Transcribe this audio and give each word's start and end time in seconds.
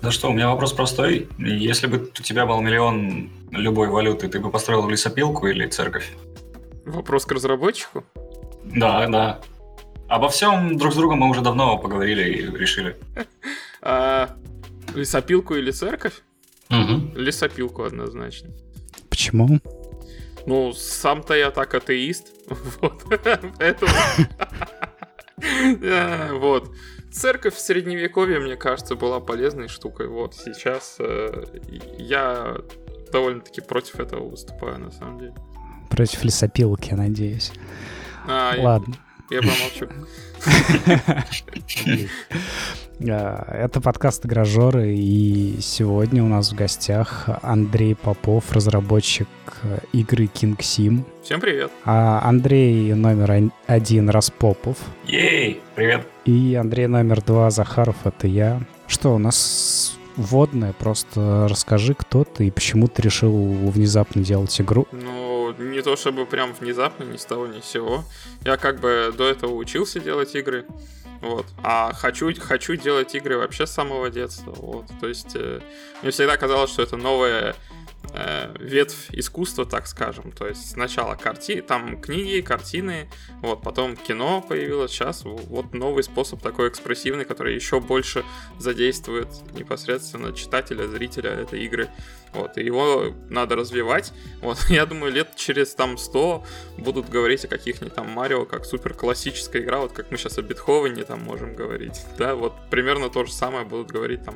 Да 0.00 0.10
что, 0.10 0.30
у 0.30 0.32
меня 0.32 0.48
вопрос 0.48 0.72
простой. 0.72 1.28
Если 1.38 1.86
бы 1.88 1.98
у 2.18 2.22
тебя 2.22 2.46
был 2.46 2.60
миллион 2.60 3.30
любой 3.50 3.88
валюты, 3.88 4.28
ты 4.28 4.38
бы 4.38 4.50
построил 4.50 4.88
лесопилку 4.88 5.48
или 5.48 5.66
церковь? 5.66 6.12
Вопрос 6.86 7.24
к 7.26 7.32
разработчику? 7.32 8.04
Да, 8.64 9.06
да. 9.08 9.40
Обо 10.08 10.28
всем 10.28 10.78
друг 10.78 10.92
с 10.92 10.96
другом 10.96 11.18
мы 11.18 11.28
уже 11.28 11.40
давно 11.40 11.78
поговорили 11.78 12.32
и 12.32 12.56
решили. 12.56 12.96
А, 13.80 14.36
лесопилку 14.92 15.54
или 15.54 15.70
церковь? 15.70 16.22
Угу. 16.68 17.16
Лесопилку 17.16 17.84
однозначно. 17.84 18.50
Почему? 19.08 19.60
Ну, 20.46 20.72
сам-то 20.72 21.34
я 21.34 21.50
так 21.50 21.74
атеист. 21.74 22.26
Вот. 22.80 23.04
Поэтому... 23.58 23.92
Вот. 26.40 26.70
Церковь 27.10 27.54
в 27.54 27.58
средневековье, 27.58 28.38
мне 28.38 28.56
кажется, 28.56 28.94
была 28.94 29.20
полезной 29.20 29.68
штукой. 29.68 30.08
Вот 30.08 30.34
сейчас 30.34 30.96
э, 30.98 31.44
я 31.98 32.56
довольно-таки 33.10 33.60
против 33.60 34.00
этого 34.00 34.28
выступаю, 34.28 34.78
на 34.78 34.90
самом 34.90 35.18
деле. 35.18 35.34
Против 35.90 36.22
лесопилки, 36.24 36.92
надеюсь. 36.92 37.52
А, 38.26 38.54
Ладно. 38.58 38.94
Я, 39.30 39.40
промолчу. 39.42 39.88
А, 43.10 43.52
это 43.52 43.80
подкаст 43.82 44.24
«Игражеры», 44.24 44.94
и 44.96 45.58
сегодня 45.60 46.24
у 46.24 46.28
нас 46.28 46.50
в 46.50 46.54
гостях 46.54 47.28
Андрей 47.42 47.94
Попов, 47.94 48.50
разработчик 48.52 49.28
игры 49.92 50.24
King 50.24 50.56
Sim. 50.58 51.04
Всем 51.22 51.40
привет. 51.40 51.70
А 51.84 52.22
Андрей 52.24 52.94
номер 52.94 53.52
один 53.66 54.08
Распопов. 54.08 54.78
Ей, 55.06 55.60
привет. 55.74 56.06
И 56.24 56.54
Андрей 56.54 56.86
номер 56.86 57.20
два 57.20 57.50
Захаров, 57.50 57.96
это 58.04 58.26
я. 58.26 58.62
Что, 58.86 59.14
у 59.14 59.18
нас 59.18 59.97
вводное, 60.18 60.72
просто 60.72 61.46
расскажи, 61.48 61.94
кто 61.94 62.24
ты 62.24 62.48
и 62.48 62.50
почему 62.50 62.88
ты 62.88 63.02
решил 63.02 63.32
внезапно 63.70 64.22
делать 64.22 64.60
игру. 64.60 64.86
Ну, 64.92 65.54
не 65.58 65.80
то 65.80 65.96
чтобы 65.96 66.26
прям 66.26 66.52
внезапно, 66.52 67.04
ни 67.04 67.16
с 67.16 67.24
того, 67.24 67.46
ни 67.46 67.60
с 67.60 67.64
сего. 67.64 68.04
Я 68.44 68.56
как 68.56 68.80
бы 68.80 69.14
до 69.16 69.28
этого 69.28 69.54
учился 69.54 70.00
делать 70.00 70.34
игры. 70.34 70.66
Вот. 71.20 71.46
А 71.62 71.92
хочу, 71.94 72.32
хочу 72.38 72.76
делать 72.76 73.14
игры 73.14 73.38
вообще 73.38 73.66
с 73.66 73.70
самого 73.70 74.10
детства. 74.10 74.52
Вот. 74.56 74.86
То 75.00 75.08
есть 75.08 75.34
э, 75.34 75.60
мне 76.02 76.10
всегда 76.10 76.36
казалось, 76.36 76.70
что 76.70 76.82
это 76.82 76.96
новая 76.96 77.56
э, 78.12 78.54
ветвь 78.58 79.08
искусства, 79.12 79.66
так 79.66 79.86
скажем. 79.86 80.32
То 80.32 80.46
есть 80.46 80.70
сначала 80.70 81.14
карти... 81.14 81.60
там 81.60 82.00
книги, 82.00 82.40
картины, 82.40 83.08
вот, 83.42 83.62
потом 83.62 83.96
кино 83.96 84.40
появилось, 84.40 84.92
сейчас 84.92 85.24
вот 85.24 85.74
новый 85.74 86.02
способ 86.02 86.42
такой 86.42 86.68
экспрессивный, 86.68 87.24
который 87.24 87.54
еще 87.54 87.80
больше 87.80 88.24
задействует 88.58 89.28
непосредственно 89.52 90.32
читателя, 90.32 90.86
зрителя 90.86 91.30
этой 91.30 91.64
игры. 91.64 91.88
Вот, 92.32 92.58
и 92.58 92.64
его 92.64 93.14
надо 93.28 93.56
развивать. 93.56 94.12
Вот, 94.40 94.58
я 94.68 94.86
думаю, 94.86 95.12
лет 95.12 95.34
через 95.36 95.74
там 95.74 95.98
100 95.98 96.44
будут 96.76 97.08
говорить 97.08 97.44
о 97.44 97.48
каких-нибудь 97.48 97.94
там 97.94 98.08
Марио, 98.10 98.44
как 98.44 98.64
супер 98.64 98.94
классическая 98.94 99.62
игра, 99.62 99.78
вот 99.78 99.92
как 99.92 100.10
мы 100.10 100.18
сейчас 100.18 100.38
о 100.38 100.42
Бетховене 100.42 101.04
там 101.04 101.20
можем 101.22 101.54
говорить. 101.54 102.00
Да, 102.18 102.34
вот 102.34 102.52
примерно 102.68 103.10
то 103.10 103.24
же 103.24 103.32
самое 103.32 103.64
будут 103.64 103.92
говорить 103.92 104.24
там, 104.24 104.34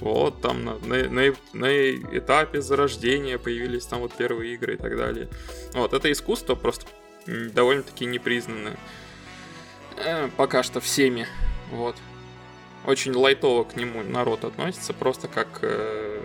вот 0.00 0.42
там 0.42 0.64
на, 0.64 0.78
на, 0.80 1.08
на, 1.08 1.34
на 1.54 1.90
этапе 2.18 2.60
зарождения 2.60 3.38
появились 3.38 3.86
там 3.86 4.00
вот 4.00 4.12
первые 4.12 4.54
игры 4.54 4.74
и 4.74 4.76
так 4.76 4.96
далее. 4.96 5.28
Вот, 5.72 5.94
это 5.94 6.12
искусство 6.12 6.54
просто 6.54 6.86
довольно-таки 7.26 8.04
непризнанное. 8.04 8.76
Э, 9.96 10.28
пока 10.36 10.62
что 10.62 10.80
всеми. 10.80 11.26
Вот. 11.70 11.96
Очень 12.86 13.14
лайтово 13.14 13.64
к 13.64 13.76
нему 13.76 14.02
народ 14.02 14.44
относится, 14.44 14.92
просто 14.92 15.28
как 15.28 15.60
э, 15.62 16.20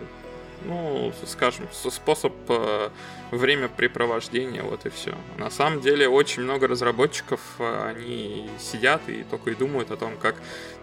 ну, 0.66 1.14
скажем, 1.26 1.68
способ 1.72 2.34
э, 2.50 2.90
времяпрепровождения, 3.32 4.64
вот 4.64 4.86
и 4.86 4.90
все. 4.90 5.16
На 5.38 5.50
самом 5.50 5.82
деле 5.82 6.08
очень 6.08 6.44
много 6.44 6.68
разработчиков, 6.68 7.40
э, 7.60 7.90
они 7.90 8.50
сидят 8.60 9.02
и 9.08 9.24
только 9.24 9.52
и 9.52 9.56
думают 9.56 9.92
о 9.92 9.98
том, 9.98 10.18
как 10.18 10.36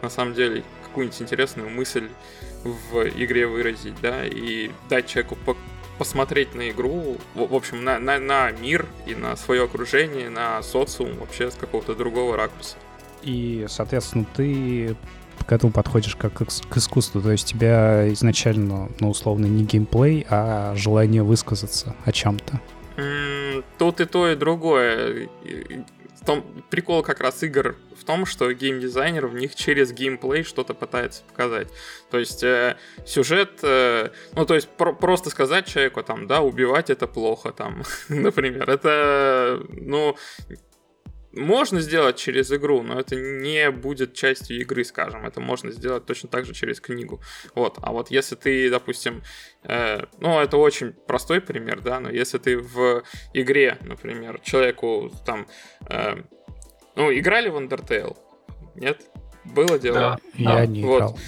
на 0.03 0.10
самом 0.10 0.34
деле 0.34 0.65
какую-нибудь 0.84 1.21
интересную 1.21 1.71
мысль 1.71 2.09
в 2.65 3.09
игре 3.16 3.47
выразить, 3.47 4.00
да, 4.00 4.25
и 4.25 4.71
дать 4.88 5.06
человеку 5.06 5.37
по 5.44 5.56
посмотреть 5.98 6.54
на 6.54 6.71
игру, 6.71 7.19
в, 7.34 7.54
общем, 7.54 7.84
на, 7.84 8.00
на, 8.00 8.19
на 8.19 8.50
мир 8.50 8.87
и 9.06 9.15
на 9.15 9.37
свое 9.37 9.62
окружение, 9.62 10.28
на 10.28 10.60
социум 10.62 11.16
вообще 11.19 11.53
с 11.53 11.54
какого-то 11.54 11.94
другого 11.94 12.37
ракурса. 12.37 12.77
И, 13.22 13.65
соответственно, 13.69 14.27
ты 14.34 14.97
к 15.47 15.53
этому 15.53 15.72
подходишь 15.72 16.16
как 16.16 16.34
к 16.34 16.77
искусству. 16.77 17.21
То 17.21 17.32
есть 17.32 17.47
тебя 17.47 18.12
изначально, 18.12 18.88
ну, 19.00 19.10
условно, 19.10 19.47
не 19.47 19.65
геймплей, 19.65 20.27
а 20.28 20.75
желание 20.77 21.22
высказаться 21.22 21.94
о 22.05 22.12
чем-то. 22.12 22.60
Тут 23.78 24.00
и 24.00 24.04
то, 24.04 24.28
и 24.31 24.37
другое. 24.37 25.28
В 26.21 26.27
том, 26.27 26.44
прикол 26.71 27.03
как 27.03 27.21
раз 27.21 27.43
игр 27.43 27.77
в 27.99 28.06
том, 28.06 28.27
что 28.27 28.53
геймдизайнер 28.53 29.27
в 29.27 29.34
них 29.34 29.54
через 29.54 29.93
геймплей 29.93 30.43
что-то 30.43 30.75
пытается 30.75 31.22
показать. 31.25 31.69
То 32.10 32.19
есть 32.19 32.43
э, 32.43 32.77
сюжет, 33.06 33.60
э, 33.62 34.10
ну 34.34 34.44
то 34.44 34.54
есть 34.54 34.69
про- 34.69 34.93
просто 34.93 35.31
сказать 35.31 35.66
человеку 35.66 36.03
там, 36.03 36.27
да, 36.27 36.43
убивать 36.43 36.91
это 36.91 37.06
плохо, 37.06 37.53
там, 37.53 37.83
например, 38.09 38.69
это, 38.69 39.62
ну, 39.71 40.16
можно 41.37 41.81
сделать 41.81 42.17
через 42.17 42.53
игру, 42.53 42.83
но 42.83 42.99
это 42.99 43.17
не 43.17 43.71
будет 43.71 44.15
частью 44.15 44.61
игры, 44.61 44.84
скажем. 44.84 45.27
Это 45.27 45.41
можно 45.41 45.71
сделать 45.71 46.06
точно 46.06 46.28
так 46.28 46.45
же 46.45 46.55
через 46.55 46.81
книгу. 46.81 47.21
Вот. 47.55 47.78
А 47.83 47.93
вот 47.93 48.11
если 48.11 48.34
ты, 48.34 48.71
допустим, 48.71 49.22
э, 49.62 50.05
ну, 50.19 50.41
это 50.41 50.56
очень 50.56 50.93
простой 50.93 51.41
пример, 51.41 51.81
да, 51.81 52.00
но 52.00 52.11
если 52.11 52.39
ты 52.39 52.59
в 52.59 53.03
игре, 53.33 53.78
например, 53.83 54.41
человеку 54.43 55.11
там, 55.25 55.47
э, 55.89 56.17
ну, 56.97 57.12
играли 57.12 57.49
в 57.49 57.56
Undertale? 57.56 58.16
Нет? 58.75 59.03
Было 59.45 59.78
дело? 59.78 59.99
Да, 59.99 60.19
я 60.34 60.56
а, 60.56 60.66
не 60.66 60.83
вот. 60.83 60.97
играл. 60.97 61.19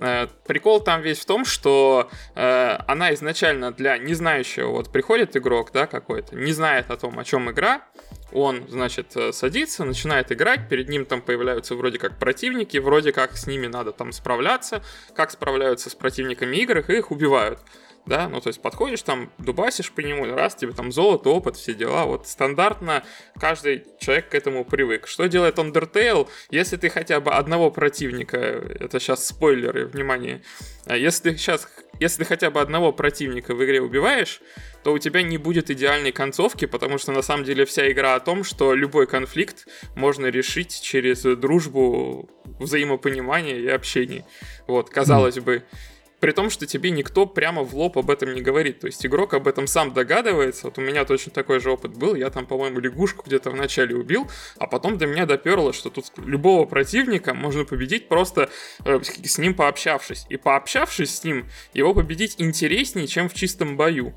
Э, 0.00 0.26
прикол 0.46 0.80
там 0.80 1.02
весь 1.02 1.20
в 1.20 1.24
том, 1.24 1.44
что 1.44 2.10
э, 2.34 2.78
она 2.88 3.14
изначально 3.14 3.70
для 3.72 3.96
не 3.98 4.14
знающего, 4.14 4.70
вот 4.70 4.90
приходит 4.90 5.36
игрок, 5.36 5.70
да, 5.72 5.86
какой-то, 5.86 6.34
не 6.34 6.52
знает 6.52 6.90
о 6.90 6.96
том, 6.96 7.18
о 7.18 7.24
чем 7.24 7.50
игра, 7.50 7.82
он, 8.34 8.68
значит, 8.68 9.16
э, 9.16 9.32
садится, 9.32 9.84
начинает 9.84 10.30
играть, 10.32 10.68
перед 10.68 10.88
ним 10.88 11.06
там 11.06 11.22
появляются 11.22 11.74
вроде 11.74 11.98
как 11.98 12.18
противники, 12.18 12.76
вроде 12.78 13.12
как 13.12 13.36
с 13.36 13.46
ними 13.46 13.66
надо 13.66 13.92
там 13.92 14.12
справляться, 14.12 14.82
как 15.14 15.30
справляются 15.30 15.88
с 15.88 15.94
противниками 15.94 16.56
игр, 16.56 16.78
их 16.78 17.10
убивают 17.10 17.60
да, 18.06 18.28
ну 18.28 18.40
то 18.40 18.48
есть 18.48 18.60
подходишь 18.60 19.02
там, 19.02 19.32
дубасишь 19.38 19.90
по 19.90 20.00
нему, 20.00 20.26
раз 20.34 20.54
тебе 20.54 20.72
там 20.72 20.92
золото, 20.92 21.30
опыт, 21.30 21.56
все 21.56 21.74
дела, 21.74 22.04
вот 22.04 22.28
стандартно 22.28 23.04
каждый 23.38 23.86
человек 23.98 24.28
к 24.28 24.34
этому 24.34 24.64
привык. 24.64 25.06
Что 25.06 25.26
делает 25.26 25.58
Undertale, 25.58 26.28
если 26.50 26.76
ты 26.76 26.90
хотя 26.90 27.20
бы 27.20 27.32
одного 27.32 27.70
противника, 27.70 28.36
это 28.36 29.00
сейчас 29.00 29.26
спойлеры, 29.26 29.86
внимание, 29.86 30.42
а 30.84 30.96
если 30.96 31.30
ты 31.30 31.36
сейчас, 31.36 31.68
если 31.98 32.24
ты 32.24 32.28
хотя 32.28 32.50
бы 32.50 32.60
одного 32.60 32.92
противника 32.92 33.54
в 33.54 33.64
игре 33.64 33.80
убиваешь, 33.80 34.40
то 34.84 34.92
у 34.92 34.98
тебя 34.98 35.22
не 35.22 35.38
будет 35.38 35.70
идеальной 35.70 36.12
концовки, 36.12 36.66
потому 36.66 36.98
что 36.98 37.10
на 37.10 37.22
самом 37.22 37.44
деле 37.44 37.64
вся 37.64 37.90
игра 37.90 38.14
о 38.14 38.20
том, 38.20 38.44
что 38.44 38.74
любой 38.74 39.06
конфликт 39.06 39.66
можно 39.96 40.26
решить 40.26 40.80
через 40.80 41.22
дружбу, 41.22 42.28
взаимопонимание 42.60 43.58
и 43.58 43.68
общение. 43.68 44.26
Вот, 44.66 44.90
казалось 44.90 45.38
бы, 45.38 45.64
при 46.20 46.32
том, 46.32 46.50
что 46.50 46.66
тебе 46.66 46.90
никто 46.90 47.26
прямо 47.26 47.62
в 47.62 47.74
лоб 47.74 47.98
об 47.98 48.10
этом 48.10 48.34
не 48.34 48.42
говорит. 48.42 48.80
То 48.80 48.86
есть 48.86 49.04
игрок 49.04 49.34
об 49.34 49.48
этом 49.48 49.66
сам 49.66 49.92
догадывается. 49.92 50.66
Вот 50.66 50.78
у 50.78 50.80
меня 50.80 51.04
точно 51.04 51.32
такой 51.32 51.60
же 51.60 51.70
опыт 51.70 51.96
был. 51.96 52.14
Я 52.14 52.30
там, 52.30 52.46
по-моему, 52.46 52.78
лягушку 52.80 53.24
где-то 53.26 53.50
в 53.50 53.54
начале 53.54 53.96
убил, 53.96 54.30
а 54.58 54.66
потом 54.66 54.96
до 54.98 55.06
меня 55.06 55.26
доперло, 55.26 55.72
что 55.72 55.90
тут 55.90 56.06
любого 56.16 56.66
противника 56.66 57.34
можно 57.34 57.64
победить 57.64 58.08
просто 58.08 58.50
э, 58.84 59.00
с 59.02 59.38
ним 59.38 59.54
пообщавшись. 59.54 60.26
И 60.28 60.36
пообщавшись 60.36 61.14
с 61.14 61.24
ним, 61.24 61.46
его 61.74 61.94
победить 61.94 62.36
интереснее, 62.38 63.06
чем 63.06 63.28
в 63.28 63.34
чистом 63.34 63.76
бою 63.76 64.14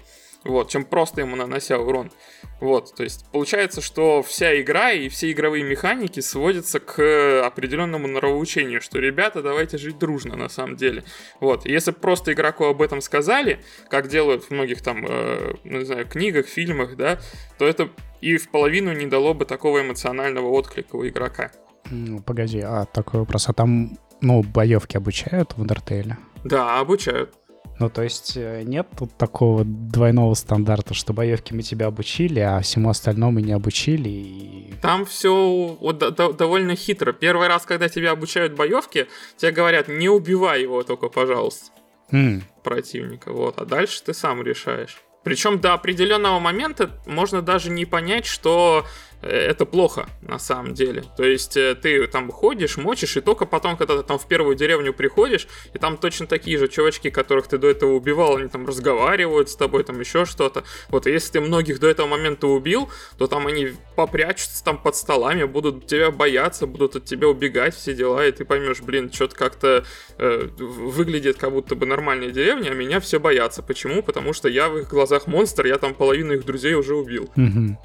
вот, 0.48 0.70
чем 0.70 0.86
просто 0.86 1.22
ему 1.22 1.36
нанося 1.36 1.78
урон. 1.78 2.12
Вот, 2.60 2.96
то 2.96 3.04
есть 3.04 3.26
получается, 3.32 3.82
что 3.82 4.24
вся 4.24 4.60
игра 4.60 4.92
и 4.92 5.10
все 5.10 5.32
игровые 5.32 5.64
механики 5.64 6.20
сводятся 6.22 6.80
к 6.80 7.46
определенному 7.46 8.08
нравоучению, 8.08 8.82
что 8.82 9.00
ребята, 9.00 9.44
давайте 9.44 9.78
жить 9.78 10.00
дружно 10.00 10.36
на 10.36 10.50
самом 10.50 10.76
деле. 10.76 11.04
Вот, 11.40 11.66
и 11.66 11.72
если 11.72 11.92
просто 11.92 12.34
игроку 12.34 12.66
об 12.66 12.82
этом 12.82 13.02
сказали, 13.02 13.60
как 13.90 14.08
делают 14.08 14.46
в 14.46 14.52
многих 14.52 14.82
там, 14.82 15.06
э, 15.08 15.54
ну, 15.64 15.80
не 15.80 15.86
знаю, 15.86 16.08
книгах, 16.08 16.48
фильмах, 16.48 16.96
да, 16.96 17.20
то 17.60 17.68
это 17.68 17.90
и 18.22 18.38
в 18.38 18.50
половину 18.50 18.94
не 18.94 19.06
дало 19.06 19.34
бы 19.34 19.46
такого 19.46 19.82
эмоционального 19.82 20.48
отклика 20.48 20.96
у 20.96 21.08
игрока. 21.08 21.52
Ну, 21.92 22.22
погоди, 22.22 22.60
а 22.60 22.86
такой 22.86 23.20
вопрос, 23.20 23.48
а 23.50 23.54
там, 23.54 23.98
ну, 24.22 24.42
боевки 24.42 24.98
обучают 24.98 25.54
в 25.54 25.64
Undertale? 25.64 26.16
Да, 26.44 26.80
обучают. 26.80 27.36
Ну, 27.80 27.90
то 27.90 28.02
есть 28.02 28.34
э, 28.36 28.64
нет 28.64 28.88
тут 28.98 29.16
такого 29.18 29.64
двойного 29.64 30.34
стандарта, 30.34 30.94
что 30.94 31.14
боевки 31.14 31.54
мы 31.54 31.62
тебя 31.62 31.88
обучили, 31.88 32.40
а 32.40 32.60
всему 32.62 32.90
остальному 32.90 33.40
не 33.40 33.52
обучили. 33.52 34.10
И... 34.10 34.74
Там 34.82 35.06
все 35.06 35.78
вот, 35.80 36.00
до, 36.00 36.34
довольно 36.34 36.76
хитро. 36.76 37.14
Первый 37.14 37.48
раз, 37.48 37.66
когда 37.66 37.88
тебя 37.88 38.12
обучают 38.12 38.54
боевки, 38.54 39.08
тебе 39.38 39.52
говорят, 39.52 39.88
не 39.88 40.10
убивай 40.10 40.64
его 40.64 40.82
только, 40.84 41.10
пожалуйста. 41.10 41.72
Mm. 42.12 42.42
противника. 42.64 43.34
Вот. 43.34 43.60
А 43.60 43.66
дальше 43.66 44.02
ты 44.04 44.14
сам 44.14 44.42
решаешь. 44.42 45.02
Причем 45.24 45.60
до 45.60 45.74
определенного 45.74 46.40
момента 46.40 46.90
можно 47.06 47.42
даже 47.42 47.70
не 47.70 47.86
понять, 47.86 48.26
что 48.26 48.86
это 49.22 49.66
плохо 49.66 50.08
на 50.22 50.40
самом 50.40 50.74
деле. 50.74 51.04
То 51.16 51.24
есть 51.24 51.58
э, 51.58 51.76
ты 51.76 52.06
там 52.08 52.32
ходишь, 52.32 52.78
мочишь, 52.78 53.18
и 53.18 53.22
только 53.22 53.46
потом, 53.46 53.78
когда 53.78 53.98
ты 53.98 54.04
там 54.04 54.20
в 54.20 54.28
первую 54.28 54.56
деревню 54.56 54.94
приходишь, 54.94 55.48
и 55.74 55.80
там 55.80 55.98
точно 55.98 56.28
такие 56.28 56.58
же 56.58 56.68
чувачки, 56.68 57.10
которых 57.10 57.48
ты 57.48 57.58
до 57.58 57.68
этого 57.68 57.94
убивал, 57.94 58.38
они 58.38 58.48
там 58.48 58.68
разговаривают 58.68 59.50
с 59.50 59.56
тобой, 59.56 59.84
там 59.84 60.00
еще 60.00 60.26
что-то. 60.26 60.64
Вот, 60.90 61.08
и 61.08 61.12
если 61.12 61.34
ты 61.34 61.42
многих 61.42 61.80
до 61.80 61.88
этого 61.88 62.08
момента 62.08 62.48
убил, 62.48 62.90
то 63.18 63.28
там 63.28 63.48
они 63.48 63.74
попрячутся 63.96 64.64
там 64.64 64.78
под 64.78 64.96
столами, 64.96 65.46
будут 65.46 65.88
тебя 65.88 66.12
бояться, 66.12 66.68
будут 66.68 66.96
от 66.96 67.06
тебя 67.06 67.28
убегать, 67.28 67.76
все 67.76 67.94
дела, 67.94 68.26
и 68.26 68.32
ты 68.32 68.46
поймешь, 68.46 68.82
блин, 68.82 69.12
что-то 69.12 69.36
как-то 69.36 69.86
э, 70.18 70.50
выглядит 70.58 71.38
как 71.38 71.52
будто 71.52 71.76
бы 71.76 71.86
нормальная 71.86 72.30
деревня, 72.30 72.70
а 72.70 72.74
меня 72.74 73.00
все 73.00 73.20
боятся. 73.20 73.64
Почему? 73.64 74.04
Потому 74.04 74.34
что 74.34 74.48
я 74.48 74.70
в 74.70 74.78
их 74.78 74.90
глазах 74.90 75.28
монстр, 75.28 75.66
я 75.66 75.78
там 75.78 75.94
половину 75.94 76.34
их 76.34 76.46
друзей 76.46 76.76
уже 76.76 76.96
убил. 76.96 77.30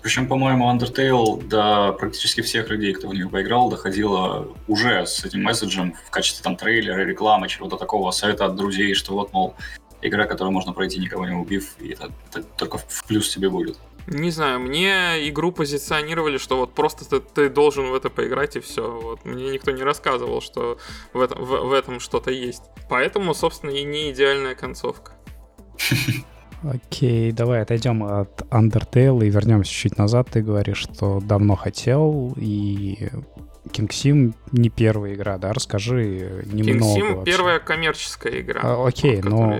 Причем, 0.03 0.27
по-моему, 0.29 0.71
Undertale 0.71 1.22
до 1.37 1.93
практически 1.99 2.41
всех 2.41 2.69
людей, 2.71 2.93
кто 2.93 3.09
в 3.09 3.15
нее 3.15 3.29
поиграл, 3.29 3.71
доходило 3.71 4.49
уже 4.69 5.07
с 5.07 5.25
этим 5.25 5.43
месседжем 5.43 5.95
в 6.07 6.11
качестве 6.11 6.43
там 6.43 6.57
трейлера, 6.57 7.05
рекламы, 7.05 7.49
чего-то 7.49 7.77
такого, 7.77 8.11
совета 8.11 8.47
от 8.47 8.57
друзей, 8.57 8.95
что 8.95 9.15
вот, 9.15 9.33
мол, 9.33 9.55
игра, 10.03 10.27
которую 10.27 10.53
можно 10.53 10.73
пройти, 10.73 10.99
никого 10.99 11.27
не 11.27 11.35
убив, 11.35 11.75
и 11.81 11.91
это, 11.91 12.11
это 12.31 12.43
только 12.57 12.79
в 12.79 13.05
плюс 13.07 13.29
тебе 13.29 13.49
будет. 13.49 13.79
Не 14.09 14.31
знаю, 14.31 14.59
мне 14.59 15.29
игру 15.29 15.53
позиционировали, 15.53 16.39
что 16.39 16.57
вот 16.57 16.75
просто 16.75 17.09
ты, 17.09 17.21
ты 17.21 17.49
должен 17.49 17.91
в 17.91 17.95
это 17.95 18.11
поиграть 18.11 18.57
и 18.57 18.61
все. 18.61 18.91
Вот 18.91 19.25
мне 19.25 19.51
никто 19.51 19.71
не 19.71 19.83
рассказывал, 19.83 20.41
что 20.41 20.79
в 21.13 21.21
этом, 21.21 21.45
в, 21.45 21.69
в 21.69 21.73
этом 21.73 22.01
что-то 22.01 22.33
есть. 22.33 22.63
Поэтому, 22.91 23.33
собственно, 23.33 23.71
и 23.71 23.85
не 23.85 24.11
идеальная 24.11 24.57
концовка. 24.57 25.13
Окей, 26.65 27.33
давай 27.33 27.63
отойдем 27.63 28.05
от 28.05 28.43
Undertale 28.51 29.27
и 29.27 29.31
вернемся 29.31 29.73
чуть 29.73 29.99
назад. 29.99 30.29
Ты 30.31 30.43
говоришь, 30.43 30.79
что 30.79 31.21
давно 31.21 31.57
хотел, 31.57 32.33
и 32.37 33.09
King 33.67 33.89
Sim 33.89 34.35
не 34.53 34.69
первая 34.69 35.15
игра, 35.15 35.39
да? 35.39 35.53
Расскажи 35.53 36.45
немного. 36.47 36.71
King 36.71 36.81
Sim 36.81 37.15
вообще. 37.15 37.33
первая 37.33 37.59
коммерческая 37.59 38.41
игра. 38.41 38.61
А, 38.63 38.87
окей, 38.87 39.21
вот, 39.23 39.25
но 39.25 39.59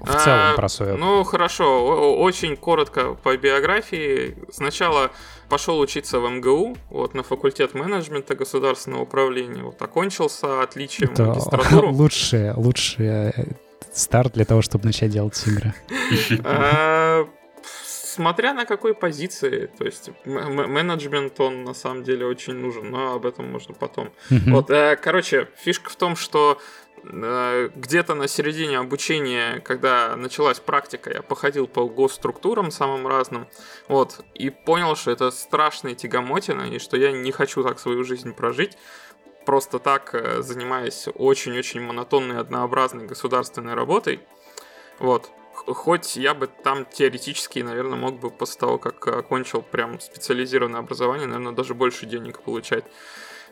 в 0.00 0.14
целом 0.22 0.52
а, 0.52 0.54
про 0.54 0.68
свою. 0.68 0.96
Ну, 0.96 1.24
хорошо, 1.24 2.16
очень 2.16 2.56
коротко 2.56 3.14
по 3.14 3.36
биографии. 3.36 4.36
Сначала 4.50 5.10
пошел 5.48 5.78
учиться 5.80 6.20
в 6.20 6.30
МГУ, 6.30 6.76
вот, 6.90 7.14
на 7.14 7.22
факультет 7.22 7.74
менеджмента 7.74 8.34
государственного 8.34 9.02
управления. 9.02 9.62
Вот, 9.62 9.80
окончился 9.82 10.62
отличием 10.62 11.10
Это 11.12 11.24
магистратуру. 11.24 11.90
Лучшее, 11.92 12.54
лучшее 12.54 13.58
старт 13.92 14.34
для 14.34 14.44
того, 14.44 14.62
чтобы 14.62 14.84
начать 14.84 15.10
делать 15.10 15.42
игры? 15.46 15.74
А, 16.44 17.28
смотря 18.18 18.52
на 18.52 18.64
какой 18.64 18.94
позиции, 18.94 19.70
то 19.78 19.84
есть 19.84 20.10
менеджмент, 20.24 21.38
он 21.40 21.64
на 21.64 21.74
самом 21.74 22.02
деле 22.02 22.26
очень 22.26 22.54
нужен, 22.54 22.90
но 22.90 23.14
об 23.14 23.26
этом 23.26 23.50
можно 23.50 23.74
потом. 23.74 24.10
Вот, 24.30 24.70
э, 24.70 24.96
короче, 24.96 25.48
фишка 25.56 25.90
в 25.90 25.96
том, 25.96 26.16
что 26.16 26.58
э, 27.04 27.70
где-то 27.76 28.14
на 28.14 28.26
середине 28.28 28.78
обучения, 28.78 29.60
когда 29.60 30.16
началась 30.16 30.58
практика, 30.58 31.10
я 31.14 31.22
походил 31.22 31.66
по 31.66 31.86
госструктурам 31.86 32.70
самым 32.70 33.06
разным, 33.06 33.46
вот, 33.88 34.20
и 34.34 34.50
понял, 34.50 34.96
что 34.96 35.10
это 35.10 35.30
страшная 35.30 35.94
тягомотина, 35.94 36.62
и 36.62 36.78
что 36.78 36.96
я 36.96 37.12
не 37.12 37.30
хочу 37.30 37.62
так 37.62 37.78
свою 37.78 38.04
жизнь 38.04 38.32
прожить, 38.32 38.76
просто 39.48 39.78
так 39.78 40.14
э, 40.14 40.42
занимаясь 40.42 41.08
очень-очень 41.14 41.80
монотонной, 41.80 42.36
однообразной 42.38 43.06
государственной 43.06 43.72
работой. 43.72 44.20
Вот. 44.98 45.30
Хоть 45.54 46.16
я 46.16 46.34
бы 46.34 46.48
там 46.48 46.84
теоретически, 46.84 47.60
наверное, 47.60 47.98
мог 47.98 48.20
бы 48.20 48.30
после 48.30 48.60
того, 48.60 48.76
как 48.76 49.08
окончил 49.08 49.62
прям 49.62 50.00
специализированное 50.00 50.80
образование, 50.80 51.26
наверное, 51.26 51.54
даже 51.54 51.72
больше 51.72 52.04
денег 52.04 52.42
получать. 52.42 52.84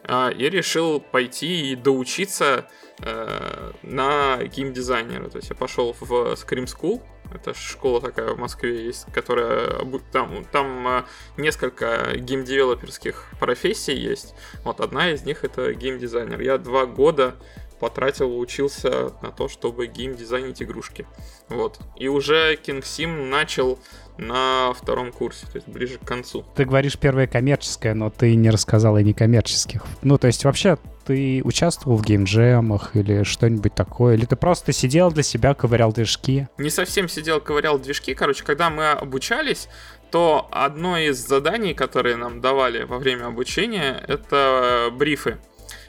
А, 0.05 0.29
и 0.29 0.51
решил 0.51 1.01
пойти 1.01 1.73
и 1.73 1.77
доучиться 1.77 2.69
э, 3.01 3.73
на 3.81 4.45
геймдизайнера. 4.45 5.31
То 5.31 5.39
есть 5.39 5.49
я 5.49 5.57
пошел 5.57 5.97
в 5.99 6.13
Scream 6.35 6.67
School, 6.67 7.01
это 7.35 7.55
школа 7.55 8.01
такая 8.01 8.35
в 8.35 8.39
Москве 8.39 8.85
есть, 8.85 9.07
которая 9.13 9.85
там, 10.13 10.45
там 10.51 10.89
э, 10.89 11.05
несколько 11.37 12.17
геймдевелоперских 12.17 13.29
профессий 13.39 13.95
есть. 13.95 14.35
Вот 14.65 14.81
одна 14.81 15.11
из 15.11 15.25
них 15.25 15.45
это 15.45 15.73
геймдизайнер. 15.75 16.41
Я 16.41 16.59
два 16.59 16.87
года 16.87 17.37
потратил, 17.79 18.39
учился 18.39 19.13
на 19.23 19.31
то, 19.31 19.49
чтобы 19.49 19.87
геймдизайнить 19.87 20.63
игрушки. 20.63 21.07
Вот. 21.49 21.79
И 21.97 22.09
уже 22.09 22.55
King 22.55 22.83
Sim 22.83 23.29
начал 23.29 23.79
на 24.19 24.73
втором 24.73 25.13
курсе, 25.13 25.47
то 25.47 25.57
есть 25.57 25.69
ближе 25.69 25.99
к 25.99 26.05
концу. 26.07 26.45
Ты 26.55 26.65
говоришь 26.65 26.99
первая 26.99 27.27
коммерческая, 27.27 27.95
но 27.95 28.11
ты 28.11 28.35
не 28.35 28.51
рассказал 28.51 28.97
и 28.99 29.05
некоммерческих. 29.05 29.85
Ну, 30.03 30.19
то 30.19 30.27
есть 30.27 30.45
вообще 30.45 30.79
ты 31.05 31.43
участвовал 31.45 31.99
в 31.99 32.03
геймджемах 32.03 32.97
или 32.97 33.23
что-нибудь 33.23 33.75
такое? 33.75 34.15
Или 34.15 34.25
ты 34.25 34.37
просто 34.37 34.73
сидел 34.73 35.11
для 35.11 35.23
себя, 35.23 35.55
ковырял 35.55 35.93
движки? 35.93 36.49
Не 36.59 36.71
совсем 36.71 37.09
сидел, 37.09 37.41
ковырял 37.41 37.79
движки. 37.79 38.15
Короче, 38.15 38.43
когда 38.43 38.71
мы 38.71 38.91
обучались, 38.91 39.69
то 40.11 40.49
одно 40.51 40.99
из 40.99 41.19
заданий, 41.19 41.75
которые 41.75 42.17
нам 42.17 42.41
давали 42.41 42.85
во 42.85 42.99
время 42.99 43.27
обучения, 43.27 44.03
это 44.09 44.89
брифы. 44.93 45.39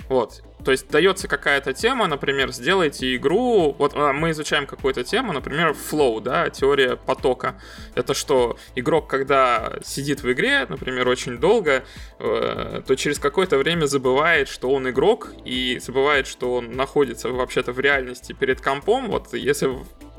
Вот. 0.10 0.44
То 0.64 0.72
есть 0.72 0.90
дается 0.90 1.28
какая-то 1.28 1.74
тема, 1.74 2.08
например, 2.08 2.52
сделайте 2.52 3.16
игру. 3.16 3.76
Вот 3.78 3.94
а, 3.96 4.12
мы 4.12 4.32
изучаем 4.32 4.66
какую-то 4.66 5.04
тему, 5.04 5.32
например, 5.32 5.70
flow, 5.72 6.20
да, 6.20 6.50
теория 6.50 6.96
потока. 6.96 7.62
Это 7.96 8.14
что 8.14 8.58
игрок, 8.76 9.08
когда 9.08 9.74
сидит 9.84 10.24
в 10.24 10.32
игре, 10.32 10.66
например, 10.68 11.08
очень 11.08 11.38
долго, 11.38 11.86
э, 12.20 12.82
то 12.86 12.96
через 12.96 13.20
какое-то 13.20 13.58
время 13.58 13.86
забывает, 13.86 14.50
что 14.50 14.70
он 14.72 14.90
игрок, 14.90 15.30
и 15.46 15.80
забывает, 15.80 16.28
что 16.28 16.56
он 16.56 16.72
находится 16.72 17.30
вообще-то 17.30 17.72
в 17.72 17.80
реальности 17.80 18.34
перед 18.34 18.60
компом. 18.60 19.10
Вот 19.10 19.34
если 19.34 19.70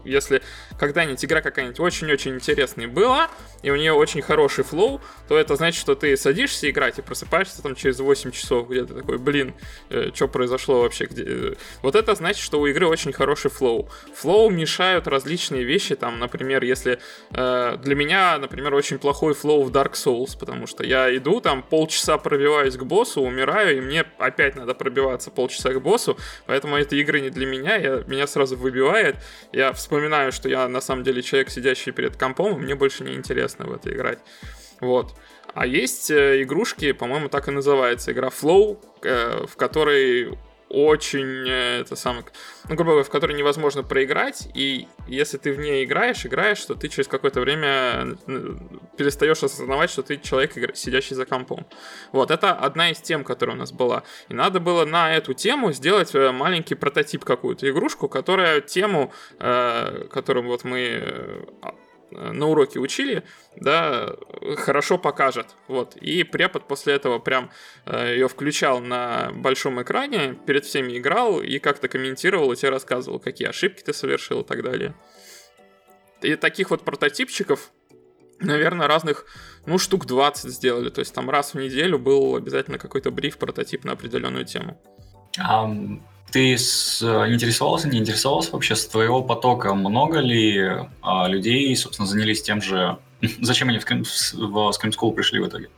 если 0.09 0.43
когда-нибудь 0.79 1.25
игра 1.25 1.41
какая-нибудь 1.41 1.81
очень-очень 1.81 2.35
интересная 2.35 2.89
была, 2.89 3.31
и 3.63 3.71
у 3.71 3.77
нее 3.77 3.93
очень 3.93 4.23
хороший 4.23 4.65
flow, 4.65 5.01
то 5.29 5.37
это 5.37 5.57
значит, 5.57 5.81
что 5.81 5.95
ты 5.95 6.17
садишься 6.17 6.71
играть 6.71 6.99
и 6.99 7.03
просыпаешься 7.03 7.63
там 7.63 7.75
через 7.75 7.99
8 7.99 8.31
часов, 8.31 8.69
где 8.69 8.85
ты 8.85 8.95
такой, 8.95 9.19
блин, 9.19 9.55
э, 9.91 10.11
что 10.15 10.29
произошло 10.29 10.83
вообще? 10.83 11.07
Где... 11.07 11.57
Вот 11.83 11.95
это 11.95 12.15
значит, 12.15 12.43
что 12.43 12.61
у 12.61 12.67
игры 12.67 12.87
очень 12.87 13.13
хороший 13.13 13.51
flow. 13.51 13.89
Flow 14.15 14.51
мешают 14.51 15.07
различные 15.07 15.65
вещи, 15.65 15.97
там, 15.97 16.19
например, 16.19 16.63
если 16.63 16.99
э, 17.31 17.77
для 17.83 17.95
меня, 17.95 18.39
например, 18.39 18.75
очень 18.75 18.99
плохой 18.99 19.35
flow 19.35 19.65
в 19.65 19.71
Dark 19.71 19.93
Souls, 19.93 20.39
потому 20.39 20.67
что 20.67 20.85
я 20.85 21.15
иду 21.17 21.41
там 21.41 21.63
полчаса 21.63 22.19
пробиваюсь 22.19 22.77
к 22.77 22.83
боссу, 22.83 23.23
умираю, 23.23 23.79
и 23.79 23.81
мне 23.81 24.05
опять 24.19 24.57
надо 24.57 24.75
пробиваться 24.75 25.31
полчаса 25.31 25.73
к 25.73 25.81
боссу, 25.81 26.17
поэтому 26.47 26.77
эти 26.77 26.95
игры 26.97 27.21
не 27.21 27.31
для 27.31 27.47
меня, 27.47 27.77
я, 27.77 28.05
меня 28.07 28.27
сразу 28.27 28.57
выбивает, 28.57 29.17
я 29.53 29.73
вспоминаю, 29.73 29.98
что 30.31 30.49
я 30.49 30.69
на 30.69 30.81
самом 30.81 31.05
деле 31.05 31.23
человек, 31.23 31.51
сидящий 31.51 31.93
перед 31.93 32.17
компом, 32.17 32.57
и 32.57 32.63
мне 32.63 32.75
больше 32.75 33.05
не 33.05 33.15
интересно 33.15 33.67
в 33.67 33.73
это 33.73 33.91
играть. 33.91 34.19
Вот. 34.81 35.15
А 35.55 35.67
есть 35.67 36.11
э, 36.11 36.43
игрушки, 36.43 36.93
по-моему, 36.93 37.29
так 37.29 37.49
и 37.49 37.51
называется, 37.51 38.13
игра 38.13 38.29
Flow, 38.29 38.79
э, 39.03 39.47
в 39.47 39.57
которой 39.57 40.39
очень, 40.69 41.49
э, 41.49 41.81
это 41.81 41.97
самое, 41.97 42.25
ну, 42.69 42.75
грубо 42.75 42.91
говоря, 42.93 43.05
в 43.05 43.11
которой 43.11 43.33
невозможно 43.33 43.83
проиграть, 43.83 44.49
и 44.55 44.87
если 45.07 45.39
ты 45.39 45.53
в 45.53 45.59
ней 45.59 45.85
играешь, 45.85 46.27
играешь, 46.27 46.65
то 46.65 46.75
ты 46.75 46.89
через 46.89 47.09
какое-то 47.09 47.41
время 47.41 48.17
перестаешь 48.97 49.43
осознавать, 49.43 49.91
что 49.91 50.03
ты 50.03 50.19
человек, 50.19 50.77
сидящий 50.77 51.17
за 51.17 51.27
компом. 51.27 51.67
Вот, 52.13 52.31
это 52.31 52.53
одна 52.53 52.91
из 52.91 52.99
тем, 52.99 53.25
которая 53.25 53.57
у 53.57 53.59
нас 53.59 53.73
была. 53.73 54.03
И 54.29 54.35
надо 54.35 54.61
было 54.61 54.85
на 54.85 55.15
эту 55.15 55.35
тему 55.35 55.73
сделать 55.73 56.13
маленький 56.15 56.75
прототип 56.75 57.25
какую-то 57.25 57.69
игрушку, 57.69 58.09
которая 58.09 58.61
тему, 58.61 59.13
которую 59.39 60.47
вот 60.47 60.65
мы 60.65 60.99
Э, 61.59 61.71
на 62.11 62.47
уроке 62.47 62.79
учили, 62.79 63.23
да, 63.57 64.15
хорошо 64.57 64.99
покажет. 64.99 65.47
Вот. 65.67 65.97
И 65.97 66.25
препод 66.25 66.67
после 66.67 66.95
этого 66.95 67.19
прям 67.19 67.51
э, 67.87 68.15
ее 68.15 68.29
включал 68.29 68.81
на 68.81 69.31
большом 69.35 69.83
экране, 69.83 70.39
перед 70.47 70.65
всеми 70.65 70.99
играл 70.99 71.41
и 71.41 71.59
как-то 71.59 71.89
комментировал 71.89 72.53
и 72.53 72.57
тебе 72.57 72.71
рассказывал, 72.71 73.19
какие 73.19 73.49
ошибки 73.49 73.83
ты 73.83 73.93
совершил 73.93 74.41
и 74.41 74.45
так 74.45 74.63
далее. 74.63 74.95
И 76.23 76.35
таких 76.37 76.71
вот 76.71 76.83
прототипчиков, 76.83 77.71
наверное, 78.41 78.89
разных, 78.89 79.27
ну, 79.67 79.79
штук 79.79 80.07
20 80.07 80.51
сделали. 80.51 80.89
То 80.89 81.01
есть 81.01 81.15
там 81.15 81.31
раз 81.31 81.55
в 81.55 81.59
неделю 81.59 81.99
был 81.99 82.37
обязательно 82.37 82.79
какой-то 82.79 83.11
бриф, 83.11 83.39
прототип 83.39 83.85
на 83.85 83.93
определенную 83.93 84.45
тему. 84.45 84.81
Um, 85.39 86.01
ты 86.31 86.57
с, 86.57 87.03
э, 87.03 87.33
интересовался, 87.33 87.89
не 87.89 87.99
интересовался 87.99 88.53
вообще 88.53 88.77
с 88.77 88.87
твоего 88.87 89.23
потока? 89.23 89.75
Много 89.75 90.21
ли 90.21 90.87
а, 91.03 91.29
людей, 91.29 91.75
собственно, 91.77 92.07
занялись 92.07 92.43
тем 92.43 92.61
же? 92.63 92.99
Зачем 93.41 93.69
они 93.69 93.79
в, 93.79 93.87
Scream, 93.87 94.05
в 94.35 94.71
Scream 94.71 94.93
School 94.93 95.13
пришли 95.13 95.41
в 95.41 95.49
итоге? 95.49 95.69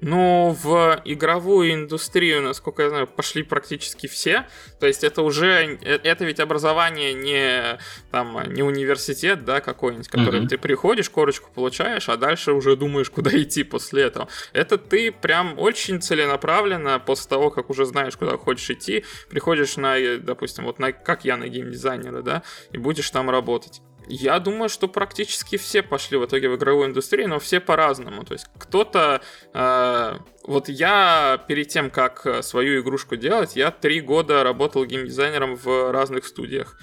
Ну, 0.00 0.56
в 0.62 1.00
игровую 1.04 1.72
индустрию, 1.72 2.42
насколько 2.42 2.82
я 2.82 2.88
знаю, 2.90 3.06
пошли 3.06 3.42
практически 3.42 4.06
все. 4.06 4.46
То 4.80 4.86
есть 4.86 5.04
это 5.04 5.22
уже, 5.22 5.78
э, 5.80 5.98
это 6.02 6.24
ведь 6.24 6.40
образование 6.40 7.14
не, 7.14 7.78
там, 8.10 8.52
не 8.52 8.62
университет, 8.62 9.44
да, 9.44 9.60
какой-нибудь, 9.60 10.08
который 10.08 10.42
mm-hmm. 10.42 10.48
ты 10.48 10.58
приходишь, 10.58 11.10
корочку 11.10 11.50
получаешь, 11.54 12.08
а 12.08 12.16
дальше 12.16 12.52
уже 12.52 12.76
думаешь, 12.76 13.10
куда 13.10 13.30
идти 13.30 13.64
после 13.64 14.04
этого. 14.04 14.28
Это 14.52 14.78
ты 14.78 15.12
прям 15.12 15.58
очень 15.58 16.00
целенаправленно, 16.00 16.98
после 16.98 17.28
того, 17.28 17.50
как 17.50 17.70
уже 17.70 17.84
знаешь, 17.86 18.16
куда 18.16 18.36
хочешь 18.36 18.70
идти, 18.70 19.04
приходишь 19.30 19.76
на, 19.76 19.98
э, 19.98 20.18
допустим, 20.18 20.64
вот 20.64 20.78
на, 20.78 20.92
как 20.92 21.24
я 21.24 21.36
на 21.36 21.48
геймдизайнера, 21.48 22.22
да, 22.22 22.42
и 22.72 22.78
будешь 22.78 23.10
там 23.10 23.30
работать. 23.30 23.80
Я 24.06 24.38
думаю, 24.38 24.68
что 24.68 24.88
практически 24.88 25.56
все 25.56 25.82
пошли 25.82 26.18
в 26.18 26.24
итоге 26.24 26.48
в 26.48 26.56
игровую 26.56 26.88
индустрию, 26.88 27.28
но 27.28 27.38
все 27.38 27.60
по-разному. 27.60 28.24
То 28.24 28.34
есть 28.34 28.46
кто-то... 28.58 29.20
Э, 29.52 30.18
вот 30.44 30.68
я 30.68 31.42
перед 31.48 31.68
тем, 31.68 31.90
как 31.90 32.44
свою 32.44 32.82
игрушку 32.82 33.16
делать, 33.16 33.56
я 33.56 33.70
три 33.70 34.00
года 34.00 34.42
работал 34.44 34.84
геймдизайнером 34.84 35.56
в 35.56 35.90
разных 35.90 36.26
студиях. 36.26 36.78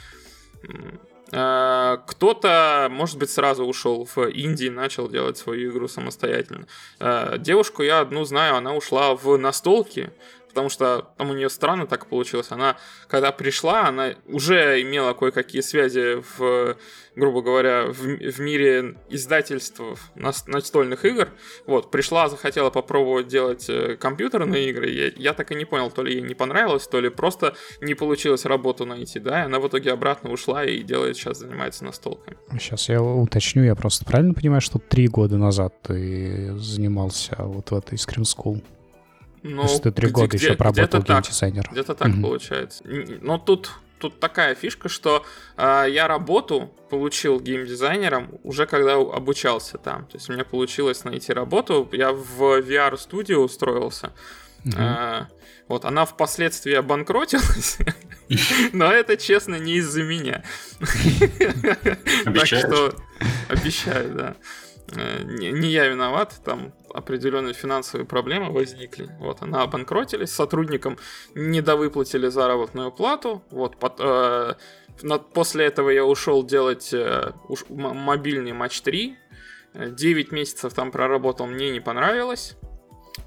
Э, 1.32 1.98
кто-то, 2.08 2.88
может 2.92 3.18
быть, 3.18 3.30
сразу 3.30 3.66
ушел 3.66 4.06
в 4.06 4.18
Индии, 4.30 4.68
начал 4.68 5.08
делать 5.08 5.38
свою 5.38 5.72
игру 5.72 5.88
самостоятельно. 5.88 6.68
Э, 7.00 7.38
девушку 7.38 7.84
я 7.84 8.01
одну 8.01 8.25
знаю, 8.25 8.56
она 8.56 8.74
ушла 8.74 9.16
в 9.16 9.38
настолки, 9.38 10.12
потому 10.51 10.70
что 10.70 11.13
там 11.17 11.31
у 11.31 11.34
нее 11.34 11.50
странно 11.50 11.88
так 11.88 12.08
получилось. 12.08 12.51
Она, 12.51 12.77
когда 13.08 13.31
пришла, 13.31 13.88
она 13.88 14.15
уже 14.25 14.81
имела 14.81 15.13
кое-какие 15.13 15.62
связи 15.62 16.22
в, 16.38 16.75
грубо 17.15 17.41
говоря, 17.41 17.86
в, 17.88 17.93
в 17.93 18.39
мире 18.39 18.98
издательств 19.10 19.81
настольных 20.15 21.05
игр. 21.05 21.29
Вот, 21.65 21.89
пришла, 21.89 22.29
захотела 22.29 22.70
попробовать 22.70 23.27
делать 23.27 23.70
э, 23.70 23.96
компьютерные 23.98 24.70
игры. 24.70 24.89
Я, 24.89 25.12
я 25.15 25.34
так 25.34 25.51
и 25.51 25.55
не 25.55 25.65
понял, 25.65 25.89
то 25.89 26.03
ли 26.03 26.15
ей 26.15 26.22
не 26.22 26.36
понравилось, 26.36 26.88
то 26.88 27.00
ли 27.00 27.10
просто 27.10 27.55
не 27.81 27.93
получилось 27.93 28.46
работу 28.46 28.86
найти, 28.86 29.20
да, 29.20 29.41
и 29.41 29.46
она 29.46 29.60
в 29.60 29.67
итоге 29.67 29.91
обратно 29.91 30.31
ушла 30.31 30.65
и 30.65 30.84
делает, 30.84 31.15
сейчас 31.15 31.39
занимается 31.39 31.86
настолками. 31.86 32.38
Сейчас 32.60 32.89
я 32.89 33.01
уточню, 33.01 33.63
я 33.63 33.75
просто 33.75 34.05
правильно 34.05 34.34
понимаю, 34.34 34.62
что 34.62 34.79
три 34.79 35.08
года 35.08 35.38
назад 35.38 35.81
ты 35.84 36.53
занимался 36.58 37.36
вот 37.39 37.72
в 37.72 37.75
этой 37.75 37.96
Scream 37.96 38.24
School? 38.24 38.62
Ну, 39.44 39.68
ты 39.80 39.92
три 39.92 40.10
года 40.10 40.36
где, 40.36 40.48
еще 40.48 40.56
проработал 40.56 41.02
геймдизайнер. 41.02 41.70
Где-то 41.72 41.96
так 41.96 42.10
mm 42.10 42.22
получается. 42.22 42.84
Но 42.86 43.38
тут, 43.38 43.72
тут 43.98 44.20
такая 44.20 44.54
фишка, 44.56 44.88
что 44.88 45.26
э, 45.58 45.86
я 45.90 46.08
работу 46.08 46.72
получил 46.90 47.40
геймдизайнером 47.40 48.40
уже 48.44 48.68
когда 48.68 48.96
обучался 48.96 49.78
там. 49.78 50.06
То 50.06 50.18
есть 50.18 50.30
у 50.30 50.34
меня 50.34 50.46
получилось 50.46 51.04
найти 51.04 51.34
работу. 51.34 51.90
Я 51.92 52.12
в 52.12 52.42
VR-студию 52.60 53.40
устроился. 53.40 54.14
mm 54.66 54.76
Э, 54.78 55.26
вот, 55.68 55.86
она 55.86 56.04
впоследствии 56.06 56.74
обанкротилась, 56.74 57.78
но 58.74 58.92
это, 58.92 59.16
честно, 59.16 59.56
не 59.56 59.76
из-за 59.76 60.04
меня. 60.04 60.44
Так 62.26 62.46
что 62.46 62.94
обещаю, 63.48 64.14
да. 64.14 64.36
Э, 64.94 65.24
не 65.24 65.70
я 65.70 65.88
виноват, 65.88 66.42
там 66.44 66.74
определенные 66.94 67.54
финансовые 67.54 68.06
проблемы 68.06 68.52
возникли. 68.52 69.10
Вот, 69.20 69.42
она 69.42 69.64
обанкротились, 69.64 70.32
сотрудникам 70.32 70.98
недовыплатили 71.36 72.28
заработную 72.28 72.92
плату. 72.92 73.44
Вот, 73.52 73.78
под, 73.78 73.96
э, 74.00 74.54
после 75.34 75.66
этого 75.66 75.90
я 75.90 76.06
ушел 76.06 76.44
делать 76.46 76.94
э, 76.94 77.32
уж, 77.48 77.66
мобильный 77.70 78.54
матч 78.54 78.82
3. 78.82 79.18
9 79.74 80.32
месяцев 80.32 80.74
там 80.74 80.92
проработал, 80.92 81.48
мне 81.48 81.72
не 81.72 81.80
понравилось. 81.80 82.56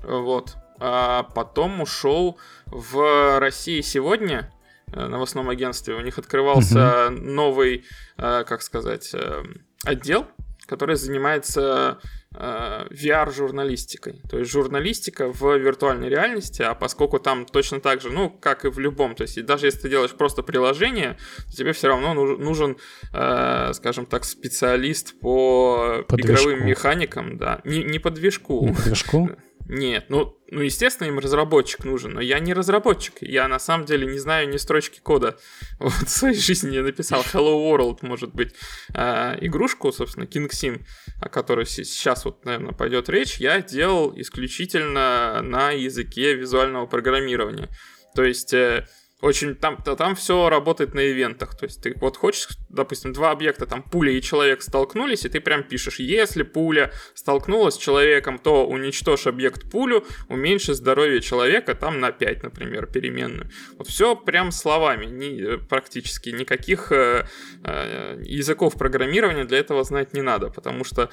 Вот. 0.02 0.56
А 0.80 1.22
потом 1.34 1.80
ушел 1.80 2.38
в 2.66 3.38
России 3.38 3.80
сегодня 3.80 4.52
э, 4.92 5.06
новостном 5.06 5.48
агентстве. 5.48 5.94
У 5.94 6.00
них 6.00 6.18
открывался 6.18 7.10
новый, 7.10 7.84
э, 8.16 8.44
как 8.44 8.62
сказать, 8.62 9.10
э, 9.14 9.42
отдел, 9.84 10.26
который 10.66 10.96
занимается 10.96 11.98
VR-журналистикой. 12.34 14.20
То 14.28 14.38
есть 14.38 14.50
журналистика 14.50 15.32
в 15.32 15.56
виртуальной 15.56 16.08
реальности, 16.08 16.62
а 16.62 16.74
поскольку 16.74 17.18
там 17.18 17.46
точно 17.46 17.80
так 17.80 18.00
же, 18.00 18.10
ну, 18.10 18.30
как 18.30 18.64
и 18.64 18.68
в 18.68 18.78
любом, 18.78 19.14
то 19.14 19.22
есть 19.22 19.44
даже 19.44 19.66
если 19.66 19.80
ты 19.80 19.88
делаешь 19.88 20.12
просто 20.12 20.42
приложение, 20.42 21.16
то 21.46 21.56
тебе 21.56 21.72
все 21.72 21.88
равно 21.88 22.14
нужен, 22.14 22.76
э, 23.12 23.70
скажем 23.74 24.06
так, 24.06 24.24
специалист 24.24 25.18
по, 25.20 26.04
по 26.08 26.16
игровым 26.16 26.60
движку. 26.60 26.64
механикам, 26.64 27.36
да, 27.38 27.60
не, 27.64 27.84
не 27.84 27.98
по 27.98 28.10
движку. 28.10 28.66
Не 28.66 28.72
по 28.74 28.82
движку? 28.82 29.30
Нет, 29.66 30.06
ну, 30.10 30.38
ну, 30.50 30.60
естественно, 30.60 31.08
им 31.08 31.18
разработчик 31.18 31.84
нужен, 31.84 32.12
но 32.14 32.20
я 32.20 32.38
не 32.38 32.52
разработчик. 32.52 33.14
Я 33.20 33.48
на 33.48 33.58
самом 33.58 33.86
деле 33.86 34.06
не 34.06 34.18
знаю 34.18 34.48
ни 34.48 34.58
строчки 34.58 35.00
кода. 35.00 35.38
Вот 35.78 35.92
в 35.92 36.08
своей 36.08 36.38
жизни 36.38 36.74
я 36.74 36.82
написал 36.82 37.22
Hello 37.22 37.54
World, 37.70 37.98
может 38.02 38.34
быть, 38.34 38.54
э, 38.94 39.38
игрушку, 39.40 39.90
собственно, 39.90 40.24
King 40.24 40.50
Sim, 40.50 40.84
о 41.20 41.28
которой 41.28 41.66
сейчас 41.66 42.24
вот, 42.24 42.44
наверное, 42.44 42.72
пойдет 42.72 43.08
речь, 43.08 43.38
я 43.38 43.62
делал 43.62 44.12
исключительно 44.16 45.40
на 45.42 45.70
языке 45.70 46.34
визуального 46.34 46.86
программирования. 46.86 47.70
То 48.14 48.22
есть 48.22 48.52
э, 48.52 48.86
очень 49.24 49.54
там, 49.54 49.78
там 49.78 50.14
все 50.14 50.50
работает 50.50 50.92
на 50.92 51.00
ивентах. 51.00 51.56
То 51.56 51.64
есть 51.64 51.82
ты 51.82 51.94
вот 51.98 52.18
хочешь, 52.18 52.48
допустим, 52.68 53.14
два 53.14 53.30
объекта, 53.30 53.64
там 53.64 53.82
пуля 53.82 54.12
и 54.12 54.20
человек 54.20 54.60
столкнулись, 54.60 55.24
и 55.24 55.30
ты 55.30 55.40
прям 55.40 55.62
пишешь, 55.62 55.98
если 55.98 56.42
пуля 56.42 56.92
столкнулась 57.14 57.74
с 57.74 57.78
человеком, 57.78 58.38
то 58.38 58.66
уничтожь 58.66 59.26
объект 59.26 59.70
пулю, 59.70 60.04
уменьши 60.28 60.74
здоровье 60.74 61.22
человека 61.22 61.74
там 61.74 62.00
на 62.00 62.12
5, 62.12 62.42
например, 62.42 62.86
переменную. 62.86 63.50
Вот 63.78 63.88
все 63.88 64.14
прям 64.14 64.52
словами, 64.52 65.06
ни, 65.06 65.54
э, 65.54 65.56
практически 65.56 66.28
никаких 66.28 66.92
э, 66.92 67.26
э, 67.64 68.20
языков 68.24 68.74
программирования 68.74 69.44
для 69.44 69.58
этого 69.58 69.84
знать 69.84 70.12
не 70.12 70.20
надо, 70.20 70.50
потому 70.50 70.84
что 70.84 71.10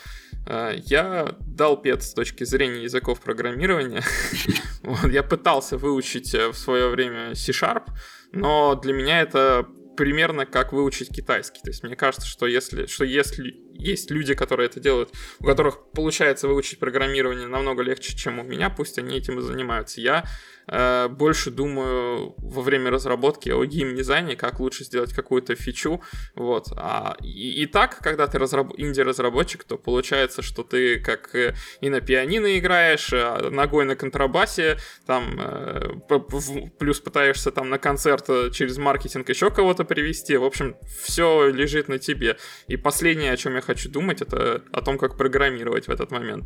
э, 0.48 0.74
я 0.84 1.38
дал 1.40 1.82
пет 1.82 2.04
с 2.04 2.14
точки 2.14 2.44
зрения 2.44 2.84
языков 2.84 3.22
программирования. 3.22 4.04
Я 5.12 5.24
пытался 5.24 5.78
выучить 5.78 6.34
э, 6.34 6.50
в 6.50 6.56
свое 6.56 6.90
время 6.90 7.36
C-Sharp, 7.36 7.84
но 8.32 8.76
для 8.76 8.94
меня 8.94 9.22
это 9.22 9.68
примерно 9.98 10.46
как 10.46 10.74
выучить 10.74 11.10
китайский. 11.10 11.62
То 11.62 11.70
есть 11.70 11.84
мне 11.84 11.96
кажется, 11.96 12.28
что 12.28 12.48
если, 12.48 12.86
что 12.86 13.04
если 13.04 13.56
есть 13.74 14.10
люди, 14.10 14.34
которые 14.34 14.68
это 14.68 14.80
делают, 14.80 15.12
у 15.40 15.46
которых 15.46 15.92
получается 15.92 16.48
выучить 16.48 16.80
программирование 16.80 17.48
намного 17.48 17.84
легче, 17.84 18.16
чем 18.16 18.40
у 18.40 18.44
меня, 18.44 18.70
пусть 18.70 18.98
они 18.98 19.18
этим 19.18 19.40
и 19.40 19.42
занимаются. 19.42 20.02
Я 20.02 20.26
больше 20.68 21.52
думаю 21.52 22.36
во 22.38 22.62
время 22.62 22.92
разработки 22.92 23.50
о 23.50 23.64
геймдизайне, 23.66 24.36
как 24.36 24.60
лучше 24.60 24.84
сделать 24.84 25.14
какую-то 25.14 25.56
фичу, 25.56 26.02
вот. 26.36 26.68
А, 26.76 27.16
и, 27.22 27.64
и 27.64 27.66
так, 27.66 27.98
когда 28.00 28.28
ты 28.28 28.38
разраб... 28.40 28.74
инди-разработчик, 28.78 29.64
то 29.64 29.78
получается, 29.78 30.42
что 30.42 30.64
ты 30.64 31.00
как 31.00 31.34
э, 31.36 31.56
и 31.82 31.90
на 31.90 32.02
пианино 32.02 32.58
играешь, 32.58 33.12
а 33.14 33.50
ногой 33.50 33.86
на 33.86 33.96
контрабасе, 33.96 34.78
там, 35.06 35.40
э, 35.40 36.70
плюс 36.80 37.00
пытаешься 37.00 37.52
там 37.52 37.70
на 37.70 37.78
концерт 37.78 38.28
через 38.54 38.78
маркетинг 38.78 39.30
еще 39.30 39.52
кого-то 39.52 39.84
привести, 39.84 40.38
в 40.38 40.44
общем, 40.44 40.76
все 41.04 41.50
лежит 41.50 41.88
на 41.88 42.00
тебе. 42.00 42.38
И 42.68 42.78
последнее, 42.78 43.34
о 43.34 43.38
чем 43.38 43.56
я 43.56 43.62
хочу 43.62 43.90
думать, 43.90 44.22
это 44.22 44.64
о 44.72 44.82
том, 44.82 44.98
как 44.98 45.18
программировать 45.18 45.88
в 45.88 45.92
этот 45.92 46.12
момент. 46.12 46.46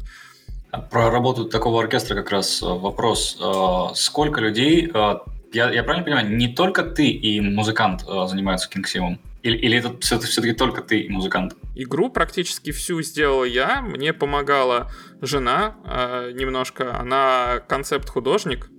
Про 0.91 1.10
работу 1.10 1.46
такого 1.46 1.82
оркестра 1.82 2.15
как 2.15 2.32
раз 2.32 2.62
э, 2.62 2.65
вопрос. 2.65 3.38
Э, 3.41 3.96
сколько 3.96 4.41
людей, 4.41 4.91
э, 4.94 5.15
я, 5.53 5.72
я 5.72 5.84
правильно 5.84 6.03
понимаю, 6.03 6.36
не 6.36 6.48
только 6.48 6.84
ты 6.84 7.08
и 7.08 7.39
музыкант 7.41 8.01
занимаются 8.01 8.70
кингсимом? 8.70 9.20
Или, 9.46 9.58
или 9.58 9.77
это 9.77 9.96
все-таки 10.00 10.53
только 10.53 10.82
ты 10.82 11.01
и 11.01 11.10
музыкант? 11.10 11.55
Игру 11.75 12.10
практически 12.10 12.72
всю 12.72 13.03
сделал 13.03 13.44
я. 13.44 13.82
Мне 13.82 14.12
помогала 14.12 14.89
жена 15.22 15.75
э, 15.86 16.32
немножко. 16.34 16.98
Она 16.98 17.62
концепт-художник. 17.67 18.70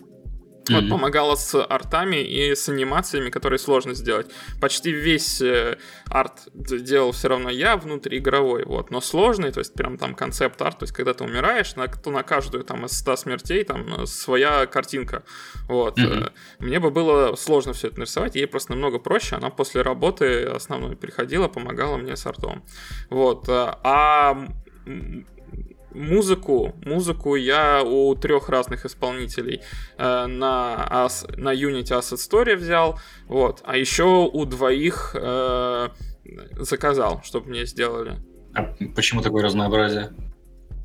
Вот, 0.68 0.84
mm-hmm. 0.84 0.90
помогала 0.90 1.36
с 1.36 1.54
артами 1.62 2.16
и 2.16 2.54
с 2.54 2.68
анимациями, 2.68 3.30
которые 3.30 3.58
сложно 3.58 3.94
сделать. 3.94 4.30
Почти 4.60 4.90
весь 4.90 5.40
э, 5.40 5.78
арт 6.06 6.48
делал 6.54 7.12
все 7.12 7.28
равно 7.28 7.50
я 7.50 7.76
внутриигровой, 7.76 8.64
вот. 8.64 8.90
Но 8.90 9.00
сложный, 9.00 9.52
то 9.52 9.60
есть 9.60 9.74
прям 9.74 9.96
там 9.96 10.14
концепт-арт, 10.14 10.78
то 10.78 10.82
есть 10.84 10.94
когда 10.94 11.14
ты 11.14 11.24
умираешь, 11.24 11.76
на, 11.76 11.86
то 11.86 12.10
на 12.10 12.22
каждую 12.22 12.64
там 12.64 12.84
из 12.84 12.98
100 12.98 13.16
смертей 13.16 13.64
там 13.64 14.02
э, 14.02 14.06
своя 14.06 14.66
картинка, 14.66 15.22
вот. 15.68 15.98
Mm-hmm. 15.98 16.32
Мне 16.58 16.80
бы 16.80 16.90
было 16.90 17.36
сложно 17.36 17.72
все 17.72 17.88
это 17.88 18.00
нарисовать, 18.00 18.34
ей 18.34 18.46
просто 18.46 18.72
намного 18.72 18.98
проще, 18.98 19.36
она 19.36 19.50
после 19.50 19.82
работы 19.82 20.44
основной 20.44 20.96
приходила, 20.96 21.48
помогала 21.48 21.96
мне 21.96 22.16
с 22.16 22.26
артом. 22.26 22.64
Вот. 23.10 23.44
А 23.48 24.48
музыку, 25.96 26.74
музыку 26.84 27.36
я 27.36 27.82
у 27.82 28.14
трех 28.14 28.48
разных 28.48 28.84
исполнителей 28.84 29.62
э, 29.98 30.26
на, 30.26 30.86
As, 30.90 31.26
на 31.36 31.54
Unity 31.54 31.98
Asset 31.98 32.18
Story 32.18 32.56
взял, 32.56 32.98
вот, 33.26 33.62
а 33.64 33.76
еще 33.76 34.30
у 34.32 34.44
двоих 34.44 35.16
э, 35.18 35.88
заказал, 36.58 37.22
чтобы 37.24 37.50
мне 37.50 37.66
сделали. 37.66 38.16
А 38.54 38.74
почему 38.94 39.22
такое 39.22 39.44
разнообразие? 39.44 40.10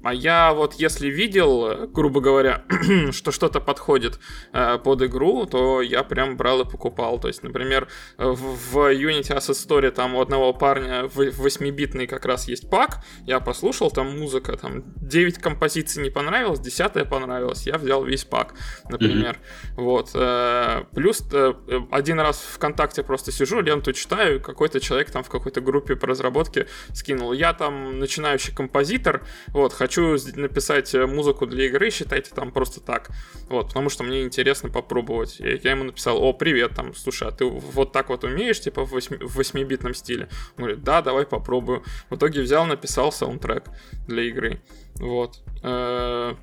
А 0.03 0.13
я 0.13 0.53
вот 0.53 0.75
если 0.75 1.07
видел, 1.07 1.87
грубо 1.87 2.21
говоря, 2.21 2.63
что 3.11 3.31
что-то 3.31 3.59
подходит 3.59 4.19
э, 4.53 4.77
под 4.83 5.03
игру, 5.03 5.45
то 5.45 5.81
я 5.81 6.03
прям 6.03 6.37
брал 6.37 6.61
и 6.61 6.65
покупал. 6.69 7.19
То 7.19 7.27
есть, 7.27 7.43
например, 7.43 7.87
в, 8.17 8.35
в 8.35 8.77
Unity 8.93 9.35
Asset 9.35 9.55
Story 9.55 9.91
там 9.91 10.15
у 10.15 10.21
одного 10.21 10.53
парня 10.53 11.07
в 11.07 11.19
8-битный 11.19 12.07
как 12.07 12.25
раз 12.25 12.47
есть 12.47 12.69
пак, 12.69 13.03
я 13.25 13.39
послушал, 13.39 13.91
там 13.91 14.17
музыка, 14.17 14.57
там 14.57 14.83
9 14.97 15.37
композиций 15.37 16.03
не 16.03 16.09
понравилось, 16.09 16.59
10 16.59 17.09
понравилось, 17.09 17.67
я 17.67 17.77
взял 17.77 18.03
весь 18.03 18.23
пак, 18.23 18.55
например. 18.89 19.37
Mm-hmm. 19.37 19.83
Вот. 19.83 20.11
Э, 20.15 20.83
плюс 20.93 21.23
э, 21.31 21.53
один 21.91 22.19
раз 22.19 22.39
ВКонтакте 22.55 23.03
просто 23.03 23.31
сижу, 23.31 23.61
ленту 23.61 23.93
читаю, 23.93 24.41
какой-то 24.41 24.79
человек 24.79 25.11
там 25.11 25.23
в 25.23 25.29
какой-то 25.29 25.61
группе 25.61 25.95
по 25.95 26.07
разработке 26.07 26.67
скинул. 26.93 27.33
Я 27.33 27.53
там 27.53 27.99
начинающий 27.99 28.53
композитор, 28.53 29.23
вот, 29.49 29.73
хочу 29.73 29.90
хочу 29.91 30.17
написать 30.35 30.95
э, 30.95 31.05
музыку 31.05 31.45
для 31.45 31.65
игры, 31.65 31.89
считайте 31.89 32.31
там 32.33 32.51
просто 32.51 32.79
так. 32.79 33.09
Вот, 33.49 33.67
потому 33.67 33.89
что 33.89 34.03
мне 34.05 34.23
интересно 34.23 34.69
попробовать. 34.69 35.39
Я, 35.39 35.55
я 35.55 35.71
ему 35.71 35.83
написал, 35.83 36.23
о, 36.23 36.31
привет, 36.31 36.75
там, 36.75 36.95
слушай, 36.95 37.27
а 37.27 37.31
ты 37.31 37.43
вот 37.43 37.91
так 37.91 38.07
вот 38.09 38.23
умеешь, 38.23 38.61
типа 38.61 38.85
в 38.85 38.95
8-битном 38.95 39.93
стиле? 39.93 40.29
Он 40.57 40.63
говорит, 40.63 40.83
да, 40.83 41.01
давай 41.01 41.25
попробую. 41.25 41.83
В 42.09 42.15
итоге 42.15 42.41
взял, 42.41 42.65
написал 42.65 43.11
саундтрек 43.11 43.65
для 44.07 44.23
игры. 44.23 44.61
Вот. 44.95 45.41
Э, 45.61 46.35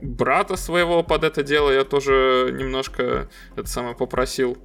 брата 0.00 0.56
своего 0.56 1.02
под 1.02 1.24
это 1.24 1.42
дело 1.42 1.72
я 1.72 1.84
тоже 1.84 2.54
немножко 2.56 3.28
это 3.56 3.68
самое 3.68 3.96
попросил. 3.96 4.56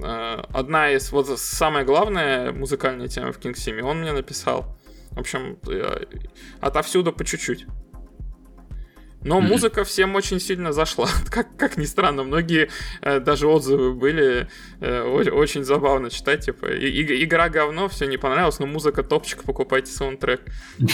Э, 0.00 0.44
одна 0.52 0.92
из, 0.92 1.10
вот 1.10 1.26
самая 1.40 1.84
главная 1.84 2.52
музыкальная 2.52 3.08
тема 3.08 3.32
в 3.32 3.40
King 3.40 3.54
Sim, 3.54 3.82
он 3.82 4.00
мне 4.00 4.12
написал. 4.12 4.76
В 5.14 5.20
общем, 5.20 5.58
отовсюду 6.60 7.12
по 7.12 7.24
чуть-чуть. 7.24 7.66
Но 9.24 9.38
mm-hmm. 9.38 9.42
музыка 9.42 9.84
всем 9.84 10.14
очень 10.14 10.38
сильно 10.38 10.72
зашла. 10.72 11.08
как, 11.30 11.56
как 11.56 11.76
ни 11.76 11.86
странно, 11.86 12.24
многие 12.24 12.68
э, 13.00 13.20
даже 13.20 13.48
отзывы 13.48 13.94
были 13.94 14.48
э, 14.80 15.02
очень 15.02 15.64
забавно 15.64 16.10
читать. 16.10 16.44
Типа, 16.44 16.66
и, 16.66 16.86
и, 16.86 17.24
игра 17.24 17.48
говно, 17.48 17.88
все 17.88 18.04
не 18.06 18.18
понравилось, 18.18 18.58
но 18.58 18.66
музыка 18.66 19.02
топчик, 19.02 19.42
покупайте 19.44 19.90
саундтрек. 19.90 20.42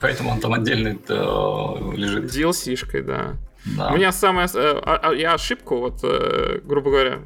Поэтому 0.00 0.30
он 0.30 0.40
там 0.40 0.52
отдельно 0.52 0.88
э, 1.08 1.96
лежит. 1.96 2.24
DLC-шкой, 2.24 3.02
да. 3.02 3.36
Да. 3.64 3.92
У 3.92 3.96
меня 3.96 4.12
самая... 4.12 4.48
Э, 4.54 4.80
а, 4.82 5.10
а, 5.10 5.14
я 5.14 5.34
ошибку, 5.34 5.78
вот, 5.78 6.00
э, 6.02 6.60
грубо 6.64 6.90
говоря, 6.90 7.20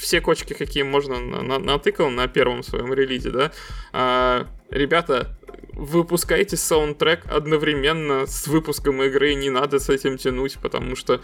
все 0.00 0.20
кочки, 0.20 0.52
какие 0.52 0.82
можно, 0.82 1.20
натыкал 1.58 2.10
на 2.10 2.28
первом 2.28 2.62
своем 2.62 2.92
релизе, 2.92 3.30
да. 3.30 4.46
Ребята, 4.72 5.36
выпускайте 5.74 6.56
саундтрек 6.56 7.26
одновременно 7.30 8.26
с 8.26 8.46
выпуском 8.46 9.02
игры, 9.02 9.34
не 9.34 9.50
надо 9.50 9.78
с 9.78 9.90
этим 9.90 10.16
тянуть, 10.16 10.58
потому 10.62 10.96
что 10.96 11.20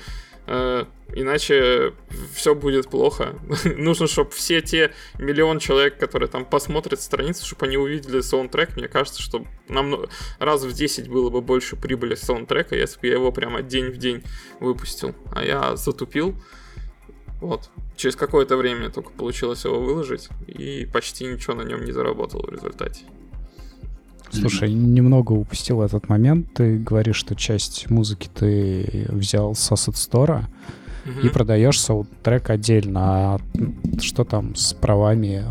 э, 0.47 0.85
иначе 1.14 1.95
все 2.35 2.55
будет 2.55 2.90
плохо. 2.90 3.38
Нужно, 3.64 4.07
чтобы 4.07 4.33
все 4.33 4.61
те 4.61 4.93
миллион 5.19 5.61
человек, 5.61 5.99
которые 5.99 6.28
там 6.28 6.45
посмотрят 6.45 7.00
страницу, 7.00 7.47
чтобы 7.47 7.64
они 7.67 7.78
увидели 7.78 8.21
саундтрек. 8.21 8.76
Мне 8.76 8.87
кажется, 8.87 9.23
что 9.23 9.47
нам 9.67 10.07
раз 10.38 10.64
в 10.64 10.73
10 10.75 11.09
было 11.09 11.31
бы 11.31 11.40
больше 11.40 11.76
прибыли 11.76 12.17
саундтрека, 12.17 12.76
если 12.76 13.00
бы 13.00 13.07
я 13.07 13.14
его 13.14 13.33
прямо 13.33 13.62
день 13.62 13.87
в 13.87 13.97
день 13.97 14.23
выпустил. 14.61 15.14
А 15.33 15.43
я 15.43 15.75
затупил. 15.76 16.35
Вот. 17.40 17.71
Через 17.97 18.14
какое-то 18.14 18.59
время 18.59 18.90
только 18.90 19.11
получилось 19.11 19.64
его 19.64 19.81
выложить, 19.81 20.28
и 20.47 20.87
почти 20.93 21.25
ничего 21.25 21.55
на 21.55 21.62
нем 21.62 21.85
не 21.85 21.93
заработал 21.93 22.43
в 22.43 22.52
результате. 22.52 23.05
Слушай, 24.30 24.73
немного 24.73 25.32
упустил 25.32 25.82
этот 25.82 26.08
момент. 26.08 26.49
Ты 26.54 26.78
говоришь, 26.78 27.16
что 27.16 27.35
часть 27.35 27.88
музыки 27.90 28.28
ты 28.32 29.06
взял 29.08 29.54
с 29.54 29.70
Asset 29.73 29.94
Store 29.94 30.44
угу. 31.04 31.26
и 31.26 31.28
продаешь 31.28 31.80
саундтрек 31.80 32.50
отдельно. 32.50 33.00
А 33.35 33.40
что 34.00 34.25
там 34.25 34.54
с 34.54 34.75
правами 34.75 35.44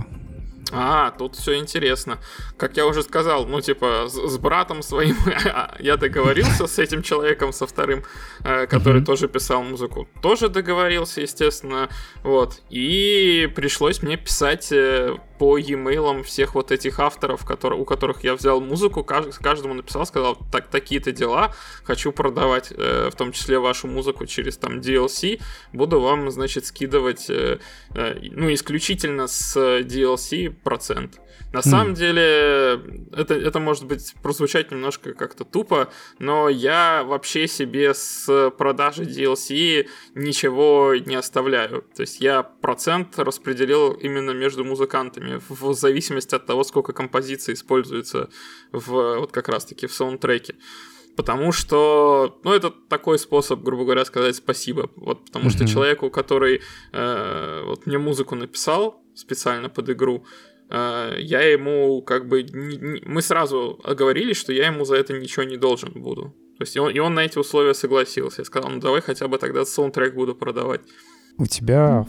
а, 0.72 1.12
тут 1.12 1.36
все 1.36 1.58
интересно. 1.58 2.20
Как 2.58 2.78
я 2.78 2.86
уже 2.86 3.04
сказал, 3.04 3.46
ну, 3.46 3.62
типа, 3.62 4.08
с, 4.10 4.14
с 4.14 4.38
братом 4.38 4.82
своим 4.82 5.16
я 5.80 5.98
договорился 5.98 6.68
с 6.68 6.78
этим 6.80 7.04
человеком, 7.04 7.54
со 7.54 7.66
вторым, 7.66 8.04
э, 8.44 8.68
который 8.68 9.02
mm-hmm. 9.02 9.06
тоже 9.06 9.28
писал 9.28 9.64
музыку. 9.64 10.08
Тоже 10.22 10.50
договорился, 10.50 11.22
естественно. 11.22 11.90
Вот. 12.24 12.62
И 12.70 13.50
пришлось 13.56 14.02
мне 14.02 14.18
писать 14.18 14.72
э, 14.72 15.16
по 15.38 15.58
e-mail 15.58 16.24
всех 16.24 16.56
вот 16.56 16.72
этих 16.72 17.00
авторов, 17.00 17.46
которые, 17.46 17.80
у 17.80 17.86
которых 17.86 18.24
я 18.24 18.36
взял 18.36 18.62
музыку, 18.62 19.04
каждому 19.04 19.74
написал, 19.74 20.06
сказал, 20.06 20.38
так, 20.52 20.68
такие-то 20.68 21.12
дела, 21.12 21.54
хочу 21.84 22.12
продавать, 22.12 22.74
э, 22.76 23.10
в 23.12 23.16
том 23.16 23.32
числе 23.32 23.60
вашу 23.60 23.88
музыку 23.88 24.26
через 24.26 24.58
там 24.58 24.80
DLC, 24.80 25.42
буду 25.74 26.00
вам, 26.00 26.30
значит, 26.32 26.66
скидывать, 26.66 27.30
э, 27.30 27.60
э, 27.96 28.20
ну, 28.32 28.54
исключительно 28.54 29.28
с 29.28 29.58
DLC 29.58 30.50
процент. 30.50 31.20
На 31.54 31.60
mm. 31.60 31.62
самом 31.62 31.94
деле, 31.94 32.82
это, 33.16 33.34
это 33.34 33.60
может 33.60 33.86
быть 33.86 34.14
прозвучать 34.22 34.72
немножко 34.72 35.14
как-то 35.14 35.46
тупо, 35.46 35.90
но 36.20 36.50
я 36.50 37.04
вообще 37.06 37.48
себе 37.48 37.94
с 37.94 38.52
продажи 38.58 39.04
DLC 39.04 39.88
ничего 40.14 40.96
не 40.96 41.16
оставляю. 41.16 41.86
То 41.96 42.02
есть 42.02 42.20
я 42.20 42.44
процент 42.44 43.18
распределил 43.18 43.94
именно 43.94 44.32
между 44.32 44.66
музыкантами 44.66 45.27
в 45.50 45.74
зависимости 45.74 46.36
от 46.36 46.46
того, 46.46 46.64
сколько 46.64 46.94
композиций 46.94 47.54
используется 47.54 48.30
в, 48.72 49.20
вот 49.20 49.32
как 49.32 49.50
раз-таки 49.50 49.88
в 49.88 49.94
саундтреке. 49.94 50.56
Потому 51.16 51.52
что, 51.52 52.40
ну, 52.44 52.54
это 52.54 52.70
такой 52.70 53.18
способ, 53.18 53.62
грубо 53.64 53.84
говоря, 53.84 54.06
сказать 54.06 54.36
спасибо. 54.36 54.92
Вот 54.96 55.26
потому 55.26 55.46
mm-hmm. 55.46 55.50
что 55.50 55.68
человеку, 55.68 56.10
который 56.12 56.62
э, 56.94 57.64
вот 57.66 57.88
мне 57.88 57.98
музыку 57.98 58.36
написал 58.36 59.02
специально 59.16 59.68
под 59.68 59.90
игру, 59.90 60.24
Э, 60.70 61.16
я 61.20 61.42
ему 61.42 62.02
как 62.02 62.28
бы... 62.28 62.46
Мы 63.06 63.22
сразу 63.22 63.80
оговорились, 63.84 64.38
что 64.38 64.54
я 64.54 64.68
ему 64.68 64.86
за 64.86 64.96
это 64.96 65.14
ничего 65.14 65.44
не 65.44 65.58
должен 65.58 65.92
буду. 65.94 66.36
То 66.58 66.64
есть 66.64 66.76
и 66.76 66.80
он, 66.80 66.92
и 66.92 67.00
он 67.00 67.14
на 67.14 67.22
эти 67.22 67.38
условия 67.38 67.74
согласился. 67.74 68.42
Я 68.42 68.46
сказал, 68.46 68.70
ну 68.72 68.80
давай 68.80 69.02
хотя 69.02 69.28
бы 69.28 69.38
тогда 69.38 69.66
саундтрек 69.66 70.16
буду 70.16 70.36
продавать. 70.36 70.82
У 71.38 71.46
тебя 71.46 72.08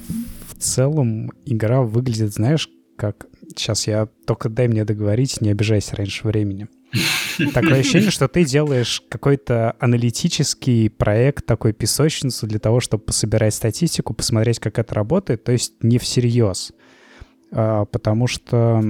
в 0.49 0.59
целом 0.59 1.31
игра 1.45 1.83
выглядит, 1.83 2.33
знаешь, 2.33 2.69
как... 2.99 3.27
Сейчас 3.49 3.87
я 3.87 4.09
только 4.27 4.49
дай 4.49 4.69
мне 4.69 4.85
договорить, 4.85 5.41
не 5.41 5.51
обижайся 5.51 5.97
раньше 5.97 6.27
времени. 6.27 6.69
Такое 7.55 7.81
ощущение, 7.81 8.11
что 8.11 8.29
ты 8.29 8.45
делаешь 8.45 9.03
какой-то 9.09 9.77
аналитический 9.79 10.91
проект, 10.91 11.47
такой 11.47 11.73
песочницу 11.73 12.47
для 12.47 12.59
того, 12.59 12.81
чтобы 12.81 13.05
пособирать 13.05 13.55
статистику, 13.55 14.15
посмотреть, 14.15 14.59
как 14.59 14.79
это 14.79 14.95
работает, 14.95 15.45
то 15.45 15.53
есть 15.53 15.75
не 15.83 15.99
всерьез. 15.99 16.73
А, 17.53 17.85
потому 17.87 18.27
что 18.27 18.83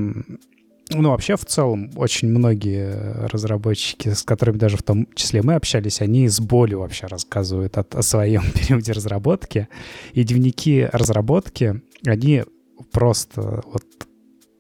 ну, 0.91 1.11
вообще, 1.11 1.37
в 1.37 1.45
целом, 1.45 1.91
очень 1.97 2.29
многие 2.29 3.27
разработчики, 3.27 4.15
с 4.15 4.23
которыми 4.23 4.57
даже 4.57 4.79
в 4.79 4.83
том 4.83 5.07
числе 5.15 5.43
мы 5.43 5.55
общались, 5.55 6.01
они 6.01 6.29
с 6.29 6.41
болью 6.41 6.81
вообще 6.81 7.07
рассказывают 7.07 7.77
о, 7.77 7.85
о 7.91 8.03
своем 8.03 8.43
периоде 8.55 8.93
разработки. 8.93 9.69
И 10.15 10.25
дневники 10.25 10.89
разработки, 10.91 11.83
они 12.07 12.45
просто 12.93 13.63
вот 13.73 13.85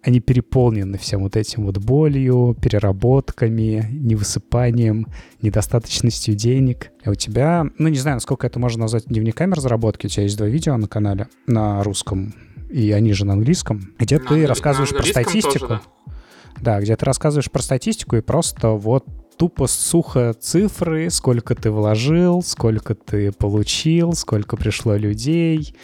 они 0.02 0.20
переполнены 0.20 0.96
всем 0.96 1.22
вот 1.22 1.36
этим 1.36 1.66
вот 1.66 1.78
болью, 1.78 2.56
переработками, 2.60 3.86
невысыпанием, 3.90 5.08
недостаточностью 5.42 6.34
денег. 6.34 6.92
А 7.04 7.10
у 7.10 7.14
тебя, 7.14 7.66
ну 7.78 7.88
не 7.88 7.98
знаю, 7.98 8.16
насколько 8.16 8.46
это 8.46 8.58
можно 8.58 8.82
назвать 8.82 9.06
дневниками 9.06 9.54
разработки, 9.54 10.06
у 10.06 10.08
тебя 10.08 10.22
есть 10.22 10.38
два 10.38 10.46
видео 10.46 10.76
на 10.76 10.88
канале 10.88 11.28
на 11.46 11.82
русском 11.82 12.34
и 12.70 12.92
они 12.92 13.12
же 13.12 13.24
на 13.24 13.32
английском, 13.32 13.94
где 13.98 14.18
на 14.18 14.26
ты 14.26 14.46
рассказываешь 14.46 14.90
про 14.90 15.02
статистику. 15.02 15.66
Тоже, 15.66 15.80
да? 16.06 16.12
да, 16.60 16.80
где 16.80 16.96
ты 16.96 17.04
рассказываешь 17.04 17.50
про 17.50 17.62
статистику 17.62 18.16
и 18.16 18.20
просто 18.20 18.70
вот 18.70 19.06
тупо 19.36 19.66
сухо 19.66 20.34
цифры, 20.38 21.10
сколько 21.10 21.54
ты 21.54 21.70
вложил, 21.70 22.42
сколько 22.42 22.94
ты 22.94 23.32
получил, 23.32 24.12
сколько 24.12 24.56
пришло 24.56 24.96
людей. 24.96 25.74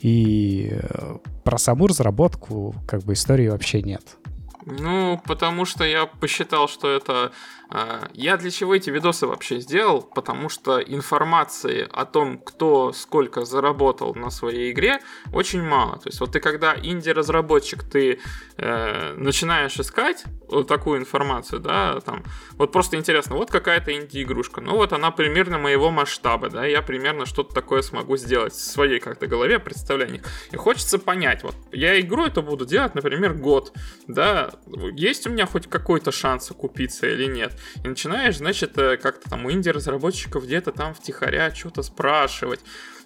И 0.00 0.72
э, 0.72 1.16
про 1.46 1.58
саму 1.58 1.86
разработку 1.86 2.74
как 2.88 3.04
бы 3.04 3.12
истории 3.12 3.46
вообще 3.46 3.80
нет. 3.80 4.02
Ну, 4.66 5.22
потому 5.24 5.64
что 5.64 5.84
я 5.84 6.06
посчитал, 6.06 6.66
что 6.68 6.90
это 6.90 7.30
я 8.14 8.36
для 8.36 8.50
чего 8.50 8.74
эти 8.74 8.90
видосы 8.90 9.26
вообще 9.26 9.60
сделал? 9.60 10.02
Потому 10.02 10.48
что 10.48 10.80
информации 10.80 11.88
о 11.90 12.04
том, 12.04 12.38
кто 12.38 12.92
сколько 12.92 13.44
заработал 13.44 14.14
на 14.14 14.30
своей 14.30 14.72
игре, 14.72 15.00
очень 15.32 15.62
мало. 15.62 15.96
То 15.98 16.08
есть 16.08 16.20
вот 16.20 16.32
ты 16.32 16.40
когда 16.40 16.74
инди-разработчик, 16.76 17.82
ты 17.82 18.20
э, 18.56 19.14
начинаешь 19.16 19.78
искать 19.78 20.24
вот 20.48 20.68
такую 20.68 21.00
информацию, 21.00 21.60
да, 21.60 22.00
там, 22.00 22.24
вот 22.52 22.72
просто 22.72 22.96
интересно, 22.96 23.36
вот 23.36 23.50
какая-то 23.50 23.92
инди-игрушка, 23.92 24.60
ну 24.60 24.76
вот 24.76 24.92
она 24.92 25.10
примерно 25.10 25.58
моего 25.58 25.90
масштаба, 25.90 26.50
да, 26.50 26.64
я 26.64 26.82
примерно 26.82 27.26
что-то 27.26 27.54
такое 27.54 27.82
смогу 27.82 28.16
сделать 28.16 28.52
в 28.52 28.60
своей 28.60 29.00
как-то 29.00 29.26
голове, 29.26 29.58
представлениях. 29.58 30.22
И 30.52 30.56
хочется 30.56 30.98
понять, 30.98 31.42
вот, 31.42 31.56
я 31.72 31.98
игру 32.00 32.26
это 32.26 32.42
буду 32.42 32.64
делать, 32.64 32.94
например, 32.94 33.34
год, 33.34 33.72
да, 34.06 34.50
есть 34.94 35.26
у 35.26 35.30
меня 35.30 35.46
хоть 35.46 35.68
какой-то 35.68 36.12
шанс 36.12 36.50
окупиться 36.50 37.08
или 37.08 37.26
нет. 37.26 37.55
И 37.84 37.88
начинаешь, 37.88 38.36
значит, 38.36 38.76
э, 38.78 38.96
как-то 38.96 39.30
там 39.30 39.46
у 39.46 39.50
инди-разработчиков 39.50 40.44
где-то 40.44 40.72
там 40.72 40.94
втихаря 40.94 41.54
что-то 41.54 41.82
спрашивать. 41.82 42.60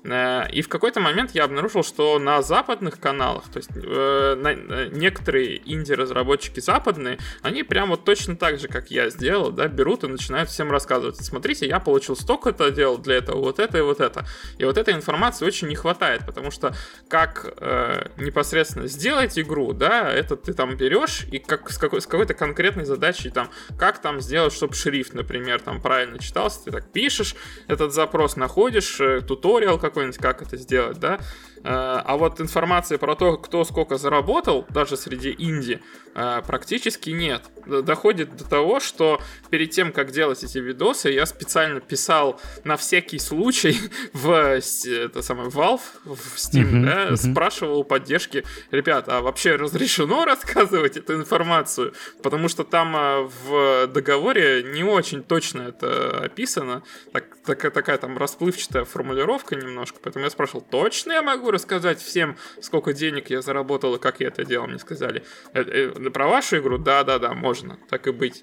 Э, 0.05 0.51
и 0.51 0.63
в 0.63 0.69
какой-то 0.69 1.01
момент 1.01 1.33
я 1.33 1.45
обнаружил, 1.45 1.83
что 1.83 2.19
на 2.19 2.43
западных 2.43 2.99
каналах, 2.99 3.45
то 3.51 3.59
есть 3.59 3.71
э, 3.75 4.35
на, 4.37 4.49
э, 4.53 4.89
некоторые 4.93 5.61
инди-разработчики 5.71 6.61
западные, 6.61 7.19
они 7.43 7.63
прям 7.63 7.91
вот 7.91 8.05
точно 8.05 8.37
так 8.37 8.59
же, 8.59 8.69
как 8.69 8.91
я 8.91 9.11
сделал, 9.11 9.51
да, 9.51 9.69
берут 9.69 10.05
и 10.05 10.07
начинают 10.07 10.49
всем 10.49 10.71
рассказывать. 10.71 11.17
Смотрите, 11.17 11.67
я 11.67 11.81
получил 11.81 12.17
столько-то 12.17 12.71
делал 12.71 12.99
для 12.99 13.17
этого, 13.17 13.41
вот 13.41 13.59
это 13.59 13.79
и 13.79 13.83
вот 13.83 14.01
это. 14.01 14.25
И 14.59 14.65
вот 14.65 14.79
этой 14.79 14.95
информации 14.95 15.45
очень 15.45 15.69
не 15.69 15.77
хватает, 15.77 16.25
потому 16.25 16.51
что 16.51 16.75
как 17.09 17.53
э, 17.59 18.09
непосредственно 18.17 18.87
сделать 18.87 19.39
игру, 19.39 19.73
да, 19.73 20.11
это 20.11 20.37
ты 20.37 20.55
там 20.55 20.77
берешь 20.77 21.27
и 21.31 21.39
как 21.39 21.71
с, 21.71 21.79
какой, 21.79 22.01
с 22.01 22.07
какой-то 22.07 22.35
конкретной 22.35 22.85
задачей 22.85 23.31
там, 23.31 23.51
как 23.79 24.01
там 24.01 24.21
сделать, 24.21 24.40
чтобы 24.49 24.75
шрифт, 24.75 25.13
например, 25.13 25.61
там 25.61 25.83
правильно 25.83 26.19
читался, 26.19 26.65
ты 26.65 26.71
так 26.71 26.91
пишешь 26.91 27.35
этот 27.69 27.93
запрос, 27.93 28.37
находишь 28.37 28.99
э, 29.01 29.21
туториал, 29.21 29.79
какой-нибудь, 29.79 30.19
как 30.19 30.41
это 30.41 30.57
сделать, 30.57 30.99
да. 30.99 31.21
Э, 31.63 32.01
а 32.05 32.17
вот 32.17 32.41
информации 32.41 32.97
про 32.97 33.15
то, 33.15 33.37
кто 33.37 33.65
сколько 33.65 33.99
заработал, 33.99 34.67
даже 34.71 34.97
среди 34.97 35.35
инди, 35.39 35.83
э, 36.15 36.43
практически 36.47 37.11
нет. 37.11 37.43
Доходит 37.67 38.35
до 38.37 38.49
того, 38.49 38.81
что 38.81 39.21
перед 39.51 39.71
тем, 39.71 39.93
как 39.93 40.11
делать 40.11 40.43
эти 40.43 40.57
видосы, 40.59 41.11
я 41.11 41.27
специально 41.27 41.81
писал 41.81 42.41
на 42.65 42.77
всякий 42.77 43.19
случай 43.19 43.79
в 44.15 44.31
это 44.31 45.23
самое 45.23 45.51
Valve, 45.51 45.81
в 46.05 46.37
Steam, 46.37 46.71
uh-huh, 46.71 46.85
да, 46.85 47.09
uh-huh. 47.09 47.17
спрашивал 47.17 47.85
поддержки, 47.85 48.45
ребят, 48.71 49.09
а 49.09 49.21
вообще 49.21 49.57
разрешено 49.57 50.25
рассказывать 50.25 50.97
эту 50.97 51.15
информацию? 51.15 51.93
Потому 52.23 52.49
что 52.49 52.65
там 52.65 52.97
э, 52.97 53.29
в 53.45 53.87
договоре 53.89 54.63
не 54.63 54.83
очень 54.83 55.23
точно 55.23 55.63
это 55.63 56.21
описано, 56.25 56.83
так, 57.13 57.37
так, 57.45 57.73
такая 57.73 57.99
там 57.99 58.17
расплывчатая 58.17 58.85
формулировка 58.85 59.57
немножко, 59.57 59.99
поэтому 60.03 60.25
я 60.25 60.31
спрашивал, 60.31 60.63
точно 60.63 61.13
я 61.13 61.23
могу 61.23 61.50
рассказать 61.51 62.01
всем, 62.01 62.37
сколько 62.61 62.93
денег 62.93 63.31
я 63.31 63.43
заработал 63.43 63.95
и 63.95 63.99
как 63.99 64.21
я 64.21 64.29
это 64.29 64.45
делал, 64.45 64.67
мне 64.67 64.79
сказали. 64.79 65.23
Э, 65.53 65.63
э, 65.63 66.11
про 66.11 66.29
вашу 66.29 66.59
игру? 66.59 66.79
Да-да-да, 66.79 67.35
можно, 67.35 67.79
так 67.89 68.07
и 68.07 68.13
быть. 68.13 68.43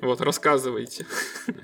Вот, 0.00 0.20
рассказывайте. 0.20 1.06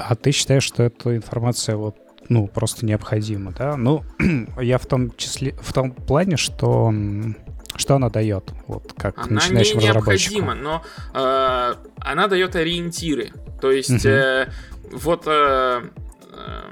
А 0.00 0.14
ты 0.14 0.30
считаешь, 0.30 0.62
что 0.62 0.84
эта 0.84 1.16
информация 1.16 1.74
вот 1.74 1.96
ну, 2.28 2.46
просто 2.46 2.86
необходима, 2.86 3.52
да? 3.52 3.76
Ну, 3.76 4.04
я 4.60 4.78
в 4.78 4.86
том 4.86 5.10
числе, 5.16 5.54
в 5.60 5.72
том 5.72 5.92
плане, 5.92 6.36
что 6.36 6.92
что 7.76 7.94
она 7.94 8.10
дает, 8.10 8.50
вот 8.66 8.92
как 8.96 9.18
она 9.18 9.36
начинающим 9.36 9.78
не 9.78 9.86
необходима, 9.86 10.54
но 10.54 10.82
э, 11.14 11.74
она 12.00 12.26
дает 12.26 12.56
ориентиры. 12.56 13.32
То 13.60 13.70
есть, 13.70 14.04
э, 14.04 14.50
вот 14.90 15.24
э, 15.26 15.82
э, 16.32 16.70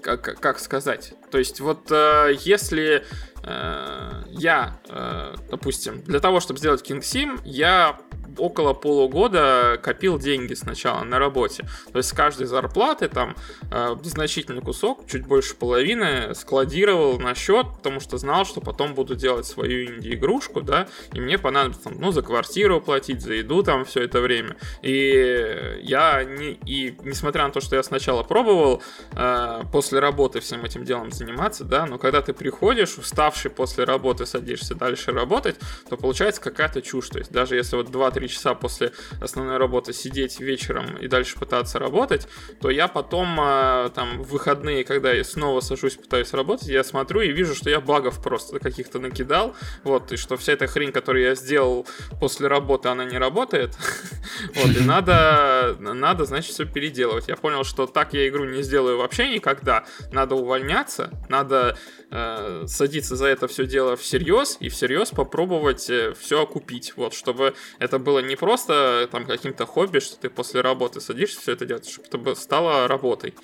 как, 0.00 0.40
как 0.40 0.58
сказать? 0.58 1.14
То 1.32 1.38
есть 1.38 1.60
вот 1.60 1.90
э, 1.90 2.34
если 2.40 3.04
э, 3.42 4.22
я, 4.28 4.78
э, 4.90 5.34
допустим, 5.50 6.02
для 6.02 6.20
того, 6.20 6.40
чтобы 6.40 6.58
сделать 6.58 6.86
King 6.88 7.00
Sim, 7.00 7.40
я 7.44 7.98
около 8.38 8.72
полугода 8.72 9.78
копил 9.82 10.18
деньги 10.18 10.54
сначала 10.54 11.04
на 11.04 11.18
работе. 11.18 11.64
То 11.92 11.98
есть 11.98 12.08
с 12.08 12.12
каждой 12.12 12.46
зарплаты 12.46 13.08
там 13.08 13.36
э, 13.70 13.96
значительный 14.02 14.62
кусок, 14.62 15.06
чуть 15.06 15.26
больше 15.26 15.54
половины, 15.54 16.34
складировал 16.34 17.18
на 17.18 17.34
счет, 17.34 17.66
потому 17.76 18.00
что 18.00 18.18
знал, 18.18 18.44
что 18.44 18.60
потом 18.60 18.94
буду 18.94 19.14
делать 19.14 19.46
свою 19.46 19.86
инди-игрушку, 19.86 20.62
да, 20.62 20.88
и 21.12 21.20
мне 21.20 21.38
понадобится, 21.38 21.90
ну, 21.90 22.12
за 22.12 22.22
квартиру 22.22 22.80
платить, 22.80 23.22
за 23.22 23.34
еду 23.34 23.62
там 23.62 23.84
все 23.84 24.02
это 24.02 24.20
время. 24.20 24.56
И 24.82 25.80
я, 25.82 26.24
не, 26.24 26.58
и 26.66 26.96
несмотря 27.02 27.44
на 27.44 27.50
то, 27.50 27.60
что 27.60 27.76
я 27.76 27.82
сначала 27.82 28.22
пробовал 28.22 28.82
э, 29.12 29.62
после 29.72 29.98
работы 29.98 30.40
всем 30.40 30.64
этим 30.64 30.84
делом 30.84 31.10
заниматься, 31.10 31.64
да, 31.64 31.86
но 31.86 31.98
когда 31.98 32.22
ты 32.22 32.32
приходишь, 32.32 32.98
уставший 32.98 33.50
после 33.50 33.84
работы, 33.84 34.26
садишься 34.26 34.74
дальше 34.74 35.12
работать, 35.12 35.56
то 35.88 35.96
получается 35.96 36.40
какая-то 36.40 36.82
чушь. 36.82 37.08
То 37.08 37.18
есть 37.18 37.32
даже 37.32 37.56
если 37.56 37.76
вот 37.76 37.88
2-3 37.88 38.21
3 38.22 38.28
часа 38.28 38.54
после 38.54 38.92
основной 39.20 39.56
работы 39.56 39.92
сидеть 39.92 40.38
вечером 40.38 40.96
и 40.96 41.08
дальше 41.08 41.36
пытаться 41.36 41.80
работать, 41.80 42.28
то 42.60 42.70
я 42.70 42.86
потом 42.86 43.36
а, 43.40 43.88
там 43.88 44.22
в 44.22 44.28
выходные, 44.30 44.84
когда 44.84 45.12
я 45.12 45.24
снова 45.24 45.60
сажусь, 45.60 45.96
пытаюсь 45.96 46.32
работать, 46.32 46.68
я 46.68 46.84
смотрю 46.84 47.20
и 47.20 47.32
вижу, 47.32 47.56
что 47.56 47.68
я 47.68 47.80
багов 47.80 48.22
просто 48.22 48.60
каких-то 48.60 49.00
накидал, 49.00 49.56
вот, 49.82 50.12
и 50.12 50.16
что 50.16 50.36
вся 50.36 50.52
эта 50.52 50.68
хрень, 50.68 50.92
которую 50.92 51.24
я 51.24 51.34
сделал 51.34 51.84
после 52.20 52.46
работы, 52.46 52.88
она 52.88 53.04
не 53.04 53.18
работает, 53.18 53.76
вот, 54.54 54.76
и 54.76 54.80
надо, 54.84 55.76
надо, 55.80 56.24
значит, 56.24 56.52
все 56.52 56.64
переделывать. 56.64 57.26
Я 57.26 57.36
понял, 57.36 57.64
что 57.64 57.86
так 57.86 58.14
я 58.14 58.28
игру 58.28 58.44
не 58.44 58.62
сделаю 58.62 58.98
вообще 58.98 59.28
никогда, 59.28 59.84
надо 60.12 60.36
увольняться, 60.36 61.10
надо 61.28 61.76
э, 62.10 62.64
садиться 62.68 63.16
за 63.16 63.26
это 63.26 63.48
все 63.48 63.66
дело 63.66 63.96
всерьез 63.96 64.58
и 64.60 64.68
всерьез 64.68 65.10
попробовать 65.10 65.90
э, 65.90 66.14
все 66.20 66.42
окупить, 66.42 66.92
вот, 66.96 67.14
чтобы 67.14 67.54
это 67.80 67.98
было 67.98 68.11
не 68.20 68.36
просто 68.36 69.08
там 69.10 69.26
каким-то 69.26 69.66
хобби, 69.66 70.00
что 70.00 70.16
ты 70.18 70.30
после 70.30 70.60
работы 70.60 71.00
садишься 71.00 71.40
все 71.40 71.52
это 71.52 71.66
делать, 71.66 71.88
чтобы 71.88 72.32
это 72.32 72.40
стало 72.40 72.88
работой. 72.88 73.34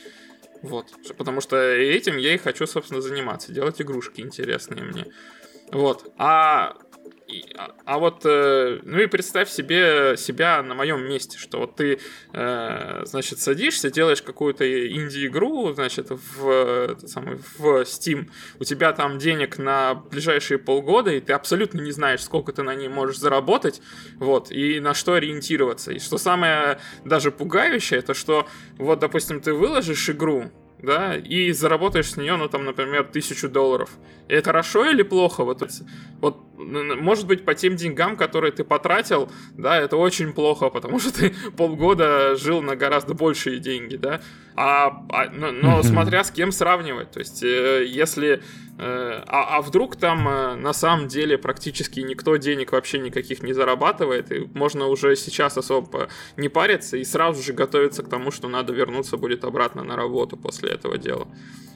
Вот, 0.62 0.86
потому 1.16 1.40
что 1.40 1.56
этим 1.56 2.16
я 2.16 2.34
и 2.34 2.38
хочу, 2.38 2.66
собственно, 2.66 3.00
заниматься, 3.00 3.52
делать 3.52 3.80
игрушки 3.80 4.20
интересные 4.20 4.82
мне. 4.82 5.06
Вот, 5.70 6.12
а 6.18 6.76
а, 7.56 7.74
а 7.84 7.98
вот, 7.98 8.22
э, 8.24 8.80
ну 8.82 8.98
и 8.98 9.06
представь 9.06 9.50
себе 9.50 10.16
себя 10.16 10.62
на 10.62 10.74
моем 10.74 11.06
месте, 11.06 11.38
что 11.38 11.58
вот 11.58 11.76
ты, 11.76 11.98
э, 12.32 13.02
значит, 13.04 13.38
садишься, 13.38 13.90
делаешь 13.90 14.22
какую-то 14.22 14.64
инди-игру, 14.64 15.72
значит, 15.72 16.08
в, 16.10 16.96
самый, 17.06 17.38
в 17.58 17.82
Steam, 17.82 18.30
у 18.58 18.64
тебя 18.64 18.92
там 18.92 19.18
денег 19.18 19.58
на 19.58 19.94
ближайшие 19.94 20.58
полгода, 20.58 21.10
и 21.10 21.20
ты 21.20 21.32
абсолютно 21.32 21.80
не 21.80 21.90
знаешь, 21.90 22.22
сколько 22.22 22.52
ты 22.52 22.62
на 22.62 22.74
ней 22.74 22.88
можешь 22.88 23.18
заработать, 23.18 23.80
вот, 24.16 24.50
и 24.50 24.80
на 24.80 24.94
что 24.94 25.14
ориентироваться. 25.14 25.92
И 25.92 25.98
что 25.98 26.18
самое 26.18 26.78
даже 27.04 27.30
пугающее, 27.30 27.98
это 27.98 28.14
что, 28.14 28.46
вот, 28.78 28.98
допустим, 28.98 29.40
ты 29.40 29.52
выложишь 29.52 30.08
игру, 30.10 30.50
да, 30.82 31.16
и 31.16 31.52
заработаешь 31.52 32.10
с 32.10 32.16
нее, 32.16 32.36
ну, 32.36 32.48
там, 32.48 32.64
например, 32.64 33.04
тысячу 33.04 33.48
долларов. 33.48 33.90
И 34.28 34.34
это 34.34 34.50
хорошо 34.50 34.86
или 34.86 35.02
плохо? 35.02 35.44
Вот, 35.44 35.62
вот, 36.20 36.38
может 36.58 37.26
быть, 37.26 37.44
по 37.44 37.54
тем 37.54 37.76
деньгам, 37.76 38.16
которые 38.16 38.52
ты 38.52 38.64
потратил, 38.64 39.30
да, 39.52 39.78
это 39.78 39.96
очень 39.96 40.32
плохо, 40.32 40.70
потому 40.70 40.98
что 40.98 41.12
ты 41.12 41.34
полгода 41.56 42.36
жил 42.36 42.62
на 42.62 42.76
гораздо 42.76 43.14
большие 43.14 43.58
деньги, 43.58 43.96
да. 43.96 44.20
А, 44.56 45.04
а 45.10 45.30
но, 45.30 45.52
но 45.52 45.82
смотря 45.82 46.24
с 46.24 46.30
кем 46.30 46.50
сравнивать, 46.50 47.12
то 47.12 47.20
есть, 47.20 47.42
э, 47.42 47.84
если 47.86 48.42
Э, 48.80 49.24
а, 49.26 49.56
а 49.56 49.60
вдруг 49.60 49.96
там 49.96 50.28
э, 50.28 50.54
на 50.54 50.72
самом 50.72 51.08
деле 51.08 51.36
практически 51.36 51.98
никто 51.98 52.36
денег 52.36 52.70
вообще 52.70 53.00
никаких 53.00 53.42
не 53.42 53.52
зарабатывает, 53.52 54.30
и 54.30 54.48
можно 54.54 54.86
уже 54.86 55.16
сейчас 55.16 55.58
особо 55.58 56.08
не 56.36 56.48
париться 56.48 56.96
и 56.96 57.02
сразу 57.02 57.42
же 57.42 57.52
готовиться 57.52 58.04
к 58.04 58.08
тому, 58.08 58.30
что 58.30 58.48
надо 58.48 58.72
вернуться 58.72 59.16
будет 59.16 59.42
обратно 59.42 59.82
на 59.82 59.96
работу 59.96 60.36
после 60.36 60.70
этого 60.70 60.96
дела. 60.96 61.26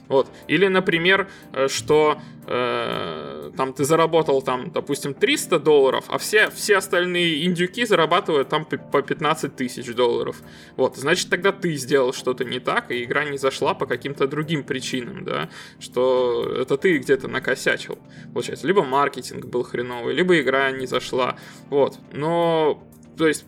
Вот. 0.07 0.29
Или, 0.47 0.67
например, 0.67 1.29
э, 1.53 1.67
что 1.67 2.19
э, 2.45 3.51
там 3.55 3.73
ты 3.73 3.85
заработал 3.85 4.41
там, 4.41 4.71
допустим, 4.71 5.13
300 5.13 5.59
долларов, 5.59 6.05
а 6.09 6.17
все, 6.17 6.49
все 6.49 6.77
остальные 6.77 7.45
индюки 7.45 7.85
зарабатывают 7.85 8.49
там 8.49 8.65
по 8.65 9.01
15 9.01 9.55
тысяч 9.55 9.93
долларов. 9.93 10.41
Вот, 10.75 10.97
значит, 10.97 11.29
тогда 11.29 11.51
ты 11.51 11.75
сделал 11.75 12.13
что-то 12.13 12.43
не 12.43 12.59
так, 12.59 12.91
и 12.91 13.03
игра 13.03 13.23
не 13.25 13.37
зашла 13.37 13.73
по 13.73 13.85
каким-то 13.85 14.27
другим 14.27 14.63
причинам, 14.63 15.23
да, 15.23 15.49
что 15.79 16.53
это 16.59 16.77
ты 16.77 16.97
где-то 16.97 17.27
накосячил, 17.27 17.97
получается. 18.33 18.67
Либо 18.67 18.83
маркетинг 18.83 19.45
был 19.45 19.63
хреновый, 19.63 20.13
либо 20.13 20.39
игра 20.39 20.71
не 20.71 20.85
зашла, 20.85 21.37
вот. 21.69 21.97
Но, 22.11 22.83
то 23.17 23.27
есть, 23.27 23.45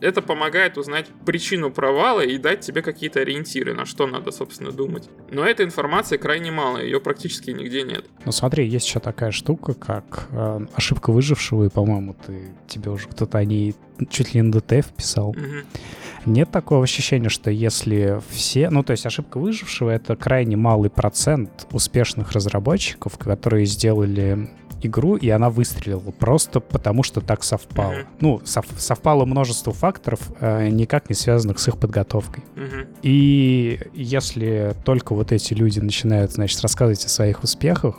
это 0.00 0.22
помогает 0.22 0.78
узнать 0.78 1.06
причину 1.24 1.70
провала 1.70 2.20
и 2.20 2.38
дать 2.38 2.60
тебе 2.60 2.82
какие-то 2.82 3.20
ориентиры, 3.20 3.74
на 3.74 3.84
что 3.84 4.06
надо, 4.06 4.30
собственно, 4.30 4.72
думать. 4.72 5.08
Но 5.30 5.44
этой 5.44 5.66
информации 5.66 6.16
крайне 6.16 6.50
мало, 6.50 6.78
ее 6.78 7.00
практически 7.00 7.50
нигде 7.50 7.82
нет. 7.82 8.06
Ну 8.24 8.32
смотри, 8.32 8.66
есть 8.66 8.86
еще 8.86 9.00
такая 9.00 9.30
штука, 9.30 9.74
как 9.74 10.28
э, 10.30 10.66
ошибка 10.74 11.10
выжившего, 11.10 11.64
и, 11.64 11.68
по-моему, 11.68 12.16
ты, 12.26 12.54
тебе 12.66 12.90
уже 12.90 13.08
кто-то 13.08 13.38
о 13.38 13.44
ней 13.44 13.74
чуть 14.10 14.34
ли 14.34 14.40
не 14.40 14.50
ДТФ 14.50 14.92
писал. 14.92 15.30
Угу. 15.30 16.26
Нет 16.26 16.50
такого 16.50 16.82
ощущения, 16.82 17.28
что 17.28 17.50
если 17.50 18.20
все... 18.30 18.68
Ну, 18.70 18.82
то 18.82 18.90
есть 18.90 19.06
ошибка 19.06 19.38
выжившего— 19.38 19.90
это 19.92 20.16
крайне 20.16 20.56
малый 20.56 20.90
процент 20.90 21.66
успешных 21.70 22.32
разработчиков, 22.32 23.16
которые 23.16 23.66
сделали 23.66 24.50
игру, 24.82 25.16
и 25.16 25.28
она 25.28 25.50
выстрелила 25.50 26.10
просто 26.10 26.60
потому, 26.60 27.02
что 27.02 27.20
так 27.20 27.42
совпало. 27.44 27.92
Mm-hmm. 27.92 28.06
Ну, 28.20 28.40
сов, 28.44 28.66
совпало 28.78 29.24
множество 29.24 29.72
факторов, 29.72 30.20
э, 30.40 30.68
никак 30.68 31.08
не 31.08 31.14
связанных 31.14 31.58
с 31.58 31.68
их 31.68 31.78
подготовкой. 31.78 32.44
Mm-hmm. 32.54 32.88
И 33.02 33.80
если 33.94 34.74
только 34.84 35.14
вот 35.14 35.32
эти 35.32 35.54
люди 35.54 35.80
начинают, 35.80 36.32
значит, 36.32 36.60
рассказывать 36.60 37.04
о 37.04 37.08
своих 37.08 37.42
успехах, 37.42 37.96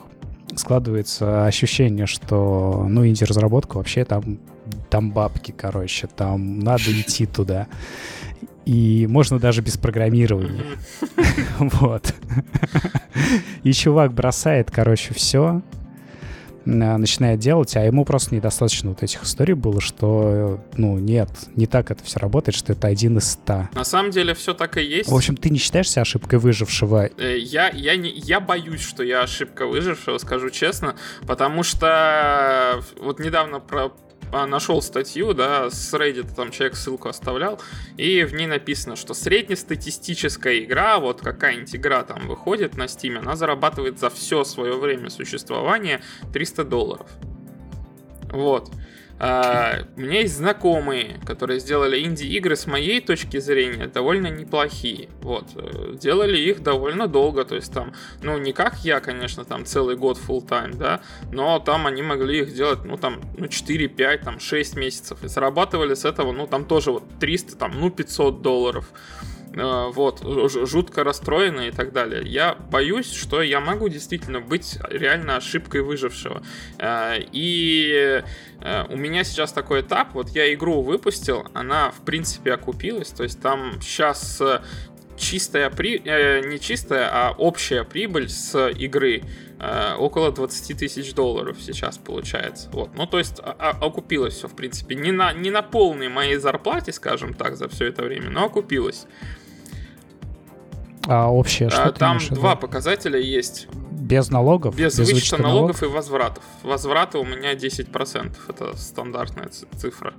складывается 0.54 1.46
ощущение, 1.46 2.06
что, 2.06 2.86
ну, 2.88 3.06
инди-разработка 3.06 3.76
вообще 3.76 4.04
там 4.04 4.38
там 4.90 5.10
бабки, 5.10 5.52
короче, 5.56 6.06
там 6.06 6.60
надо 6.60 6.82
идти 7.00 7.26
туда. 7.26 7.68
И 8.64 9.06
можно 9.08 9.38
даже 9.38 9.62
без 9.62 9.76
программирования. 9.76 10.64
Вот. 11.58 12.14
И 13.64 13.72
чувак 13.72 14.12
бросает, 14.12 14.70
короче, 14.70 15.12
все, 15.12 15.62
начинает 16.68 17.40
делать, 17.40 17.74
а 17.76 17.84
ему 17.84 18.04
просто 18.04 18.34
недостаточно 18.34 18.90
вот 18.90 19.02
этих 19.02 19.22
историй 19.22 19.54
было, 19.54 19.80
что, 19.80 20.62
ну, 20.76 20.98
нет, 20.98 21.30
не 21.56 21.66
так 21.66 21.90
это 21.90 22.04
все 22.04 22.18
работает, 22.18 22.54
что 22.54 22.72
это 22.72 22.88
один 22.88 23.18
из 23.18 23.30
ста. 23.30 23.70
На 23.74 23.84
самом 23.84 24.10
деле 24.10 24.34
все 24.34 24.54
так 24.54 24.76
и 24.76 24.82
есть. 24.82 25.10
В 25.10 25.14
общем, 25.14 25.36
ты 25.36 25.50
не 25.50 25.58
считаешься 25.58 26.00
ошибкой 26.00 26.38
выжившего? 26.38 27.08
Э, 27.16 27.38
я, 27.38 27.70
я, 27.70 27.96
не, 27.96 28.10
я 28.10 28.40
боюсь, 28.40 28.82
что 28.82 29.02
я 29.02 29.22
ошибка 29.22 29.66
выжившего, 29.66 30.18
скажу 30.18 30.50
честно, 30.50 30.96
потому 31.26 31.62
что 31.62 32.82
вот 33.00 33.18
недавно 33.18 33.60
про 33.60 33.92
нашел 34.32 34.82
статью, 34.82 35.34
да, 35.34 35.70
с 35.70 35.92
Reddit, 35.94 36.34
там 36.34 36.50
человек 36.50 36.76
ссылку 36.76 37.08
оставлял, 37.08 37.60
и 37.96 38.24
в 38.24 38.34
ней 38.34 38.46
написано, 38.46 38.96
что 38.96 39.14
среднестатистическая 39.14 40.58
игра, 40.64 40.98
вот 40.98 41.20
какая-нибудь 41.20 41.74
игра 41.76 42.02
там 42.04 42.28
выходит 42.28 42.76
на 42.76 42.84
Steam, 42.84 43.18
она 43.18 43.36
зарабатывает 43.36 43.98
за 43.98 44.10
все 44.10 44.44
свое 44.44 44.76
время 44.78 45.10
существования 45.10 46.00
300 46.32 46.64
долларов. 46.64 47.10
Вот. 48.30 48.70
А, 49.20 49.80
у 49.96 50.00
меня 50.00 50.20
есть 50.20 50.36
знакомые, 50.36 51.20
которые 51.26 51.58
сделали 51.58 52.00
инди-игры 52.00 52.54
с 52.54 52.66
моей 52.66 53.00
точки 53.00 53.38
зрения 53.38 53.86
довольно 53.86 54.28
неплохие. 54.28 55.08
Вот. 55.22 55.46
Э, 55.56 55.94
делали 56.00 56.38
их 56.38 56.62
довольно 56.62 57.08
долго, 57.08 57.44
то 57.44 57.56
есть 57.56 57.72
там, 57.72 57.94
ну, 58.22 58.38
не 58.38 58.52
как 58.52 58.78
я, 58.84 59.00
конечно, 59.00 59.44
там 59.44 59.64
целый 59.64 59.96
год 59.96 60.18
full 60.18 60.46
time, 60.46 60.76
да, 60.76 61.00
но 61.32 61.58
там 61.58 61.86
они 61.86 62.02
могли 62.02 62.40
их 62.40 62.54
делать, 62.54 62.84
ну, 62.84 62.96
там, 62.96 63.20
ну, 63.36 63.48
4, 63.48 63.88
5, 63.88 64.22
там, 64.22 64.38
6 64.38 64.76
месяцев. 64.76 65.24
И 65.24 65.28
зарабатывали 65.28 65.94
с 65.94 66.04
этого, 66.04 66.30
ну, 66.30 66.46
там 66.46 66.64
тоже 66.64 66.92
вот 66.92 67.02
300, 67.18 67.56
там, 67.56 67.72
ну, 67.78 67.90
500 67.90 68.40
долларов. 68.40 68.86
Э, 69.58 69.90
вот, 69.92 70.22
жутко 70.22 71.02
расстроены 71.02 71.68
и 71.68 71.70
так 71.72 71.92
далее. 71.92 72.22
Я 72.24 72.54
боюсь, 72.54 73.12
что 73.12 73.42
я 73.42 73.60
могу 73.60 73.88
действительно 73.88 74.40
быть 74.40 74.78
реально 74.88 75.36
ошибкой 75.36 75.82
выжившего. 75.82 76.42
Э, 76.78 77.16
и 77.32 78.22
э, 78.60 78.84
у 78.88 78.96
меня 78.96 79.24
сейчас 79.24 79.52
такой 79.52 79.80
этап, 79.80 80.14
вот 80.14 80.28
я 80.30 80.52
игру 80.54 80.82
выпустил, 80.82 81.46
она 81.54 81.90
в 81.90 82.02
принципе 82.02 82.52
окупилась, 82.52 83.08
то 83.08 83.24
есть 83.24 83.40
там 83.42 83.80
сейчас 83.80 84.40
чистая 85.16 85.70
при... 85.70 85.98
не 86.46 86.60
чистая, 86.60 87.08
а 87.12 87.34
общая 87.36 87.82
прибыль 87.82 88.28
с 88.28 88.70
игры 88.70 89.24
около 89.98 90.30
20 90.30 90.78
тысяч 90.78 91.12
долларов 91.14 91.56
сейчас 91.60 91.98
получается. 91.98 92.70
Вот. 92.70 92.90
Ну, 92.94 93.08
то 93.08 93.18
есть 93.18 93.40
а, 93.40 93.56
а, 93.58 93.70
окупилось 93.84 94.34
все, 94.34 94.46
в 94.46 94.54
принципе. 94.54 94.94
Не 94.94 95.10
на, 95.10 95.32
не 95.32 95.50
на 95.50 95.62
полной 95.62 96.08
моей 96.08 96.36
зарплате, 96.36 96.92
скажем 96.92 97.34
так, 97.34 97.56
за 97.56 97.68
все 97.68 97.86
это 97.86 98.04
время, 98.04 98.30
но 98.30 98.44
окупилось. 98.44 99.08
А 101.08 101.32
общее 101.32 101.70
что 101.70 101.84
а, 101.84 101.92
Там 101.92 102.18
два 102.30 102.54
показателя 102.54 103.18
есть. 103.18 103.66
Без 103.90 104.28
налогов? 104.28 104.76
Без, 104.76 104.98
без 104.98 105.10
вычета 105.10 105.40
налогов, 105.40 105.80
налогов 105.80 105.82
и 105.82 105.86
возвратов. 105.86 106.44
Возвраты 106.62 107.16
у 107.16 107.24
меня 107.24 107.54
10%. 107.54 108.36
Это 108.46 108.76
стандартная 108.76 109.48
цифра. 109.48 110.12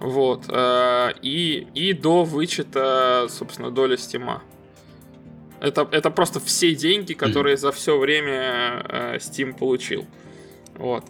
Вот. 0.00 0.44
Э, 0.50 1.12
и, 1.22 1.66
и 1.74 1.94
до 1.94 2.24
вычета, 2.24 3.26
собственно, 3.30 3.70
доля 3.70 3.96
стима. 3.96 4.42
Это, 5.60 5.88
это 5.90 6.10
просто 6.10 6.40
все 6.40 6.74
деньги, 6.74 7.14
которые 7.14 7.56
за 7.56 7.72
все 7.72 7.98
время 7.98 8.84
э, 8.86 9.16
Steam 9.16 9.56
получил. 9.56 10.04
Вот. 10.76 11.04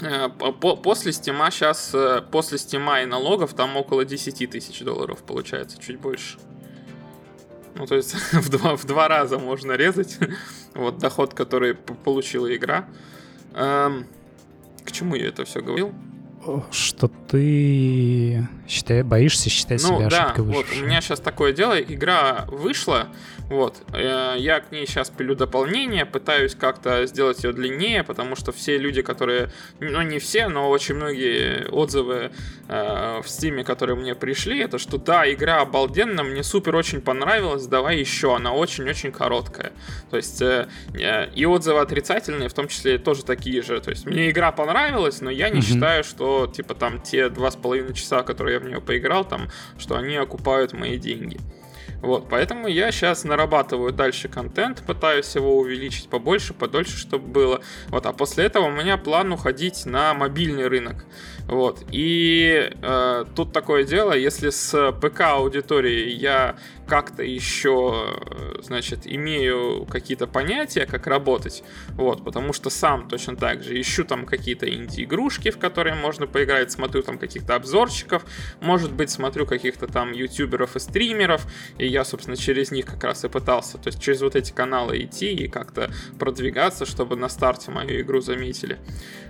Э, 0.00 0.28
после 0.28 1.12
стима 1.12 1.50
сейчас, 1.50 1.92
после 2.30 2.58
стима 2.58 3.02
и 3.02 3.06
налогов 3.06 3.52
там 3.54 3.76
около 3.76 4.04
10 4.04 4.48
тысяч 4.48 4.80
долларов 4.80 5.24
получается, 5.24 5.76
чуть 5.80 5.98
больше. 5.98 6.38
Ну, 7.74 7.86
то 7.86 7.96
есть 7.96 8.14
в 8.32 8.48
два, 8.48 8.76
в 8.76 8.84
два 8.84 9.08
раза 9.08 9.38
можно 9.38 9.72
резать 9.72 10.18
вот 10.74 10.98
доход, 10.98 11.34
который 11.34 11.74
получила 11.74 12.54
игра. 12.54 12.88
Эм, 13.54 14.06
к 14.84 14.92
чему 14.92 15.14
я 15.14 15.28
это 15.28 15.44
все 15.44 15.60
говорил? 15.60 15.92
Что 16.70 17.08
ты 17.08 18.46
считай, 18.68 19.02
боишься 19.02 19.48
считать 19.48 19.82
ну, 19.82 19.96
себя 19.96 20.10
да, 20.10 20.24
ошибкой 20.24 20.44
вот 20.44 20.66
у 20.76 20.84
меня 20.84 21.00
сейчас 21.00 21.20
такое 21.20 21.54
дело, 21.54 21.80
игра 21.80 22.44
вышла, 22.48 23.08
вот, 23.50 23.82
э, 23.92 24.36
я 24.38 24.60
к 24.60 24.72
ней 24.72 24.86
сейчас 24.86 25.10
пилю 25.10 25.34
дополнение, 25.34 26.06
пытаюсь 26.06 26.54
как-то 26.54 27.04
сделать 27.06 27.44
ее 27.44 27.52
длиннее, 27.52 28.02
потому 28.02 28.36
что 28.36 28.52
все 28.52 28.78
люди, 28.78 29.02
которые, 29.02 29.50
ну 29.80 30.00
не 30.02 30.18
все, 30.18 30.48
но 30.48 30.70
очень 30.70 30.94
многие 30.94 31.68
отзывы 31.70 32.32
э, 32.68 33.20
в 33.22 33.28
стиме, 33.28 33.62
которые 33.62 33.96
мне 33.96 34.14
пришли, 34.14 34.60
это 34.60 34.78
что 34.78 34.96
да, 34.96 35.30
игра 35.30 35.60
обалденная, 35.60 36.24
мне 36.24 36.42
супер 36.42 36.74
очень 36.74 37.02
понравилась, 37.02 37.66
давай 37.66 37.98
еще, 37.98 38.34
она 38.34 38.52
очень-очень 38.52 39.12
короткая. 39.12 39.72
То 40.10 40.16
есть 40.16 40.40
э, 40.40 40.68
и 41.34 41.44
отзывы 41.44 41.80
отрицательные, 41.80 42.48
в 42.48 42.54
том 42.54 42.68
числе 42.68 42.96
тоже 42.96 43.24
такие 43.24 43.60
же. 43.62 43.78
То 43.80 43.90
есть 43.90 44.06
мне 44.06 44.30
игра 44.30 44.52
понравилась, 44.52 45.20
но 45.20 45.30
я 45.30 45.50
не 45.50 45.60
mm-hmm. 45.60 45.64
считаю, 45.64 46.04
что 46.04 46.46
типа 46.46 46.74
там 46.74 47.00
те 47.00 47.28
два 47.28 47.50
с 47.50 47.56
половиной 47.56 47.92
часа, 47.94 48.22
которые 48.22 48.54
я 48.54 48.60
в 48.60 48.64
нее 48.64 48.80
поиграл, 48.80 49.24
там, 49.24 49.48
что 49.78 49.96
они 49.96 50.16
окупают 50.16 50.72
мои 50.72 50.96
деньги. 50.96 51.38
Вот, 52.04 52.28
поэтому 52.28 52.68
я 52.68 52.92
сейчас 52.92 53.24
нарабатываю 53.24 53.90
дальше 53.90 54.28
контент, 54.28 54.82
пытаюсь 54.86 55.34
его 55.34 55.56
увеличить 55.56 56.10
побольше, 56.10 56.52
подольше, 56.52 56.98
чтобы 56.98 57.26
было. 57.26 57.60
Вот, 57.88 58.04
а 58.04 58.12
после 58.12 58.44
этого 58.44 58.66
у 58.66 58.70
меня 58.70 58.98
план 58.98 59.32
уходить 59.32 59.86
на 59.86 60.12
мобильный 60.12 60.68
рынок. 60.68 61.06
Вот, 61.48 61.82
и 61.90 62.70
э, 62.82 63.24
тут 63.34 63.54
такое 63.54 63.84
дело, 63.84 64.12
если 64.12 64.50
с 64.50 64.92
ПК 65.00 65.20
аудиторией 65.22 66.14
я 66.14 66.56
как-то 66.86 67.22
еще, 67.22 68.20
значит, 68.62 69.00
имею 69.04 69.86
какие-то 69.86 70.26
понятия, 70.26 70.86
как 70.86 71.06
работать, 71.06 71.62
вот, 71.90 72.24
потому 72.24 72.52
что 72.52 72.70
сам 72.70 73.08
точно 73.08 73.36
так 73.36 73.62
же 73.62 73.80
ищу 73.80 74.04
там 74.04 74.26
какие-то 74.26 74.72
инди-игрушки, 74.72 75.50
в 75.50 75.58
которые 75.58 75.94
можно 75.94 76.26
поиграть, 76.26 76.72
смотрю 76.72 77.02
там 77.02 77.18
каких-то 77.18 77.54
обзорчиков, 77.54 78.24
может 78.60 78.92
быть, 78.92 79.10
смотрю 79.10 79.46
каких-то 79.46 79.86
там 79.86 80.12
ютуберов 80.12 80.76
и 80.76 80.80
стримеров, 80.80 81.46
и 81.78 81.86
я, 81.86 82.04
собственно, 82.04 82.36
через 82.36 82.70
них 82.70 82.86
как 82.86 83.02
раз 83.04 83.24
и 83.24 83.28
пытался, 83.28 83.78
то 83.78 83.88
есть 83.88 84.00
через 84.00 84.20
вот 84.20 84.36
эти 84.36 84.52
каналы 84.52 85.02
идти 85.02 85.32
и 85.32 85.48
как-то 85.48 85.90
продвигаться, 86.18 86.86
чтобы 86.86 87.16
на 87.16 87.28
старте 87.28 87.70
мою 87.70 88.00
игру 88.00 88.20
заметили. 88.20 88.78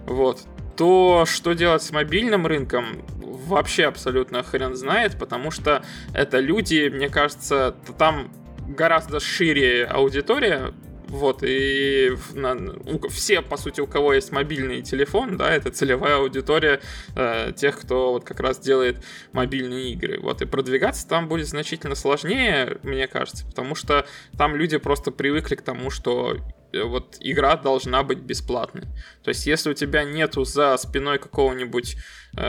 Вот. 0.06 0.42
То, 0.76 1.24
что 1.26 1.52
делать 1.52 1.82
с 1.82 1.92
мобильным 1.92 2.46
рынком, 2.46 3.04
вообще 3.46 3.84
абсолютно 3.84 4.42
хрен 4.42 4.74
знает, 4.74 5.18
потому 5.18 5.50
что 5.50 5.84
это 6.14 6.40
люди, 6.40 6.88
мне 6.88 7.08
кажется, 7.08 7.76
там 7.98 8.32
гораздо 8.66 9.20
шире 9.20 9.84
аудитория, 9.84 10.72
вот, 11.14 11.42
и 11.42 12.16
на, 12.32 12.54
у, 12.54 13.08
все, 13.08 13.40
по 13.40 13.56
сути, 13.56 13.80
у 13.80 13.87
кого 13.87 14.14
есть 14.14 14.32
мобильный 14.32 14.82
телефон, 14.82 15.37
да, 15.37 15.52
это 15.52 15.70
целевая 15.70 16.16
аудитория 16.16 16.80
э, 17.14 17.52
тех, 17.54 17.78
кто 17.80 18.12
вот 18.12 18.24
как 18.24 18.40
раз 18.40 18.58
делает 18.58 19.04
мобильные 19.32 19.92
игры. 19.92 20.18
Вот, 20.20 20.42
и 20.42 20.46
продвигаться 20.46 21.06
там 21.06 21.28
будет 21.28 21.46
значительно 21.46 21.94
сложнее, 21.94 22.78
мне 22.82 23.06
кажется, 23.06 23.46
потому 23.46 23.74
что 23.74 24.06
там 24.37 24.56
люди 24.56 24.76
просто 24.78 25.12
привыкли 25.12 25.54
к 25.54 25.62
тому, 25.62 25.90
что 25.90 26.38
вот 26.82 27.16
игра 27.20 27.56
должна 27.56 28.02
быть 28.02 28.18
бесплатной. 28.18 28.82
То 29.22 29.28
есть, 29.28 29.46
если 29.46 29.70
у 29.70 29.74
тебя 29.74 30.04
нету 30.04 30.44
за 30.44 30.76
спиной 30.76 31.18
какого-нибудь 31.18 31.96
э, 32.37 32.42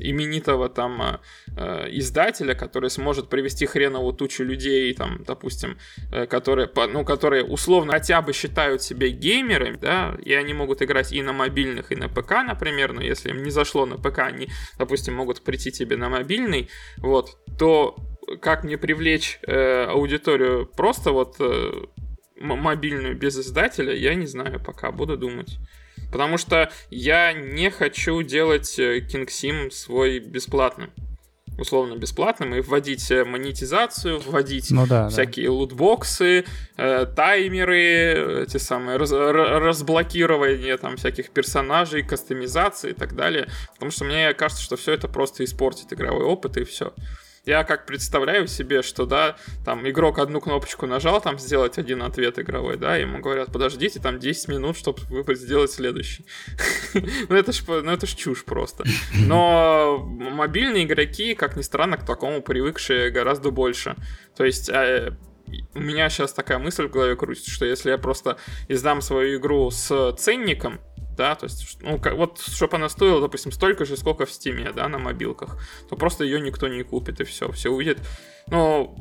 именитого 0.00 0.68
там 0.68 1.02
э, 1.02 1.18
э 1.56 1.88
издателя, 1.98 2.54
который 2.54 2.90
сможет 2.90 3.28
привести 3.28 3.66
хреновую 3.66 4.12
тучу 4.12 4.44
людей, 4.44 4.92
там, 4.94 5.22
допустим, 5.24 5.78
э, 6.12 6.26
которые, 6.26 6.70
ну, 6.92 7.04
которые 7.04 7.44
условно 7.44 7.92
хотя 7.92 8.22
бы 8.22 8.32
считают 8.32 8.82
себя 8.82 9.08
геймерами, 9.08 9.76
да, 9.76 10.16
и 10.24 10.32
они 10.32 10.54
могут 10.54 10.82
играть 10.82 11.12
и 11.12 11.22
на 11.22 11.32
мобильных, 11.32 11.92
и 11.92 11.96
на 11.96 12.08
ПК, 12.08 12.42
например, 12.46 12.92
но 12.92 13.02
если 13.02 13.30
им 13.30 13.42
не 13.42 13.50
зашло 13.50 13.86
на 13.86 13.96
ПК, 13.96 14.20
они, 14.20 14.48
допустим, 14.78 15.14
могут 15.14 15.42
прийти 15.42 15.70
тебе 15.70 15.96
на 15.96 16.08
мобильный, 16.08 16.68
вот, 16.98 17.38
то 17.58 17.96
как 18.40 18.64
мне 18.64 18.76
привлечь 18.76 19.40
э, 19.46 19.84
аудиторию 19.84 20.66
просто 20.66 21.12
вот 21.12 21.36
э, 21.40 21.72
мобильную 22.40 23.16
без 23.16 23.38
издателя, 23.38 23.94
я 23.94 24.14
не 24.14 24.26
знаю 24.26 24.60
пока, 24.60 24.90
буду 24.92 25.16
думать. 25.16 25.58
Потому 26.10 26.38
что 26.38 26.70
я 26.90 27.32
не 27.32 27.70
хочу 27.70 28.22
делать 28.22 28.78
э, 28.78 29.00
King 29.00 29.26
Sim 29.26 29.70
свой 29.70 30.20
бесплатным 30.20 30.90
условно 31.58 31.96
бесплатным 31.96 32.54
и 32.54 32.60
вводить 32.60 33.10
э, 33.10 33.24
монетизацию, 33.24 34.20
вводить 34.20 34.70
ну, 34.70 34.86
да, 34.86 35.08
всякие 35.08 35.46
да. 35.46 35.52
лутбоксы, 35.52 36.44
э, 36.76 37.06
таймеры, 37.06 38.44
эти 38.44 38.58
самые 38.58 38.96
раз, 38.96 39.10
разблокирование 39.12 40.76
там 40.76 40.96
всяких 40.96 41.30
персонажей, 41.30 42.02
кастомизации 42.02 42.90
и 42.90 42.94
так 42.94 43.14
далее. 43.14 43.48
Потому 43.74 43.90
что 43.90 44.04
мне 44.04 44.32
кажется, 44.34 44.62
что 44.62 44.76
все 44.76 44.92
это 44.92 45.08
просто 45.08 45.44
испортит 45.44 45.92
игровой 45.92 46.24
опыт 46.24 46.56
и 46.56 46.64
все. 46.64 46.92
Я 47.48 47.64
как 47.64 47.86
представляю 47.86 48.46
себе, 48.46 48.82
что, 48.82 49.06
да, 49.06 49.36
там 49.64 49.88
игрок 49.88 50.18
одну 50.18 50.38
кнопочку 50.38 50.86
нажал, 50.86 51.18
там 51.22 51.38
сделать 51.38 51.78
один 51.78 52.02
ответ 52.02 52.38
игровой, 52.38 52.76
да, 52.76 52.96
ему 52.96 53.20
говорят, 53.20 53.50
подождите, 53.50 54.00
там 54.00 54.18
10 54.18 54.48
минут, 54.48 54.76
чтобы 54.76 55.00
выбрать, 55.08 55.38
сделать 55.38 55.70
следующий. 55.70 56.26
ну, 56.94 57.34
это 57.34 57.52
ж, 57.52 57.62
ну, 57.66 57.90
это 57.90 58.06
ж 58.06 58.14
чушь 58.14 58.44
просто. 58.44 58.84
Но 59.14 59.98
мобильные 59.98 60.84
игроки, 60.84 61.34
как 61.34 61.56
ни 61.56 61.62
странно, 61.62 61.96
к 61.96 62.04
такому 62.04 62.42
привыкшие 62.42 63.10
гораздо 63.10 63.50
больше. 63.50 63.96
То 64.36 64.44
есть 64.44 64.68
э, 64.68 65.16
у 65.74 65.80
меня 65.80 66.10
сейчас 66.10 66.34
такая 66.34 66.58
мысль 66.58 66.86
в 66.86 66.90
голове 66.90 67.16
крутится, 67.16 67.50
что 67.50 67.64
если 67.64 67.90
я 67.90 67.96
просто 67.96 68.36
издам 68.68 69.00
свою 69.00 69.38
игру 69.38 69.70
с 69.70 70.12
ценником, 70.18 70.80
да, 71.18 71.34
то 71.34 71.44
есть, 71.44 71.78
ну, 71.82 71.98
как, 71.98 72.14
вот, 72.14 72.38
чтобы 72.38 72.76
она 72.76 72.88
стоила, 72.88 73.20
допустим, 73.20 73.50
столько 73.50 73.84
же, 73.84 73.96
сколько 73.96 74.24
в 74.24 74.30
Стиме, 74.30 74.72
да, 74.72 74.88
на 74.88 74.98
мобилках, 74.98 75.58
то 75.90 75.96
просто 75.96 76.24
ее 76.24 76.40
никто 76.40 76.68
не 76.68 76.84
купит, 76.84 77.20
и 77.20 77.24
все, 77.24 77.50
все 77.50 77.70
увидят. 77.70 77.98
Но 78.46 78.94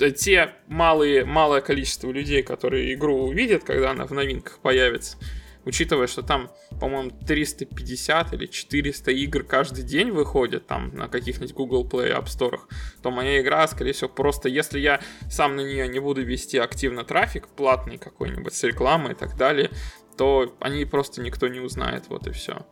э, 0.00 0.10
те 0.12 0.54
малые, 0.68 1.24
малое 1.24 1.60
количество 1.60 2.10
людей, 2.10 2.44
которые 2.44 2.94
игру 2.94 3.24
увидят, 3.24 3.64
когда 3.64 3.90
она 3.90 4.06
в 4.06 4.12
новинках 4.12 4.60
появится, 4.60 5.18
учитывая, 5.64 6.06
что 6.06 6.22
там, 6.22 6.50
по-моему, 6.80 7.10
350 7.26 8.34
или 8.34 8.46
400 8.46 9.10
игр 9.12 9.42
каждый 9.44 9.84
день 9.84 10.10
выходят 10.10 10.66
там 10.66 10.94
на 10.94 11.08
каких-нибудь 11.08 11.54
Google 11.54 11.88
Play 11.88 12.16
App 12.16 12.26
Store, 12.26 12.60
то 13.02 13.10
моя 13.10 13.40
игра, 13.40 13.66
скорее 13.68 13.92
всего, 13.92 14.08
просто, 14.08 14.48
если 14.48 14.78
я 14.78 15.00
сам 15.30 15.56
на 15.56 15.60
нее 15.60 15.88
не 15.88 16.00
буду 16.00 16.22
вести 16.22 16.58
активно 16.58 17.04
трафик, 17.04 17.48
платный 17.48 17.98
какой-нибудь 17.98 18.54
с 18.54 18.62
рекламой 18.64 19.12
и 19.12 19.16
так 19.16 19.36
далее, 19.36 19.70
то 20.16 20.54
они 20.60 20.84
просто 20.84 21.20
никто 21.20 21.48
не 21.48 21.60
узнает, 21.60 22.04
вот 22.08 22.26
и 22.26 22.30
все. 22.30 22.66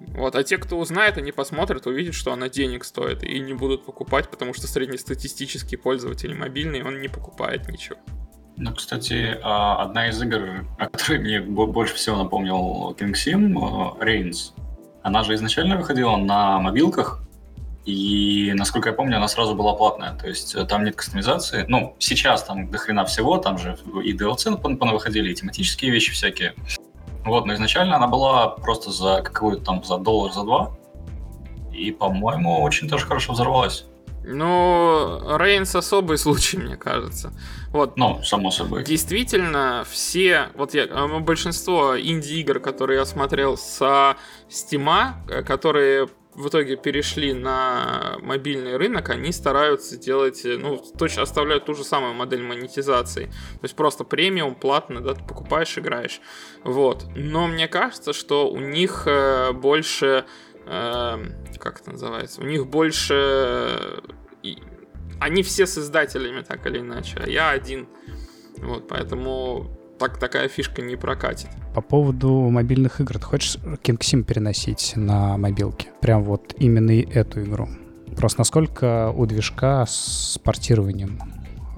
Вот, 0.00 0.36
а 0.36 0.44
те, 0.44 0.58
кто 0.58 0.78
узнает, 0.78 1.18
они 1.18 1.32
посмотрят, 1.32 1.86
увидят, 1.86 2.14
что 2.14 2.32
она 2.32 2.48
денег 2.48 2.84
стоит, 2.84 3.22
и 3.24 3.38
не 3.40 3.52
будут 3.52 3.84
покупать, 3.84 4.30
потому 4.30 4.54
что 4.54 4.66
среднестатистический 4.66 5.76
пользователь 5.76 6.34
мобильный, 6.34 6.82
он 6.82 7.00
не 7.00 7.08
покупает 7.08 7.68
ничего. 7.68 7.98
Ну, 8.60 8.74
кстати, 8.74 9.38
а, 9.42 9.82
одна 9.82 10.08
из 10.08 10.20
игр, 10.20 10.66
о 10.78 10.88
которой 10.88 11.20
мне 11.20 11.40
больше 11.40 11.94
всего 11.94 12.16
напомнил 12.16 12.96
King 12.98 13.12
Sim, 13.12 13.54
э, 14.00 14.04
Reigns, 14.04 14.52
она 15.02 15.22
же 15.22 15.34
изначально 15.34 15.76
выходила 15.76 16.16
на 16.16 16.58
мобилках, 16.58 17.22
и, 17.84 18.52
насколько 18.54 18.90
я 18.90 18.94
помню, 18.94 19.16
она 19.16 19.28
сразу 19.28 19.54
была 19.54 19.74
платная. 19.74 20.12
То 20.12 20.28
есть 20.28 20.54
э, 20.54 20.64
там 20.64 20.84
нет 20.84 20.96
кастомизации. 20.96 21.64
Ну, 21.68 21.94
сейчас 22.00 22.42
там 22.42 22.68
до 22.70 22.78
хрена 22.78 23.04
всего, 23.04 23.38
там 23.38 23.56
же 23.58 23.78
и 24.04 24.12
DLC 24.12 24.60
выходили, 24.92 25.30
и 25.30 25.34
тематические 25.34 25.92
вещи 25.92 26.12
всякие. 26.12 26.54
Вот, 27.24 27.46
но 27.46 27.54
изначально 27.54 27.96
она 27.96 28.08
была 28.08 28.48
просто 28.48 28.90
за 28.90 29.22
какую-то 29.22 29.64
там, 29.64 29.84
за 29.84 29.98
доллар, 29.98 30.32
за 30.32 30.42
два. 30.42 30.76
И, 31.72 31.92
по-моему, 31.92 32.60
очень 32.60 32.88
тоже 32.88 33.06
хорошо 33.06 33.32
взорвалась. 33.32 33.86
Ну, 34.24 35.38
Рейнс 35.38 35.74
особый 35.74 36.18
случай, 36.18 36.58
мне 36.58 36.76
кажется. 36.76 37.32
Вот. 37.72 37.96
Ну, 37.96 38.22
само 38.22 38.50
собой. 38.50 38.84
Действительно, 38.84 39.84
все, 39.88 40.48
вот 40.54 40.74
я, 40.74 40.84
э, 40.84 41.18
большинство 41.20 41.98
инди-игр, 41.98 42.60
которые 42.60 42.98
я 42.98 43.04
смотрел 43.04 43.56
с 43.56 44.16
Стима, 44.48 45.22
э, 45.28 45.42
которые 45.42 46.08
в 46.34 46.48
итоге 46.48 46.76
перешли 46.76 47.32
на 47.34 48.16
мобильный 48.22 48.76
рынок, 48.76 49.10
они 49.10 49.32
стараются 49.32 49.98
делать, 49.98 50.44
э, 50.46 50.56
ну, 50.56 50.82
точно 50.98 51.22
оставляют 51.22 51.66
ту 51.66 51.74
же 51.74 51.84
самую 51.84 52.14
модель 52.14 52.42
монетизации. 52.42 53.26
То 53.26 53.64
есть 53.64 53.76
просто 53.76 54.04
премиум, 54.04 54.54
платно, 54.54 55.00
да, 55.00 55.14
ты 55.14 55.24
покупаешь, 55.24 55.76
играешь. 55.76 56.20
Вот. 56.64 57.06
Но 57.14 57.48
мне 57.48 57.68
кажется, 57.68 58.12
что 58.12 58.48
у 58.48 58.60
них 58.60 59.06
больше... 59.54 60.24
Э, 60.66 61.18
как 61.58 61.80
это 61.80 61.92
называется? 61.92 62.40
У 62.40 62.44
них 62.44 62.66
больше... 62.66 64.02
Они 65.20 65.42
все 65.42 65.66
с 65.66 65.78
издателями, 65.78 66.42
так 66.42 66.66
или 66.66 66.80
иначе, 66.80 67.18
а 67.24 67.28
я 67.28 67.50
один. 67.50 67.88
Вот, 68.58 68.88
поэтому 68.88 69.70
так, 69.98 70.18
такая 70.18 70.48
фишка 70.48 70.82
не 70.82 70.96
прокатит. 70.96 71.48
По 71.74 71.80
поводу 71.80 72.30
мобильных 72.50 73.00
игр, 73.00 73.14
ты 73.14 73.24
хочешь 73.24 73.56
King 73.56 73.98
Sim 73.98 74.22
переносить 74.22 74.92
на 74.96 75.36
мобилке? 75.36 75.88
Прям 76.00 76.22
вот 76.22 76.54
именно 76.58 76.92
эту 76.92 77.42
игру. 77.42 77.68
Просто 78.16 78.40
насколько 78.40 79.10
у 79.10 79.26
движка 79.26 79.84
с 79.86 80.38
портированием 80.42 81.20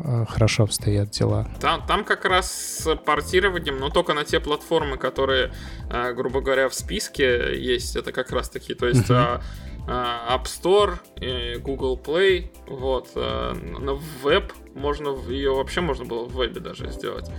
э, 0.02 0.24
хорошо 0.28 0.64
обстоят 0.64 1.10
дела. 1.10 1.48
Там, 1.60 1.84
там 1.86 2.04
как 2.04 2.24
раз 2.24 2.50
с 2.52 2.96
портированием, 2.96 3.78
но 3.78 3.90
только 3.90 4.14
на 4.14 4.24
те 4.24 4.40
платформы, 4.40 4.96
которые, 4.96 5.52
э, 5.90 6.12
грубо 6.14 6.40
говоря, 6.40 6.68
в 6.68 6.74
списке 6.74 7.58
есть, 7.58 7.96
это 7.96 8.12
как 8.12 8.30
раз 8.30 8.48
таки, 8.48 8.74
то 8.74 8.86
есть 8.86 9.10
uh-huh. 9.10 9.42
App 9.90 10.44
Store, 10.44 10.98
Google 11.60 12.00
Play, 12.02 12.50
вот, 12.66 13.14
на 13.16 13.94
веб 14.22 14.52
можно, 14.74 15.16
ее 15.28 15.52
вообще 15.52 15.80
можно 15.80 16.04
было 16.04 16.24
в 16.24 16.34
вебе 16.34 16.60
даже 16.60 16.90
сделать. 16.90 17.30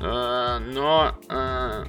Э, 0.00 0.58
но 0.58 1.18
э, 1.28 1.84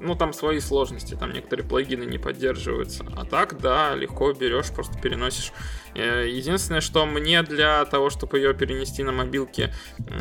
ну, 0.00 0.14
там 0.14 0.32
свои 0.32 0.60
сложности, 0.60 1.14
там 1.14 1.32
некоторые 1.32 1.66
плагины 1.66 2.04
не 2.04 2.18
поддерживаются. 2.18 3.04
А 3.16 3.24
так, 3.24 3.60
да, 3.60 3.94
легко 3.94 4.32
берешь, 4.32 4.70
просто 4.70 4.98
переносишь. 4.98 5.52
Э, 5.94 6.26
единственное, 6.28 6.80
что 6.80 7.04
мне 7.06 7.42
для 7.42 7.84
того, 7.84 8.10
чтобы 8.10 8.38
ее 8.38 8.54
перенести 8.54 9.02
на 9.02 9.12
мобилке, 9.12 9.74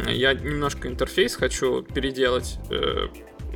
я 0.07 0.33
немножко 0.33 0.88
интерфейс 0.88 1.35
хочу 1.35 1.83
переделать 1.83 2.59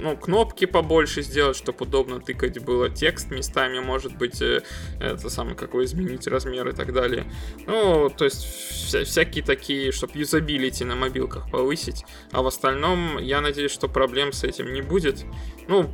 ну, 0.03 0.17
кнопки 0.17 0.65
побольше 0.65 1.21
сделать, 1.21 1.55
чтобы 1.55 1.85
удобно 1.85 2.19
тыкать 2.19 2.59
было, 2.59 2.89
текст 2.89 3.31
местами, 3.31 3.79
может 3.79 4.17
быть, 4.17 4.41
э, 4.41 4.61
это 4.99 5.29
самое, 5.29 5.55
какой 5.55 5.85
изменить 5.85 6.27
размер 6.27 6.67
и 6.67 6.73
так 6.73 6.91
далее. 6.91 7.25
Ну, 7.65 8.09
то 8.09 8.25
есть 8.25 8.43
вся, 8.43 9.05
всякие 9.05 9.45
такие, 9.45 9.93
чтобы 9.93 10.19
юзабилити 10.19 10.83
на 10.83 10.95
мобилках 10.95 11.49
повысить. 11.49 12.03
А 12.31 12.41
в 12.41 12.47
остальном, 12.47 13.17
я 13.17 13.39
надеюсь, 13.39 13.71
что 13.71 13.87
проблем 13.87 14.33
с 14.33 14.43
этим 14.43 14.73
не 14.73 14.81
будет. 14.81 15.23
Ну, 15.69 15.89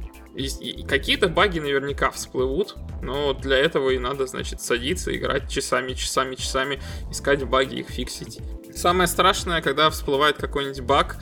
какие-то 0.87 1.27
баги 1.27 1.59
наверняка 1.59 2.09
всплывут, 2.09 2.77
но 3.03 3.33
для 3.33 3.57
этого 3.57 3.91
и 3.91 3.99
надо, 3.99 4.25
значит, 4.25 4.59
садиться, 4.59 5.15
играть 5.15 5.51
часами, 5.51 5.93
часами, 5.93 6.33
часами, 6.33 6.81
искать 7.11 7.43
баги, 7.43 7.75
их 7.75 7.89
фиксить. 7.89 8.39
Самое 8.73 9.07
страшное, 9.07 9.61
когда 9.61 9.89
всплывает 9.89 10.37
какой-нибудь 10.37 10.81
баг, 10.81 11.17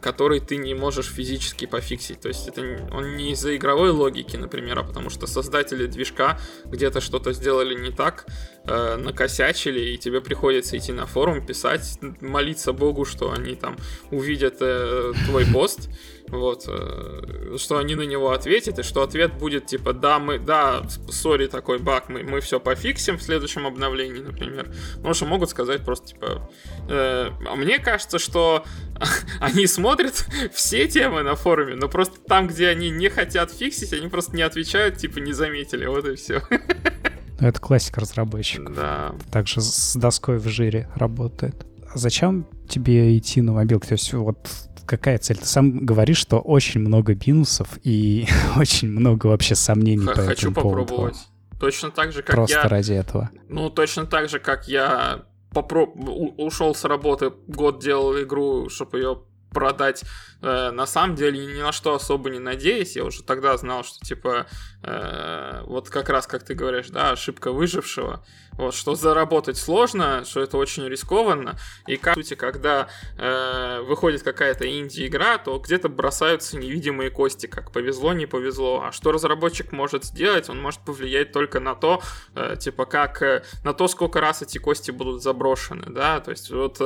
который 0.00 0.40
ты 0.40 0.56
не 0.56 0.74
можешь 0.74 1.06
физически 1.06 1.66
пофиксить. 1.66 2.20
То 2.20 2.28
есть 2.28 2.48
это 2.48 2.60
он 2.92 3.16
не 3.16 3.32
из-за 3.32 3.56
игровой 3.56 3.90
логики, 3.90 4.36
например, 4.36 4.78
а 4.78 4.82
потому 4.82 5.10
что 5.10 5.26
создатели 5.26 5.86
движка 5.86 6.38
где-то 6.66 7.00
что-то 7.00 7.32
сделали 7.32 7.74
не 7.74 7.90
так, 7.90 8.26
э, 8.64 8.96
накосячили, 8.96 9.80
и 9.80 9.98
тебе 9.98 10.20
приходится 10.20 10.76
идти 10.76 10.92
на 10.92 11.06
форум, 11.06 11.44
писать, 11.44 11.98
молиться 12.20 12.72
Богу, 12.72 13.04
что 13.04 13.32
они 13.32 13.54
там 13.54 13.76
увидят 14.10 14.56
э, 14.60 15.12
твой 15.26 15.46
пост 15.46 15.88
вот, 16.30 16.64
э, 16.68 17.56
что 17.58 17.78
они 17.78 17.94
на 17.94 18.02
него 18.02 18.32
ответят, 18.32 18.78
и 18.78 18.82
что 18.82 19.02
ответ 19.02 19.34
будет 19.34 19.66
типа, 19.66 19.92
да, 19.92 20.18
мы, 20.18 20.38
да, 20.38 20.82
сори, 21.10 21.46
такой 21.46 21.78
баг, 21.78 22.08
мы, 22.08 22.22
мы 22.22 22.40
все 22.40 22.60
пофиксим 22.60 23.18
в 23.18 23.22
следующем 23.22 23.66
обновлении, 23.66 24.20
например. 24.20 24.70
Потому 24.96 25.14
что 25.14 25.26
могут 25.26 25.50
сказать 25.50 25.84
просто, 25.84 26.08
типа, 26.08 26.50
э, 26.88 27.30
а 27.46 27.54
мне 27.56 27.78
кажется, 27.78 28.18
что 28.18 28.64
они 29.40 29.66
смотрят 29.66 30.26
все 30.52 30.88
темы 30.88 31.22
на 31.22 31.34
форуме, 31.34 31.74
но 31.74 31.88
просто 31.88 32.20
там, 32.20 32.48
где 32.48 32.68
они 32.68 32.90
не 32.90 33.08
хотят 33.08 33.50
фиксить, 33.52 33.92
они 33.92 34.08
просто 34.08 34.36
не 34.36 34.42
отвечают, 34.42 34.98
типа, 34.98 35.18
не 35.18 35.32
заметили, 35.32 35.86
вот 35.86 36.06
и 36.06 36.16
все. 36.16 36.42
Ну, 37.40 37.46
это 37.46 37.60
классика 37.60 38.00
разработчиков. 38.00 38.74
Да. 38.74 39.14
Также 39.30 39.60
с 39.60 39.94
доской 39.94 40.38
в 40.38 40.48
жире 40.48 40.88
работает. 40.96 41.66
А 41.92 41.96
зачем 41.96 42.46
тебе 42.68 43.16
идти 43.16 43.40
на 43.40 43.52
мобилку? 43.52 43.86
То 43.86 43.92
есть 43.92 44.12
вот 44.12 44.48
какая 44.88 45.18
цель? 45.18 45.36
Ты 45.36 45.44
сам 45.46 45.84
говоришь, 45.84 46.18
что 46.18 46.38
очень 46.38 46.80
много 46.80 47.14
минусов 47.14 47.78
и 47.84 48.26
очень 48.56 48.88
много 48.88 49.26
вообще 49.26 49.54
сомнений 49.54 50.06
Х- 50.06 50.14
по 50.14 50.22
Хочу 50.22 50.50
этому 50.50 50.54
попробовать. 50.54 51.14
Поводу. 51.14 51.60
Точно 51.60 51.90
так 51.90 52.12
же, 52.12 52.22
как 52.22 52.34
Просто 52.34 52.56
я... 52.56 52.60
Просто 52.62 52.74
ради 52.74 52.92
этого. 52.92 53.30
Ну, 53.48 53.70
точно 53.70 54.06
так 54.06 54.28
же, 54.28 54.38
как 54.38 54.68
я 54.68 55.24
попро... 55.52 55.84
ушел 55.84 56.74
с 56.74 56.84
работы, 56.84 57.32
год 57.46 57.80
делал 57.82 58.20
игру, 58.22 58.68
чтобы 58.68 58.98
ее 58.98 59.22
продать. 59.50 60.04
Э, 60.40 60.70
на 60.70 60.86
самом 60.86 61.16
деле 61.16 61.46
ни 61.46 61.60
на 61.60 61.72
что 61.72 61.94
особо 61.94 62.30
не 62.30 62.38
надеясь. 62.38 62.96
Я 62.96 63.04
уже 63.04 63.22
тогда 63.22 63.56
знал, 63.56 63.84
что 63.84 63.98
типа 64.04 64.46
э, 64.82 65.62
вот 65.66 65.90
как 65.90 66.08
раз, 66.08 66.26
как 66.26 66.44
ты 66.44 66.54
говоришь, 66.54 66.88
да, 66.88 67.10
ошибка 67.10 67.52
выжившего. 67.52 68.24
Вот, 68.52 68.74
что 68.74 68.96
заработать 68.96 69.56
сложно, 69.56 70.24
что 70.24 70.40
это 70.40 70.56
очень 70.56 70.84
рискованно. 70.84 71.56
И, 71.86 71.96
по 71.96 72.14
сути, 72.14 72.34
когда 72.34 72.88
э, 73.16 73.80
выходит 73.82 74.22
какая-то 74.22 74.68
инди-игра, 74.68 75.38
то 75.38 75.58
где-то 75.58 75.88
бросаются 75.88 76.56
невидимые 76.56 77.10
кости, 77.10 77.46
как 77.46 77.70
повезло, 77.70 78.12
не 78.12 78.26
повезло. 78.26 78.82
А 78.82 78.92
что 78.92 79.12
разработчик 79.12 79.70
может 79.70 80.04
сделать? 80.04 80.48
Он 80.48 80.60
может 80.60 80.80
повлиять 80.80 81.30
только 81.32 81.60
на 81.60 81.76
то, 81.76 82.02
типа, 82.58 82.84
как 82.84 83.44
на 83.64 83.74
то, 83.74 83.86
сколько 83.86 84.20
раз 84.20 84.42
эти 84.42 84.58
кости 84.58 84.90
будут 84.90 85.22
заброшены, 85.22 85.86
да. 85.92 86.18
То 86.18 86.32
есть 86.32 86.50
вот 86.50 86.80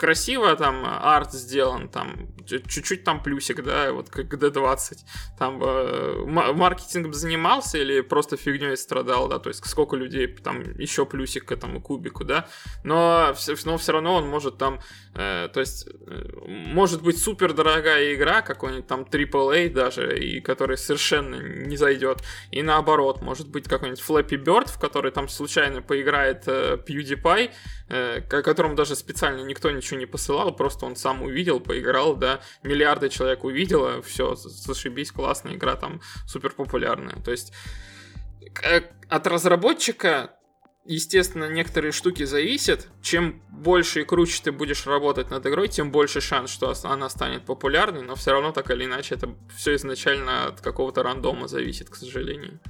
красиво 0.00 0.56
там 0.56 0.84
арт 0.86 1.32
сделан, 1.32 1.88
там 1.88 2.28
чуть-чуть 2.46 3.04
там 3.04 3.22
плюсик, 3.22 3.62
да, 3.62 3.92
вот 3.92 4.08
как 4.08 4.32
D20. 4.32 4.98
Там 5.38 5.62
э, 5.62 6.24
маркетингом 6.26 7.12
занимался 7.12 7.78
или 7.78 8.00
просто 8.00 8.36
фигней 8.36 8.76
страдал, 8.76 9.28
да, 9.28 9.38
то 9.38 9.50
есть 9.50 9.64
сколько 9.66 9.96
людей 9.96 10.26
там 10.26 10.62
еще 10.78 11.04
плюсик 11.04 11.44
к 11.44 11.52
этому 11.52 11.82
кубику, 11.82 12.24
да, 12.24 12.48
но, 12.82 13.34
но 13.64 13.76
все 13.76 13.92
равно 13.92 14.14
он 14.14 14.26
может 14.26 14.56
там, 14.56 14.80
э, 15.14 15.48
то 15.52 15.60
есть 15.60 15.86
э, 15.86 16.28
может 16.46 17.02
быть 17.02 17.18
супер 17.18 17.52
дорогая 17.52 18.14
игра, 18.14 18.40
какой-нибудь 18.40 18.86
там 18.86 19.02
AAA 19.02 19.68
даже, 19.68 20.18
и 20.18 20.40
который 20.40 20.78
совершенно 20.78 21.36
не 21.36 21.76
зайдет, 21.76 22.22
и 22.50 22.62
наоборот, 22.62 23.20
может 23.20 23.48
быть 23.48 23.68
какой-нибудь 23.68 24.02
Flappy 24.02 24.42
Bird, 24.42 24.70
в 24.70 24.78
который 24.78 25.12
там 25.12 25.28
случайно 25.28 25.82
поиграет 25.82 26.44
э, 26.46 26.78
PewDiePie, 26.86 27.50
э, 27.90 28.20
которому 28.20 28.74
даже 28.74 28.96
специально 28.96 29.42
никто 29.42 29.70
ничего 29.70 29.98
не 29.98 30.06
посылал, 30.06 30.54
просто 30.54 30.86
он 30.86 30.96
сам 30.96 31.22
увидел, 31.22 31.60
поиграл, 31.60 32.16
да, 32.16 32.40
миллиарды 32.62 33.08
человек 33.08 33.44
увидело, 33.44 34.00
все, 34.02 34.34
зашибись, 34.34 35.12
классная 35.12 35.54
игра, 35.54 35.76
там 35.76 36.00
супер 36.26 36.52
популярная. 36.52 37.16
То 37.22 37.30
есть 37.30 37.52
э, 38.62 38.82
от 39.08 39.26
разработчика 39.26 40.30
естественно, 40.84 41.48
некоторые 41.48 41.92
штуки 41.92 42.24
зависят. 42.24 42.88
Чем 43.02 43.42
больше 43.50 44.00
и 44.00 44.04
круче 44.04 44.40
ты 44.42 44.52
будешь 44.52 44.86
работать 44.86 45.30
над 45.30 45.46
игрой, 45.46 45.68
тем 45.68 45.92
больше 45.92 46.20
шанс, 46.20 46.50
что 46.50 46.74
она 46.84 47.08
станет 47.08 47.44
популярной, 47.44 48.02
но 48.02 48.14
все 48.14 48.32
равно 48.32 48.52
так 48.52 48.70
или 48.70 48.84
иначе 48.84 49.14
это 49.14 49.34
все 49.56 49.74
изначально 49.76 50.46
от 50.46 50.60
какого-то 50.60 51.02
рандома 51.02 51.48
зависит, 51.48 51.90
к 51.90 51.96
сожалению. 51.96 52.60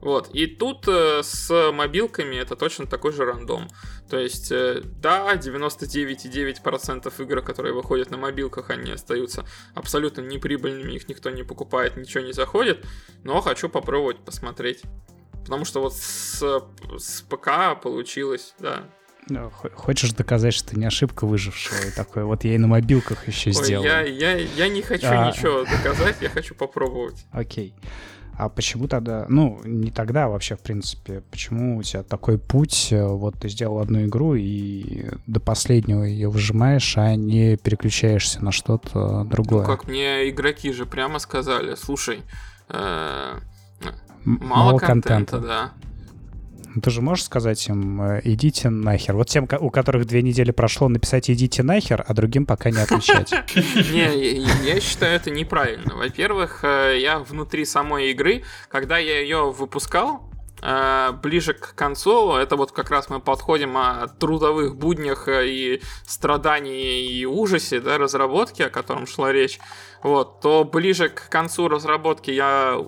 Вот. 0.00 0.28
И 0.32 0.46
тут 0.46 0.86
э, 0.86 1.22
с 1.22 1.72
мобилками 1.72 2.36
это 2.36 2.56
точно 2.56 2.86
такой 2.86 3.12
же 3.12 3.24
рандом. 3.24 3.68
То 4.08 4.18
есть, 4.18 4.52
э, 4.52 4.82
да, 4.84 5.34
99,9% 5.34 7.22
игр, 7.22 7.42
которые 7.42 7.74
выходят 7.74 8.10
на 8.10 8.16
мобилках, 8.16 8.70
они 8.70 8.92
остаются 8.92 9.44
абсолютно 9.74 10.20
неприбыльными, 10.20 10.92
их 10.92 11.08
никто 11.08 11.30
не 11.30 11.42
покупает, 11.42 11.96
ничего 11.96 12.24
не 12.24 12.32
заходит. 12.32 12.86
Но 13.24 13.40
хочу 13.40 13.68
попробовать 13.68 14.18
посмотреть. 14.24 14.82
Потому 15.32 15.64
что 15.64 15.80
вот 15.80 15.94
с, 15.94 16.42
с 16.98 17.22
ПК 17.22 17.80
получилось, 17.82 18.54
да. 18.58 18.84
Ну, 19.30 19.50
хочешь 19.50 20.12
доказать, 20.12 20.54
что 20.54 20.70
ты 20.70 20.78
не 20.78 20.86
ошибка 20.86 21.26
выжившего, 21.26 21.86
и 21.86 21.90
такой, 21.90 22.24
вот 22.24 22.44
я 22.44 22.54
и 22.54 22.58
на 22.58 22.66
мобилках 22.66 23.28
еще 23.28 23.52
сделал. 23.52 23.84
Я, 23.84 24.00
я, 24.00 24.36
я 24.36 24.68
не 24.68 24.80
хочу 24.80 25.06
а... 25.06 25.30
ничего 25.30 25.64
доказать, 25.64 26.16
я 26.20 26.30
хочу 26.30 26.54
попробовать. 26.54 27.26
Окей. 27.32 27.74
А 28.38 28.48
почему 28.48 28.86
тогда, 28.86 29.26
ну, 29.28 29.60
не 29.64 29.90
тогда 29.90 30.26
а 30.26 30.28
вообще, 30.28 30.54
в 30.54 30.60
принципе, 30.60 31.22
почему 31.28 31.76
у 31.76 31.82
тебя 31.82 32.04
такой 32.04 32.38
путь, 32.38 32.92
э, 32.92 33.04
вот 33.04 33.34
ты 33.40 33.48
сделал 33.48 33.80
одну 33.80 34.04
игру 34.06 34.36
и 34.36 35.06
до 35.26 35.40
последнего 35.40 36.04
ее 36.04 36.28
выжимаешь, 36.28 36.96
а 36.96 37.16
не 37.16 37.56
переключаешься 37.56 38.44
на 38.44 38.52
что-то 38.52 39.24
другое? 39.24 39.62
Ну, 39.62 39.66
как 39.66 39.88
мне 39.88 40.30
игроки 40.30 40.72
же 40.72 40.86
прямо 40.86 41.18
сказали, 41.18 41.74
слушай, 41.74 42.22
э, 42.68 43.38
мало, 44.24 44.70
мало 44.70 44.78
контента, 44.78 45.08
контента, 45.08 45.40
да. 45.40 45.72
Ну, 46.78 46.82
ты 46.82 46.90
же 46.90 47.02
можешь 47.02 47.24
сказать 47.24 47.66
им, 47.66 48.00
э, 48.00 48.20
идите 48.22 48.70
нахер. 48.70 49.16
Вот 49.16 49.26
тем, 49.26 49.48
у 49.58 49.68
которых 49.68 50.06
две 50.06 50.22
недели 50.22 50.52
прошло, 50.52 50.88
написать 50.88 51.28
идите 51.28 51.64
нахер, 51.64 52.04
а 52.06 52.14
другим 52.14 52.46
пока 52.46 52.70
не 52.70 52.78
отвечать. 52.78 53.32
Не, 53.56 54.46
я 54.64 54.78
считаю 54.78 55.16
это 55.16 55.32
неправильно. 55.32 55.96
Во-первых, 55.96 56.60
э, 56.62 56.98
я 57.00 57.18
внутри 57.18 57.64
самой 57.64 58.12
игры, 58.12 58.44
когда 58.68 58.96
я 58.96 59.18
ее 59.18 59.50
выпускал, 59.50 60.27
ближе 60.60 61.54
к 61.54 61.74
концу, 61.74 62.34
это 62.34 62.56
вот 62.56 62.72
как 62.72 62.90
раз 62.90 63.08
мы 63.08 63.20
подходим 63.20 63.76
о 63.76 64.08
трудовых 64.08 64.76
буднях 64.76 65.28
и 65.28 65.80
страдании 66.06 67.10
и 67.10 67.24
ужасе 67.26 67.80
да, 67.80 67.98
разработки, 67.98 68.62
о 68.62 68.70
котором 68.70 69.06
шла 69.06 69.32
речь 69.32 69.58
вот, 70.02 70.40
то 70.40 70.64
ближе 70.64 71.08
к 71.08 71.28
концу 71.28 71.68
разработки 71.68 72.30
я 72.30 72.78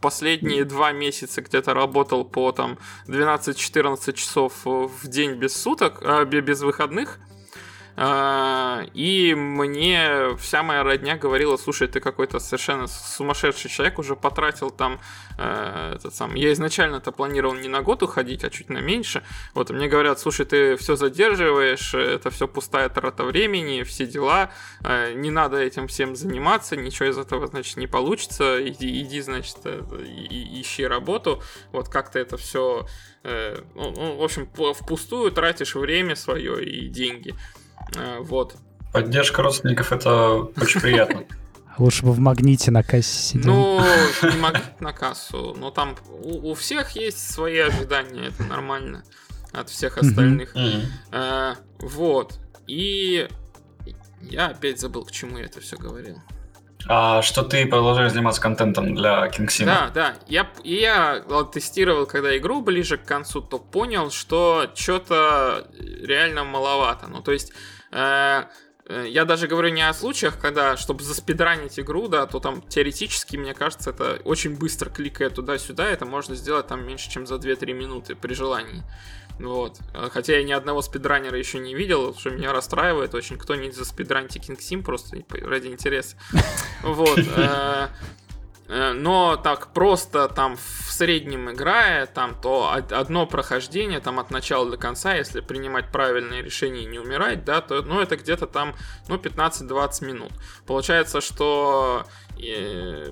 последние 0.00 0.64
два 0.64 0.92
месяца 0.92 1.42
где-то 1.42 1.74
работал 1.74 2.24
по 2.24 2.52
там 2.52 2.78
12-14 3.08 4.12
часов 4.12 4.52
в 4.64 5.08
день 5.08 5.34
без 5.34 5.56
суток, 5.56 5.98
э, 6.02 6.24
без 6.24 6.60
выходных. 6.62 7.18
А, 7.98 8.84
и 8.92 9.34
мне 9.34 10.36
вся 10.38 10.62
моя 10.62 10.82
родня 10.82 11.16
говорила, 11.16 11.56
слушай, 11.56 11.88
ты 11.88 12.00
какой-то 12.00 12.38
совершенно 12.38 12.86
сумасшедший 12.86 13.70
человек, 13.70 13.98
уже 13.98 14.14
потратил 14.14 14.70
там 14.70 15.00
э, 15.38 15.94
этот 15.96 16.14
сам... 16.14 16.34
Я 16.34 16.52
изначально-то 16.52 17.10
планировал 17.10 17.54
не 17.54 17.68
на 17.68 17.80
год 17.80 18.02
уходить, 18.02 18.44
а 18.44 18.50
чуть 18.50 18.68
на 18.68 18.78
меньше. 18.78 19.22
Вот, 19.54 19.70
мне 19.70 19.88
говорят, 19.88 20.20
слушай, 20.20 20.44
ты 20.44 20.76
все 20.76 20.96
задерживаешь, 20.96 21.94
это 21.94 22.28
все 22.30 22.46
пустая 22.46 22.90
трата 22.90 23.24
времени, 23.24 23.82
все 23.82 24.06
дела, 24.06 24.50
э, 24.84 25.14
не 25.14 25.30
надо 25.30 25.56
этим 25.56 25.88
всем 25.88 26.16
заниматься, 26.16 26.76
ничего 26.76 27.08
из 27.08 27.16
этого, 27.16 27.46
значит, 27.46 27.78
не 27.78 27.86
получится, 27.86 28.58
иди, 28.62 29.00
иди 29.00 29.22
значит, 29.22 29.56
э, 29.64 29.80
ищи 30.28 30.86
работу. 30.86 31.42
Вот 31.72 31.88
как-то 31.88 32.18
это 32.18 32.36
все, 32.36 32.86
ну, 33.24 33.90
ну, 33.90 34.16
в 34.16 34.22
общем, 34.22 34.48
впустую 34.74 35.32
тратишь 35.32 35.74
время 35.74 36.14
свое 36.14 36.62
и 36.62 36.88
деньги. 36.88 37.34
Э, 37.94 38.18
вот. 38.20 38.56
Поддержка 38.92 39.42
родственников 39.42 39.92
это 39.92 40.34
очень 40.60 40.80
приятно. 40.80 41.24
Лучше 41.78 42.04
бы 42.06 42.12
в 42.12 42.18
магните 42.18 42.70
на 42.70 42.82
кассе 42.82 43.18
сидел. 43.18 43.52
Ну, 43.52 43.80
не 44.22 44.38
магнит 44.38 44.80
на 44.80 44.92
кассу, 44.92 45.54
но 45.58 45.70
там 45.70 45.94
у, 46.08 46.50
у 46.50 46.54
всех 46.54 46.92
есть 46.92 47.30
свои 47.30 47.58
ожидания, 47.58 48.28
это 48.28 48.44
нормально 48.44 49.04
от 49.52 49.68
всех 49.68 49.98
остальных. 49.98 50.56
Mm-hmm. 50.56 50.82
Э, 51.12 51.54
вот. 51.80 52.38
И 52.66 53.28
я 54.22 54.48
опять 54.48 54.80
забыл, 54.80 55.04
к 55.04 55.12
чему 55.12 55.38
я 55.38 55.44
это 55.44 55.60
все 55.60 55.76
говорил. 55.76 56.20
А 56.88 57.20
что 57.22 57.42
ты 57.42 57.66
продолжаешь 57.66 58.12
заниматься 58.12 58.40
контентом 58.40 58.94
для 58.94 59.26
Кингсима? 59.28 59.72
Да, 59.72 59.90
да. 59.92 60.14
Я, 60.28 60.48
я 60.62 61.24
тестировал, 61.52 62.06
когда 62.06 62.36
игру 62.36 62.62
ближе 62.62 62.96
к 62.96 63.04
концу, 63.04 63.40
то 63.40 63.58
понял, 63.58 64.10
что 64.10 64.70
что-то 64.74 65.66
реально 65.78 66.44
маловато. 66.44 67.08
Ну, 67.08 67.22
то 67.22 67.32
есть 67.32 67.52
я 67.92 69.24
даже 69.24 69.48
говорю 69.48 69.70
не 69.70 69.82
о 69.82 69.92
случаях, 69.92 70.38
когда, 70.38 70.76
чтобы 70.76 71.02
заспидранить 71.02 71.80
игру, 71.80 72.06
да, 72.06 72.26
то 72.26 72.38
там 72.38 72.62
теоретически, 72.62 73.36
мне 73.36 73.52
кажется, 73.52 73.90
это 73.90 74.20
очень 74.24 74.56
быстро 74.56 74.90
кликая 74.90 75.30
туда-сюда, 75.30 75.86
это 75.86 76.06
можно 76.06 76.36
сделать 76.36 76.68
там 76.68 76.86
меньше, 76.86 77.10
чем 77.10 77.26
за 77.26 77.34
2-3 77.36 77.72
минуты 77.72 78.14
при 78.14 78.34
желании. 78.34 78.84
Вот. 79.38 79.78
Э, 79.94 80.08
хотя 80.10 80.36
я 80.38 80.44
ни 80.44 80.52
одного 80.52 80.82
спидранера 80.82 81.38
еще 81.38 81.58
не 81.58 81.74
видел, 81.74 82.14
что 82.14 82.30
меня 82.30 82.52
расстраивает 82.52 83.14
очень. 83.14 83.36
Кто-нибудь 83.36 83.76
за 83.76 83.84
спидраните 83.84 84.38
King 84.38 84.58
Sim 84.58 84.82
просто 84.82 85.18
ради 85.42 85.68
интереса. 85.68 86.16
Вот. 86.82 87.18
Э, 88.68 88.92
но 88.92 89.36
так 89.36 89.72
просто 89.72 90.28
там 90.28 90.56
в 90.56 90.92
среднем 90.92 91.50
играя, 91.50 92.06
там 92.06 92.34
то 92.40 92.72
одно 92.72 93.26
прохождение 93.26 94.00
там 94.00 94.18
от 94.18 94.30
начала 94.30 94.68
до 94.70 94.76
конца, 94.76 95.14
если 95.14 95.40
принимать 95.40 95.92
правильные 95.92 96.42
решения 96.42 96.82
и 96.82 96.86
не 96.86 96.98
умирать, 96.98 97.44
да, 97.44 97.60
то 97.60 97.82
ну, 97.82 98.00
это 98.00 98.16
где-то 98.16 98.46
там 98.46 98.74
ну, 99.08 99.16
15-20 99.16 100.04
минут. 100.04 100.32
Получается, 100.66 101.20
что 101.20 102.04
э, 102.38 103.08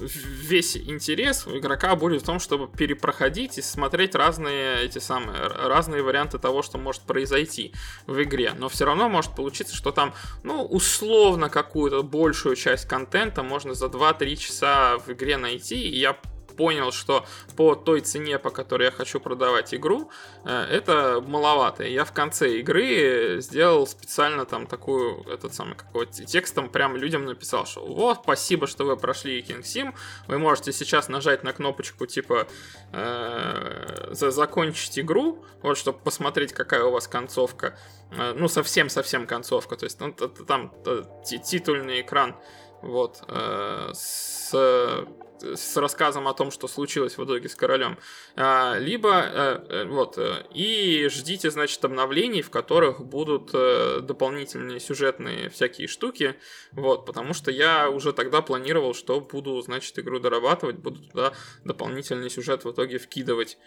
весь 0.00 0.76
интерес 0.76 1.46
у 1.46 1.56
игрока 1.58 1.94
будет 1.96 2.22
в 2.22 2.26
том, 2.26 2.40
чтобы 2.40 2.68
перепроходить 2.68 3.58
и 3.58 3.62
смотреть 3.62 4.14
разные 4.14 4.82
эти 4.84 4.98
самые 4.98 5.46
разные 5.46 6.02
варианты 6.02 6.38
того, 6.38 6.62
что 6.62 6.78
может 6.78 7.02
произойти 7.02 7.72
в 8.06 8.22
игре. 8.22 8.52
Но 8.56 8.68
все 8.68 8.84
равно 8.84 9.08
может 9.08 9.34
получиться, 9.34 9.74
что 9.74 9.92
там, 9.92 10.14
ну, 10.42 10.64
условно 10.64 11.48
какую-то 11.48 12.02
большую 12.02 12.56
часть 12.56 12.88
контента 12.88 13.42
можно 13.42 13.74
за 13.74 13.86
2-3 13.86 14.36
часа 14.36 14.98
в 14.98 15.10
игре 15.10 15.36
найти. 15.36 15.88
И 15.88 15.98
я 15.98 16.16
понял, 16.50 16.92
что 16.92 17.24
по 17.56 17.74
той 17.74 18.00
цене, 18.00 18.38
по 18.38 18.50
которой 18.50 18.84
я 18.84 18.90
хочу 18.90 19.20
продавать 19.20 19.74
игру, 19.74 20.10
э, 20.44 20.50
это 20.50 21.22
маловато. 21.26 21.84
Я 21.84 22.04
в 22.04 22.12
конце 22.12 22.58
игры 22.58 23.40
сделал 23.40 23.86
специально 23.86 24.44
там 24.44 24.66
такую, 24.66 25.22
этот 25.28 25.54
самый 25.54 25.76
какой-то 25.76 26.24
текстом 26.24 26.68
прям 26.68 26.96
людям 26.96 27.24
написал, 27.24 27.66
что 27.66 27.84
вот, 27.84 28.20
спасибо, 28.22 28.66
что 28.66 28.84
вы 28.84 28.96
прошли 28.96 29.40
King 29.40 29.62
Sim, 29.62 29.94
вы 30.28 30.38
можете 30.38 30.72
сейчас 30.72 31.08
нажать 31.08 31.44
на 31.44 31.52
кнопочку 31.52 32.06
типа 32.06 32.46
э, 32.92 34.08
закончить 34.12 34.98
игру, 34.98 35.44
вот, 35.62 35.78
чтобы 35.78 35.98
посмотреть, 35.98 36.52
какая 36.52 36.84
у 36.84 36.90
вас 36.90 37.08
концовка. 37.08 37.78
Э, 38.12 38.34
ну, 38.36 38.48
совсем-совсем 38.48 39.26
концовка, 39.26 39.76
то 39.76 39.84
есть 39.84 40.00
ну, 40.00 40.12
там 40.12 40.72
титульный 41.24 42.00
экран, 42.00 42.36
вот, 42.82 43.22
э, 43.28 43.90
с 43.94 44.54
с 45.42 45.76
рассказом 45.76 46.28
о 46.28 46.34
том, 46.34 46.50
что 46.50 46.68
случилось 46.68 47.18
в 47.18 47.24
итоге 47.24 47.48
с 47.48 47.54
королем, 47.54 47.98
а, 48.36 48.76
либо 48.78 49.10
э, 49.12 49.66
э, 49.68 49.84
вот 49.86 50.18
э, 50.18 50.44
и 50.54 51.08
ждите, 51.08 51.50
значит, 51.50 51.84
обновлений, 51.84 52.42
в 52.42 52.50
которых 52.50 53.04
будут 53.04 53.52
дополнительные 53.52 54.80
сюжетные 54.80 55.50
всякие 55.50 55.88
штуки, 55.88 56.36
вот, 56.72 57.06
потому 57.06 57.34
что 57.34 57.50
я 57.50 57.90
уже 57.90 58.12
тогда 58.12 58.42
планировал, 58.42 58.94
что 58.94 59.20
буду, 59.20 59.60
значит, 59.60 59.98
игру 59.98 60.18
дорабатывать, 60.18 60.76
буду 60.76 61.00
туда 61.00 61.32
дополнительный 61.64 62.30
сюжет 62.30 62.64
в 62.64 62.70
итоге 62.70 62.98
вкидывать. 62.98 63.58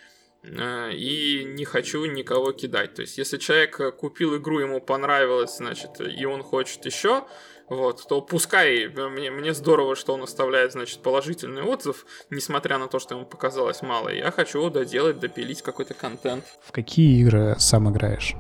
Э, 0.44 0.92
и 0.94 1.44
не 1.46 1.66
хочу 1.66 2.06
никого 2.06 2.52
кидать. 2.52 2.96
То 2.96 3.02
есть, 3.02 3.18
если 3.18 3.38
человек 3.38 3.96
купил 3.98 4.38
игру, 4.38 4.60
ему 4.60 4.82
понравилось, 4.82 5.58
значит, 5.58 6.00
и 6.00 6.26
он 6.26 6.44
хочет 6.44 6.86
еще, 6.86 7.26
вот, 7.70 8.06
то 8.08 8.22
пускай, 8.22 8.88
мне, 8.88 9.32
мне 9.32 9.54
здорово, 9.54 9.96
что 9.96 10.14
он 10.14 10.24
оставляет, 10.24 10.74
значит, 10.74 11.02
положительный 11.02 11.64
отзыв, 11.64 12.06
несмотря 12.30 12.78
на 12.78 12.88
то, 12.88 13.00
что 13.00 13.16
ему 13.16 13.26
показалось 13.26 13.82
мало. 13.82 14.10
Я 14.10 14.32
хочу 14.32 14.70
доделать, 14.70 15.20
допилить 15.20 15.62
какой-то 15.62 15.94
контент. 15.94 16.44
В 16.62 16.72
какие 16.72 17.22
игры 17.22 17.56
сам 17.60 17.90
играешь? 17.90 18.36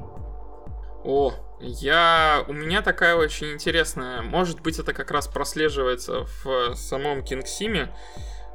О, 1.05 1.33
я... 1.59 2.45
У 2.47 2.53
меня 2.53 2.81
такая 2.81 3.15
очень 3.15 3.53
интересная... 3.53 4.21
Может 4.21 4.61
быть, 4.61 4.77
это 4.79 4.93
как 4.93 5.11
раз 5.11 5.27
прослеживается 5.27 6.25
в 6.43 6.75
самом 6.75 7.23
Кингсиме. 7.23 7.95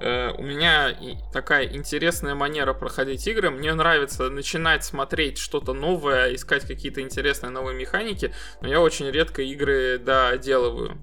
Э, 0.01 0.33
у 0.37 0.43
меня 0.43 0.97
такая 1.33 1.67
интересная 1.67 2.35
манера 2.35 2.75
проходить 2.75 3.27
игры. 3.27 3.51
Мне 3.51 3.75
нравится 3.75 4.31
начинать 4.31 4.85
смотреть 4.85 5.39
что-то 5.39 5.73
новое, 5.73 6.35
искать 6.35 6.67
какие-то 6.67 7.01
интересные 7.01 7.51
новые 7.51 7.77
механики, 7.77 8.33
но 8.61 8.69
я 8.69 8.81
очень 8.81 9.11
редко 9.11 9.43
игры 9.43 9.99
доделываю. 9.99 10.99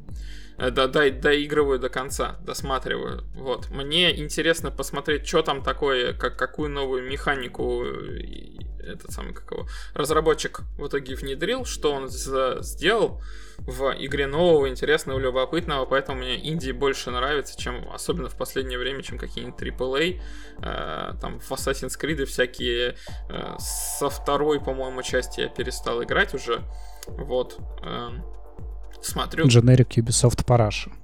Э, 0.57 0.69
до, 0.69 0.87
до, 0.87 1.11
доигрываю 1.11 1.79
до 1.79 1.89
конца, 1.89 2.37
досматриваю. 2.45 3.23
Вот. 3.35 3.69
Мне 3.69 4.17
интересно 4.17 4.71
посмотреть, 4.71 5.27
что 5.27 5.41
там 5.41 5.63
такое, 5.63 6.13
как, 6.13 6.37
какую 6.37 6.69
новую 6.69 7.03
механику 7.03 7.83
этот 8.85 9.11
самый, 9.11 9.33
как 9.33 9.51
его, 9.51 9.67
разработчик 9.93 10.61
в 10.77 10.87
итоге 10.87 11.15
внедрил, 11.15 11.65
что 11.65 11.91
он 11.91 12.09
сделал 12.09 13.21
в 13.59 13.93
игре 13.97 14.27
нового, 14.27 14.69
интересного, 14.69 15.17
любопытного, 15.17 15.85
поэтому 15.85 16.19
мне 16.19 16.37
Индии 16.37 16.71
больше 16.71 17.11
нравится, 17.11 17.59
чем, 17.59 17.89
особенно 17.91 18.29
в 18.29 18.35
последнее 18.35 18.77
время, 18.77 19.01
чем 19.01 19.17
какие-нибудь 19.17 19.59
AAA, 19.59 20.21
э, 20.61 21.13
там 21.19 21.39
в 21.39 21.51
Assassin's 21.51 21.99
Creed 21.99 22.25
всякие 22.25 22.95
э, 23.29 23.55
со 23.59 24.09
второй, 24.09 24.59
по-моему, 24.59 25.01
части 25.03 25.41
я 25.41 25.47
перестал 25.47 26.03
играть 26.03 26.33
уже, 26.33 26.63
вот, 27.07 27.57
э, 27.83 28.09
смотрю... 29.01 29.45
Generic 29.45 29.89
Ubisoft 29.95 30.45
Параша. 30.45 30.91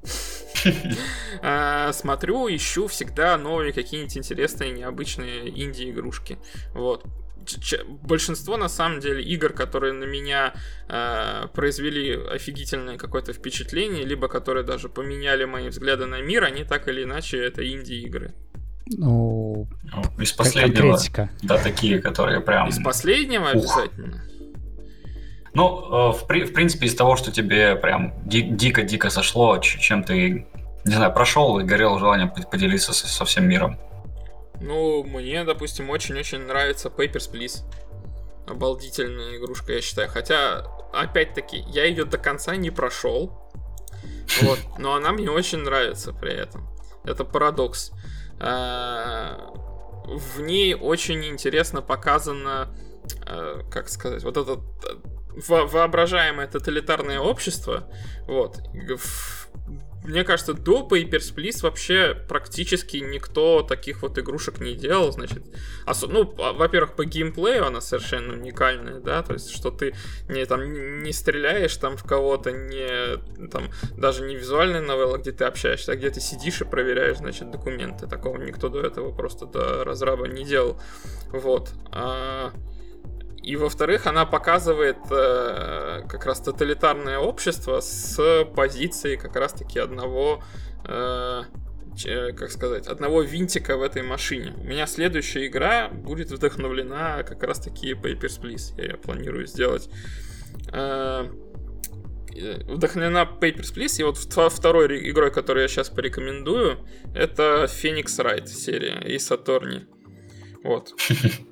Э, 1.43 1.91
смотрю, 1.91 2.47
ищу 2.49 2.85
всегда 2.85 3.35
новые 3.35 3.73
какие-нибудь 3.73 4.15
интересные, 4.15 4.71
необычные 4.71 5.49
инди-игрушки. 5.49 6.37
Вот 6.75 7.03
большинство 8.03 8.57
на 8.57 8.69
самом 8.69 8.99
деле 8.99 9.23
игр, 9.23 9.53
которые 9.53 9.93
на 9.93 10.05
меня 10.05 10.53
э, 10.87 11.47
произвели 11.53 12.13
офигительное 12.13 12.97
какое-то 12.97 13.33
впечатление, 13.33 14.05
либо 14.05 14.27
которые 14.27 14.63
даже 14.63 14.89
поменяли 14.89 15.45
мои 15.45 15.69
взгляды 15.69 16.05
на 16.05 16.21
мир, 16.21 16.43
они 16.43 16.63
так 16.63 16.87
или 16.87 17.03
иначе 17.03 17.37
это 17.37 17.67
инди-игры. 17.67 18.33
Ну, 18.97 19.67
ну 19.83 20.21
из 20.21 20.31
последнего. 20.31 20.91
Конкретика. 20.91 21.29
Да, 21.43 21.57
такие, 21.57 21.99
которые 21.99 22.41
прям. 22.41 22.69
Из 22.69 22.81
последнего 22.83 23.45
Ух. 23.45 23.51
обязательно. 23.51 24.23
Ну, 25.53 26.11
э, 26.11 26.11
в, 26.13 26.23
в 26.23 26.53
принципе, 26.53 26.85
из 26.85 26.95
того, 26.95 27.15
что 27.15 27.31
тебе 27.31 27.75
прям 27.75 28.13
дико-дико 28.25 29.09
сошло, 29.09 29.57
чем 29.59 30.03
ты, 30.03 30.47
не 30.85 30.93
знаю, 30.93 31.13
прошел 31.13 31.59
и 31.59 31.63
горел 31.63 31.99
желанием 31.99 32.29
поделиться 32.29 32.93
со, 32.93 33.07
со 33.07 33.25
всем 33.25 33.47
миром. 33.47 33.77
Ну, 34.61 35.03
мне, 35.03 35.43
допустим, 35.43 35.89
очень-очень 35.89 36.45
нравится 36.45 36.89
Papers, 36.89 37.31
Please. 37.31 37.63
Обалдительная 38.47 39.37
игрушка, 39.37 39.73
я 39.73 39.81
считаю. 39.81 40.07
Хотя, 40.09 40.65
опять-таки, 40.93 41.57
я 41.67 41.85
ее 41.85 42.05
до 42.05 42.17
конца 42.17 42.55
не 42.55 42.69
прошел. 42.69 43.51
Вот, 44.41 44.59
но 44.77 44.93
она 44.93 45.11
мне 45.11 45.29
очень 45.29 45.59
нравится 45.59 46.13
при 46.13 46.33
этом. 46.33 46.69
Это 47.03 47.25
парадокс. 47.25 47.91
А, 48.39 49.51
в 50.05 50.41
ней 50.41 50.75
очень 50.75 51.25
интересно 51.25 51.81
показано, 51.81 52.69
а, 53.25 53.63
как 53.69 53.89
сказать, 53.89 54.23
вот 54.23 54.37
это 54.37 54.59
воображаемое 55.35 56.47
тоталитарное 56.47 57.19
общество. 57.19 57.89
Вот 58.27 58.59
мне 60.03 60.23
кажется, 60.23 60.53
до 60.53 60.87
Papers, 60.87 61.35
Please 61.35 61.61
вообще 61.61 62.15
практически 62.27 62.97
никто 62.97 63.61
таких 63.61 64.01
вот 64.01 64.17
игрушек 64.17 64.59
не 64.59 64.73
делал, 64.73 65.11
значит, 65.11 65.43
осо- 65.85 66.07
ну, 66.07 66.23
во-первых, 66.23 66.95
по 66.95 67.05
геймплею 67.05 67.65
она 67.65 67.81
совершенно 67.81 68.33
уникальная, 68.33 68.99
да, 68.99 69.21
то 69.21 69.33
есть, 69.33 69.51
что 69.51 69.69
ты 69.69 69.93
не 70.27 70.45
там 70.45 71.03
не 71.03 71.11
стреляешь 71.13 71.75
там 71.77 71.97
в 71.97 72.03
кого-то, 72.03 72.51
не 72.51 73.17
там 73.49 73.69
даже 73.95 74.23
не 74.23 74.35
визуальная 74.35 74.81
новелла, 74.81 75.17
где 75.17 75.31
ты 75.31 75.43
общаешься, 75.43 75.91
а 75.91 75.95
где 75.95 76.09
ты 76.09 76.19
сидишь 76.19 76.61
и 76.61 76.65
проверяешь, 76.65 77.17
значит, 77.17 77.51
документы. 77.51 78.07
Такого 78.07 78.37
никто 78.37 78.69
до 78.69 78.81
этого 78.81 79.11
просто 79.11 79.45
до 79.45 79.83
разраба 79.83 80.27
не 80.27 80.43
делал, 80.43 80.81
вот. 81.31 81.71
А- 81.91 82.51
и 83.43 83.55
во-вторых, 83.55 84.05
она 84.05 84.25
показывает 84.25 84.97
э, 85.09 86.03
как 86.07 86.25
раз 86.25 86.41
тоталитарное 86.41 87.17
общество 87.17 87.79
с 87.79 88.45
позиции 88.55 89.15
как 89.15 89.35
раз-таки 89.35 89.79
одного, 89.79 90.43
э, 90.85 91.41
как 92.37 92.51
сказать, 92.51 92.85
одного 92.85 93.23
винтика 93.23 93.77
в 93.77 93.81
этой 93.81 94.03
машине. 94.03 94.53
У 94.57 94.63
меня 94.63 94.85
следующая 94.85 95.47
игра 95.47 95.89
будет 95.89 96.29
вдохновлена 96.29 97.23
как 97.23 97.41
раз-таки 97.41 97.93
Papers, 97.93 98.39
Please. 98.39 98.77
Я 98.77 98.91
ее 98.91 98.97
планирую 98.97 99.47
сделать. 99.47 99.89
Э, 100.71 101.27
вдохновлена 102.67 103.23
Papers, 103.23 103.73
Please. 103.75 103.99
И 103.99 104.03
вот 104.03 104.17
второй 104.17 105.09
игрой, 105.09 105.31
которую 105.31 105.63
я 105.63 105.67
сейчас 105.67 105.89
порекомендую, 105.89 106.77
это 107.15 107.63
Phoenix 107.63 108.05
Wright 108.19 108.45
серия 108.45 109.01
и 109.03 109.17
Сатурни. 109.17 109.87
Вот. 110.63 110.93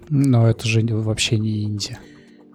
Но 0.09 0.49
это 0.49 0.67
же 0.67 0.81
вообще 0.81 1.37
не 1.37 1.63
инди. 1.63 1.97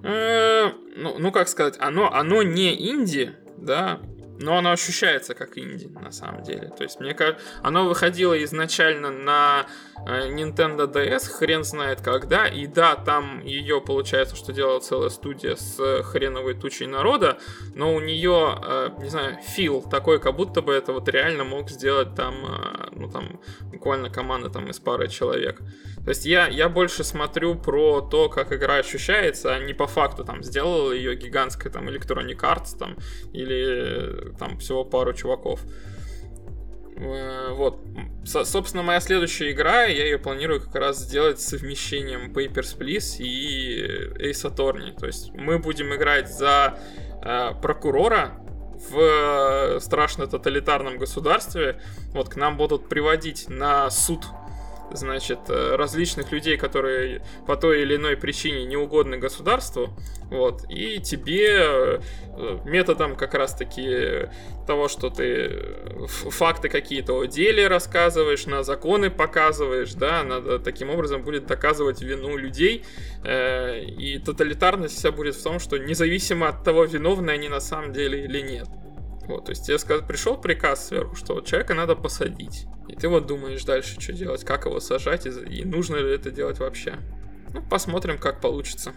Ну, 0.03 1.19
ну, 1.19 1.33
как 1.33 1.49
сказать, 1.49 1.77
оно, 1.79 2.13
оно 2.13 2.43
не 2.43 2.91
инди, 2.91 3.35
да, 3.57 4.01
но 4.39 4.59
оно 4.59 4.73
ощущается 4.73 5.35
как 5.35 5.59
инди, 5.59 5.87
на 5.87 6.11
самом 6.11 6.43
деле. 6.43 6.73
То 6.77 6.85
есть, 6.85 7.01
мне 7.01 7.15
кажется, 7.15 7.43
оно 7.63 7.89
выходило 7.89 8.43
изначально 8.45 9.11
на 9.11 9.67
Nintendo 10.07 10.91
DS, 10.91 11.31
хрен 11.31 11.65
знает 11.65 12.01
когда, 12.01 12.47
и 12.47 12.67
да, 12.67 12.95
там 12.97 13.43
ее, 13.45 13.81
получается, 13.81 14.37
что 14.37 14.53
делала 14.53 14.81
целая 14.81 15.09
студия 15.09 15.57
с 15.57 16.03
хреновой 16.03 16.55
тучей 16.55 16.87
народа, 16.87 17.39
но 17.75 17.95
у 17.95 18.01
нее, 18.01 18.59
э, 18.63 18.91
не 18.99 19.09
знаю, 19.09 19.39
фил 19.43 19.83
такой, 19.83 20.21
как 20.21 20.37
будто 20.37 20.63
бы 20.63 20.75
это 20.75 20.93
вот 20.93 21.09
реально 21.09 21.45
мог 21.45 21.71
сделать 21.71 22.15
там, 22.15 22.35
э, 22.45 22.89
ну, 22.93 23.09
там, 23.09 23.41
буквально 23.73 24.11
команда 24.11 24.51
там 24.51 24.69
из 24.69 24.79
пары 24.79 25.09
человек. 25.09 25.61
То 26.05 26.11
есть 26.11 26.27
я, 26.27 26.49
я 26.49 26.69
больше 26.69 27.03
смотрю 27.03 27.55
про 27.55 28.03
то, 28.03 28.29
как 28.29 28.53
игра 28.53 28.77
ощущается, 28.77 29.55
а 29.55 29.59
не 29.59 29.73
по 29.73 29.87
факту 29.87 30.23
там 30.25 30.43
сделала 30.43 30.93
ее 30.93 31.17
гигантская 31.17 31.73
там 31.73 31.89
Electronic 31.89 32.39
Arts 32.41 32.79
там 32.79 32.97
или 33.33 34.35
там 34.39 34.59
всего 34.59 34.85
пару 34.85 35.15
чуваков. 35.15 35.61
Э, 36.97 37.53
вот. 37.53 37.81
Собственно, 38.25 38.83
моя 38.83 39.01
следующая 39.01 39.53
игра, 39.53 39.85
я 39.85 40.05
ее 40.05 40.19
планирую 40.19 40.61
как 40.61 40.75
раз 40.77 40.99
сделать 40.99 41.41
совмещением 41.41 42.33
Papers, 42.33 42.79
Please 42.79 43.17
и 43.19 44.31
Ace 44.31 44.51
Attorney. 44.51 44.99
То 44.99 45.07
есть 45.07 45.33
мы 45.35 45.59
будем 45.59 45.95
играть 45.95 46.33
за 46.33 46.79
э, 47.23 47.51
прокурора 47.61 48.41
в 48.91 49.81
страшно 49.81 50.27
тоталитарном 50.27 50.99
государстве. 50.99 51.81
Вот 52.13 52.29
к 52.29 52.37
нам 52.37 52.57
будут 52.57 52.89
приводить 52.89 53.49
на 53.49 53.91
суд 53.91 54.25
значит, 54.93 55.39
э, 55.49 55.77
различных 55.77 56.33
людей, 56.33 56.57
которые 56.57 57.23
по 57.47 57.57
той 57.57 57.83
или 57.83 57.97
иной 57.97 58.17
причине 58.17 58.65
не 58.65 58.77
угодны 58.77 59.17
государству, 59.17 59.91
вот, 60.31 60.65
и 60.69 61.01
тебе 61.01 61.59
э, 61.59 62.01
методом 62.65 63.17
как 63.17 63.35
раз-таки 63.35 64.29
того, 64.67 64.89
что 64.89 65.11
ты 65.11 65.25
э, 65.25 66.07
факты 66.07 66.69
какие-то 66.69 67.15
о 67.19 67.27
деле 67.27 67.67
рассказываешь, 67.69 68.47
на 68.47 68.63
законы 68.63 69.11
показываешь, 69.11 69.95
да, 69.95 70.23
надо 70.23 70.59
таким 70.59 70.91
образом 70.91 71.23
будет 71.23 71.47
доказывать 71.47 72.03
вину 72.03 72.37
людей, 72.37 72.85
и 73.25 74.21
тоталитарность 74.25 74.97
вся 74.99 75.11
будет 75.11 75.35
в 75.35 75.43
том, 75.43 75.59
что 75.59 75.79
независимо 75.79 76.49
от 76.49 76.65
того, 76.65 76.85
виновны 76.85 77.31
они 77.31 77.49
на 77.49 77.61
самом 77.61 77.93
деле 77.93 78.25
или 78.25 78.41
нет. 78.41 78.69
Вот, 79.27 79.47
то 79.47 79.51
есть 79.51 79.67
тебе 79.67 79.79
сказ... 79.79 80.03
пришел 80.03 80.37
приказ 80.37 80.89
сверху, 80.89 81.17
что 81.17 81.35
вот 81.35 81.47
человека 81.47 81.75
надо 81.75 81.97
посадить. 81.97 82.67
И 82.89 82.95
ты 82.95 83.09
вот 83.09 83.27
думаешь 83.27 83.65
дальше, 83.65 84.01
что 84.01 84.13
делать, 84.13 84.45
как 84.45 84.67
его 84.67 84.81
сажать, 84.81 85.27
и, 85.27 85.31
и 85.31 85.65
нужно 85.65 85.97
ли 85.97 86.15
это 86.15 86.31
делать 86.31 86.59
вообще. 86.59 86.97
Ну, 87.53 87.63
посмотрим, 87.63 88.19
как 88.19 88.41
получится. 88.41 88.93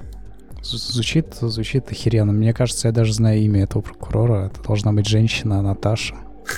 Звучит, 0.61 1.35
звучит 1.35 1.89
охеренно. 1.89 2.33
Мне 2.33 2.53
кажется, 2.53 2.87
я 2.87 2.91
даже 2.91 3.13
знаю 3.13 3.39
имя 3.39 3.63
этого 3.63 3.81
прокурора. 3.81 4.47
Это 4.47 4.61
должна 4.61 4.91
быть 4.91 5.07
женщина 5.07 5.61
Наташа. 5.61 6.15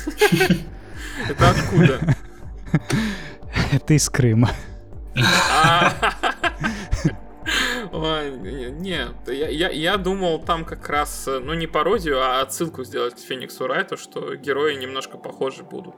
Это 1.29 1.49
откуда? 1.49 2.15
Это 3.71 3.93
из 3.93 4.09
Крыма. 4.09 4.49
А. 7.91 8.29
Нет, 8.29 9.15
я, 9.27 9.49
я, 9.49 9.69
я 9.69 9.97
думал 9.97 10.39
там 10.39 10.65
как 10.65 10.87
раз, 10.89 11.27
ну 11.27 11.53
не 11.53 11.67
пародию, 11.67 12.21
а 12.21 12.41
отсылку 12.41 12.83
сделать 12.83 13.15
к 13.15 13.19
Фениксу 13.19 13.67
Райту, 13.67 13.97
что 13.97 14.35
герои 14.35 14.75
немножко 14.75 15.17
похожи 15.17 15.63
будут. 15.63 15.95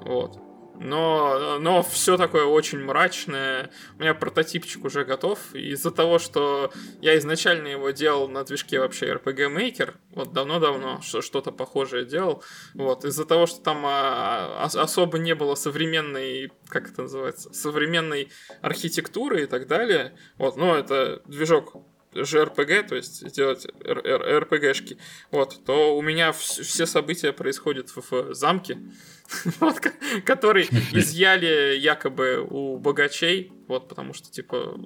Вот. 0.00 0.38
Но, 0.78 1.58
но 1.58 1.82
все 1.82 2.16
такое 2.16 2.44
очень 2.44 2.80
мрачное. 2.80 3.70
У 3.98 4.02
меня 4.02 4.14
прототипчик 4.14 4.84
уже 4.84 5.04
готов. 5.04 5.54
Из-за 5.54 5.90
того, 5.90 6.18
что 6.18 6.72
я 7.00 7.16
изначально 7.18 7.68
его 7.68 7.90
делал 7.90 8.28
на 8.28 8.44
движке 8.44 8.80
вообще 8.80 9.12
RPG 9.12 9.54
Maker, 9.54 9.94
вот 10.10 10.32
давно-давно 10.32 11.00
что-то 11.00 11.52
похожее 11.52 12.04
делал, 12.04 12.42
вот, 12.74 13.04
из-за 13.04 13.24
того, 13.24 13.46
что 13.46 13.60
там 13.60 13.84
а, 13.86 14.64
особо 14.64 15.18
не 15.18 15.34
было 15.34 15.54
современной, 15.54 16.52
как 16.68 16.90
это 16.90 17.02
называется, 17.02 17.52
современной 17.52 18.30
архитектуры 18.60 19.42
и 19.42 19.46
так 19.46 19.66
далее, 19.66 20.16
вот, 20.38 20.56
но 20.56 20.76
это 20.76 21.22
движок 21.26 21.74
JRPG, 22.14 22.88
то 22.88 22.96
есть 22.96 23.32
делать 23.32 23.66
RPG-шки, 23.80 24.98
вот, 25.30 25.64
то 25.64 25.96
у 25.96 26.02
меня 26.02 26.32
все 26.32 26.86
события 26.86 27.32
происходят 27.32 27.90
в 27.94 28.34
замке, 28.34 28.78
вот, 29.60 29.80
который 30.24 30.64
изъяли 30.92 31.76
якобы 31.76 32.46
у 32.48 32.78
богачей, 32.78 33.52
вот, 33.68 33.88
потому 33.88 34.14
что, 34.14 34.30
типа, 34.30 34.78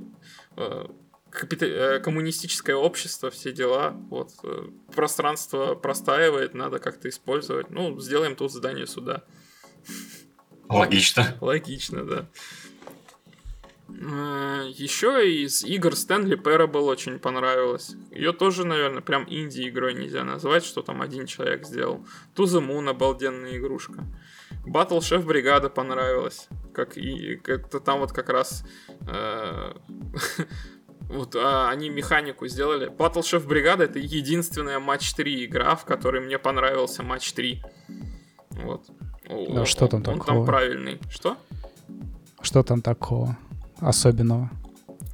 э, 0.56 0.86
э, 1.60 2.00
коммунистическое 2.00 2.76
общество, 2.76 3.30
все 3.30 3.52
дела, 3.52 3.90
вот, 4.10 4.30
э, 4.44 4.68
пространство 4.94 5.74
простаивает, 5.74 6.54
надо 6.54 6.78
как-то 6.78 7.08
использовать, 7.08 7.70
ну, 7.70 7.98
сделаем 8.00 8.36
тут 8.36 8.52
здание 8.52 8.86
суда. 8.86 9.24
Логично. 10.68 11.36
Логично, 11.40 12.04
да. 12.04 12.28
Еще 14.00 15.28
из 15.42 15.64
игр 15.64 15.96
Стэнли 15.96 16.36
Parable 16.40 16.82
очень 16.82 17.18
понравилось. 17.18 17.96
Ее 18.12 18.32
тоже, 18.32 18.64
наверное, 18.64 19.02
прям 19.02 19.24
инди-игрой 19.28 19.94
нельзя 19.94 20.22
назвать, 20.22 20.64
что 20.64 20.82
там 20.82 21.02
один 21.02 21.26
человек 21.26 21.66
сделал. 21.66 22.06
To 22.36 22.44
the 22.44 22.64
Moon 22.64 22.88
обалденная 22.88 23.56
игрушка. 23.56 24.04
Battle 24.64 25.00
Chef 25.00 25.24
Бригада 25.24 25.68
понравилась. 25.68 26.48
Как 26.72 26.96
и 26.96 27.40
это 27.44 27.80
там 27.80 27.98
вот 27.98 28.12
как 28.12 28.28
раз 28.28 28.64
э, 29.08 29.72
вот 31.00 31.34
а, 31.34 31.68
они 31.68 31.90
механику 31.90 32.46
сделали. 32.46 32.88
Battle 32.88 33.22
Chef 33.22 33.44
Бригада 33.48 33.84
это 33.84 33.98
единственная 33.98 34.78
матч 34.78 35.12
3 35.14 35.46
игра, 35.46 35.74
в 35.74 35.84
которой 35.84 36.20
мне 36.20 36.38
понравился 36.38 37.02
матч 37.02 37.32
3. 37.32 37.64
Вот. 38.50 38.86
Да, 39.28 39.66
что 39.66 39.88
там 39.88 39.98
он, 39.98 40.04
такого? 40.04 40.20
Он 40.20 40.24
там 40.24 40.46
правильный. 40.46 41.00
Что? 41.10 41.36
Что 42.40 42.62
там 42.62 42.80
такого? 42.80 43.36
Особенного? 43.80 44.50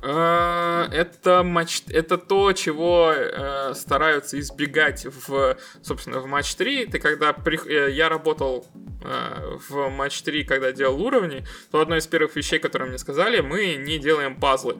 А, 0.07 0.87
это 0.93 1.43
матч, 1.43 1.83
это 1.89 2.19
то, 2.19 2.53
чего 2.53 3.13
э, 3.15 3.73
стараются 3.75 4.39
избегать 4.39 5.07
в, 5.07 5.57
собственно, 5.83 6.21
в 6.21 6.27
матч 6.27 6.55
3. 6.57 6.87
Ты 6.87 6.99
когда 6.99 7.33
при, 7.33 7.59
э, 7.67 7.91
я 7.91 8.11
работал 8.11 8.67
э, 9.03 9.57
в 9.69 9.89
матч 9.89 10.21
3, 10.23 10.45
когда 10.45 10.73
делал 10.73 11.01
уровни, 11.01 11.47
то 11.71 11.81
одно 11.81 11.97
из 11.97 12.07
первых 12.07 12.37
вещей, 12.37 12.59
которые 12.59 12.91
мне 12.91 12.99
сказали, 12.99 13.41
мы 13.41 13.77
не 13.77 13.99
делаем 13.99 14.39
пазлы. 14.39 14.77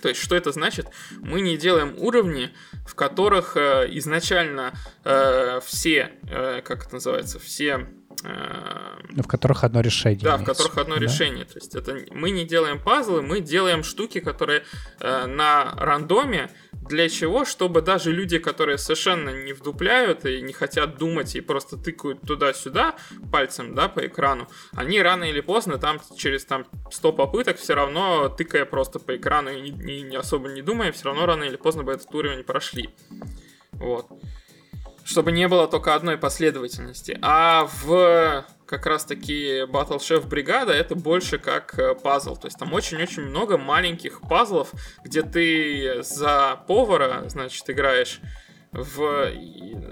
То 0.00 0.08
есть, 0.08 0.22
что 0.22 0.34
это 0.34 0.52
значит? 0.52 0.86
Мы 1.18 1.42
не 1.42 1.58
делаем 1.58 1.94
уровни, 1.98 2.50
в 2.86 2.94
которых 2.94 3.56
э, 3.58 3.88
изначально 3.90 4.72
э, 5.04 5.60
все, 5.64 6.12
э, 6.30 6.62
как 6.62 6.86
это 6.86 6.94
называется, 6.94 7.38
все 7.38 7.88
в 8.22 9.26
которых 9.26 9.64
одно 9.64 9.80
решение. 9.80 10.20
Да, 10.22 10.36
в 10.36 10.44
которых 10.44 10.76
одно 10.78 10.96
да? 10.96 11.00
решение. 11.00 11.44
То 11.44 11.54
есть 11.56 11.74
это 11.74 11.96
мы 12.10 12.30
не 12.30 12.44
делаем 12.44 12.82
пазлы, 12.82 13.22
мы 13.22 13.40
делаем 13.40 13.82
штуки, 13.82 14.20
которые 14.20 14.64
э, 15.00 15.26
на 15.26 15.74
рандоме. 15.76 16.50
Для 16.72 17.08
чего? 17.08 17.44
Чтобы 17.44 17.82
даже 17.82 18.12
люди, 18.12 18.38
которые 18.38 18.78
совершенно 18.78 19.30
не 19.30 19.52
вдупляют 19.52 20.24
и 20.24 20.40
не 20.42 20.52
хотят 20.52 20.98
думать 20.98 21.36
и 21.36 21.40
просто 21.40 21.76
тыкают 21.76 22.20
туда-сюда 22.22 22.96
пальцем, 23.30 23.74
да, 23.74 23.88
по 23.88 24.06
экрану, 24.06 24.48
они 24.72 25.00
рано 25.00 25.24
или 25.24 25.40
поздно 25.40 25.78
там 25.78 26.00
через 26.16 26.44
там 26.44 26.66
100 26.90 27.12
попыток 27.12 27.58
все 27.58 27.74
равно 27.74 28.28
тыкая 28.28 28.64
просто 28.64 28.98
по 28.98 29.16
экрану 29.16 29.50
и 29.50 29.70
не, 29.70 30.02
не 30.02 30.16
особо 30.16 30.48
не 30.48 30.62
думая, 30.62 30.92
все 30.92 31.04
равно 31.04 31.26
рано 31.26 31.44
или 31.44 31.56
поздно 31.56 31.84
бы 31.84 31.92
этот 31.92 32.12
уровень 32.14 32.44
прошли. 32.44 32.90
Вот 33.72 34.08
чтобы 35.04 35.32
не 35.32 35.48
было 35.48 35.66
только 35.66 35.94
одной 35.94 36.16
последовательности. 36.16 37.18
А 37.22 37.68
в 37.82 38.44
как 38.66 38.86
раз-таки 38.86 39.62
Battle 39.62 39.98
Chef 39.98 40.26
Бригада 40.26 40.72
это 40.72 40.94
больше 40.94 41.38
как 41.38 41.76
э, 41.78 41.94
пазл. 41.96 42.36
То 42.36 42.46
есть 42.46 42.58
там 42.58 42.72
очень-очень 42.72 43.22
много 43.22 43.58
маленьких 43.58 44.20
пазлов, 44.20 44.70
где 45.04 45.22
ты 45.22 46.02
за 46.02 46.60
повара, 46.68 47.24
значит, 47.26 47.68
играешь 47.68 48.20
в... 48.72 49.32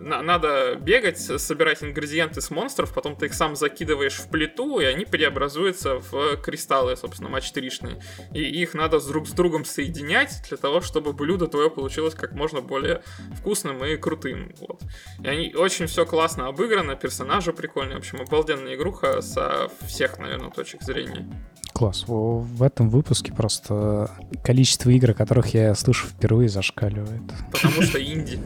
Надо 0.01 0.77
бегать, 0.77 1.19
собирать 1.19 1.83
ингредиенты 1.83 2.41
с 2.41 2.51
монстров, 2.51 2.95
потом 2.95 3.17
ты 3.17 3.27
их 3.27 3.35
сам 3.35 3.57
закидываешь 3.57 4.15
в 4.15 4.29
плиту, 4.29 4.79
и 4.79 4.85
они 4.85 5.05
преобразуются 5.05 5.97
в 5.97 6.37
кристаллы, 6.37 6.97
собственно, 6.97 7.29
матч 7.29 7.53
И 7.53 8.41
их 8.41 8.75
надо 8.75 9.01
друг 9.01 9.27
с 9.27 9.33
другом 9.33 9.65
соединять 9.65 10.43
для 10.49 10.57
того, 10.57 10.81
чтобы 10.81 11.13
блюдо 11.13 11.49
твое 11.49 11.71
получилось 11.71 12.15
как 12.15 12.33
можно 12.33 12.61
более 12.61 13.03
вкусным 13.39 13.85
и 13.85 13.97
крутым. 13.97 14.55
Вот. 14.61 14.81
И 15.23 15.29
они 15.29 15.55
очень 15.55 15.87
все 15.87 16.07
классно 16.07 16.47
обыграно, 16.47 16.95
персонажи 16.95 17.53
прикольные. 17.53 17.97
В 17.97 17.99
общем, 17.99 18.21
обалденная 18.21 18.77
игруха 18.77 19.21
со 19.23 19.71
всех, 19.87 20.19
наверное, 20.19 20.51
точек 20.51 20.83
зрения. 20.83 21.27
Класс. 21.73 22.05
В 22.09 22.63
этом 22.63 22.91
выпуске 22.91 23.33
просто 23.33 24.11
количество 24.43 24.91
игр, 24.91 25.11
о 25.11 25.15
которых 25.15 25.55
я 25.55 25.75
слышу 25.77 26.09
впервые, 26.09 26.49
зашкаливает. 26.49 27.23
Потому 27.53 27.83
что 27.83 28.03
инди. 28.03 28.41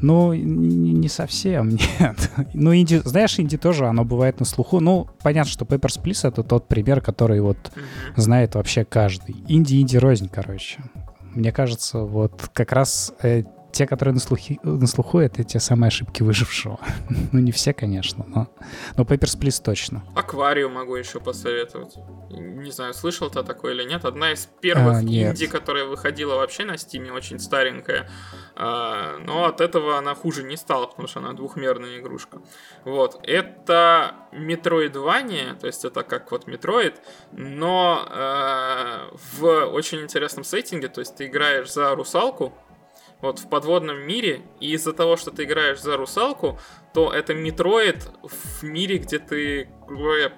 Ну, 0.00 0.34
не 0.34 1.08
совсем, 1.08 1.68
нет. 2.00 2.30
Ну, 2.52 2.74
инди, 2.74 3.00
знаешь, 3.04 3.38
инди 3.38 3.56
тоже, 3.56 3.86
оно 3.86 4.04
бывает 4.04 4.40
на 4.40 4.46
слуху. 4.46 4.80
Ну, 4.80 5.08
понятно, 5.22 5.50
что 5.50 5.64
Papers, 5.64 6.02
Please— 6.02 6.20
это 6.28 6.42
тот 6.42 6.68
пример, 6.68 7.00
который 7.00 7.40
вот 7.40 7.72
знает 8.16 8.54
вообще 8.54 8.84
каждый. 8.84 9.36
Инди-инди 9.48 9.96
рознь, 9.96 10.28
короче. 10.28 10.80
Мне 11.34 11.52
кажется, 11.52 12.00
вот 12.00 12.50
как 12.52 12.72
раз 12.72 13.14
э, 13.22 13.44
те, 13.72 13.86
которые 13.86 14.14
на, 14.14 14.20
слухи, 14.20 14.60
на 14.62 14.86
слуху, 14.86 15.18
это 15.18 15.42
те 15.44 15.58
самые 15.58 15.88
ошибки 15.88 16.22
выжившего. 16.22 16.78
ну, 17.32 17.40
не 17.40 17.52
все, 17.52 17.72
конечно, 17.72 18.24
но, 18.28 18.48
но 18.96 19.04
Papers, 19.04 19.38
Please 19.38 19.62
точно. 19.62 20.04
Аквариум 20.14 20.74
могу 20.74 20.94
еще 20.94 21.20
посоветовать. 21.20 21.96
Не 22.30 22.70
знаю, 22.70 22.94
слышал 22.94 23.30
ты 23.30 23.42
такое 23.42 23.72
или 23.74 23.84
нет. 23.84 24.04
Одна 24.04 24.32
из 24.32 24.46
первых 24.60 24.98
а, 24.98 25.02
инди, 25.02 25.46
которая 25.46 25.86
выходила 25.86 26.36
вообще 26.36 26.64
на 26.64 26.76
Стиме, 26.76 27.12
очень 27.12 27.38
старенькая. 27.38 28.08
А, 28.54 29.18
но 29.18 29.46
от 29.46 29.60
этого 29.60 29.96
она 29.96 30.14
хуже 30.14 30.42
не 30.42 30.56
стала, 30.56 30.86
потому 30.86 31.08
что 31.08 31.20
она 31.20 31.32
двухмерная 31.32 31.98
игрушка. 31.98 32.42
Вот. 32.84 33.20
Это 33.24 34.14
Metroidvania, 34.32 35.58
то 35.58 35.66
есть 35.66 35.84
это 35.84 36.02
как 36.02 36.30
вот 36.30 36.46
Metroid, 36.46 36.96
но 37.32 38.06
э, 38.10 39.16
в 39.34 39.66
очень 39.66 40.00
интересном 40.00 40.44
сеттинге, 40.44 40.88
то 40.88 41.00
есть 41.00 41.16
ты 41.16 41.26
играешь 41.26 41.72
за 41.72 41.94
русалку, 41.94 42.54
вот 43.22 43.38
в 43.38 43.48
подводном 43.48 44.00
мире, 44.00 44.42
и 44.60 44.72
из-за 44.72 44.92
того, 44.92 45.16
что 45.16 45.30
ты 45.30 45.44
играешь 45.44 45.80
за 45.80 45.96
русалку, 45.96 46.58
то 46.92 47.10
это 47.10 47.34
Metroid 47.34 48.10
в 48.22 48.62
мире, 48.64 48.98
где 48.98 49.18
ты, 49.18 49.70
говоря, 49.88 50.28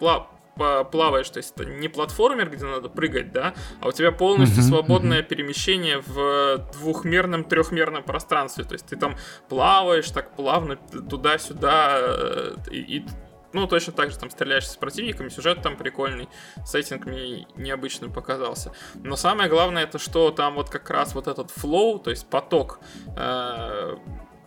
плаваешь, 0.85 1.29
то 1.31 1.39
есть 1.39 1.55
это 1.57 1.65
не 1.65 1.89
платформер, 1.89 2.49
где 2.51 2.65
надо 2.65 2.89
прыгать, 2.89 3.33
да, 3.33 3.55
а 3.81 3.89
у 3.89 3.93
тебя 3.93 4.13
полностью 4.13 4.63
uh-huh, 4.63 4.69
свободное 4.69 5.23
uh-huh. 5.23 5.27
перемещение 5.27 6.01
в 6.07 6.71
двухмерном, 6.75 7.45
трехмерном 7.45 8.05
пространстве, 8.05 8.65
то 8.65 8.75
есть 8.75 8.87
ты 8.87 8.97
там 8.97 9.17
плаваешь 9.49 10.09
так 10.11 10.37
плавно 10.37 10.77
туда-сюда, 10.77 11.99
э, 12.01 12.55
и, 12.71 12.99
и 12.99 13.07
ну, 13.55 13.67
точно 13.67 13.93
так 13.93 14.11
же 14.11 14.19
там 14.19 14.31
стреляешь 14.31 14.69
с 14.69 14.77
противниками, 14.77 15.29
сюжет 15.29 15.63
там 15.63 15.77
прикольный, 15.77 16.29
сеттинг 16.67 17.07
мне 17.07 17.47
необычным 17.57 18.13
показался. 18.13 18.73
Но 18.95 19.17
самое 19.17 19.49
главное, 19.49 19.85
это 19.85 19.99
что 19.99 20.31
там 20.31 20.55
вот 20.55 20.71
как 20.71 20.91
раз 20.91 21.15
вот 21.15 21.29
этот 21.29 21.51
flow, 21.51 21.99
то 21.99 22.11
есть 22.11 22.27
поток, 22.27 22.81
э, 23.17 23.97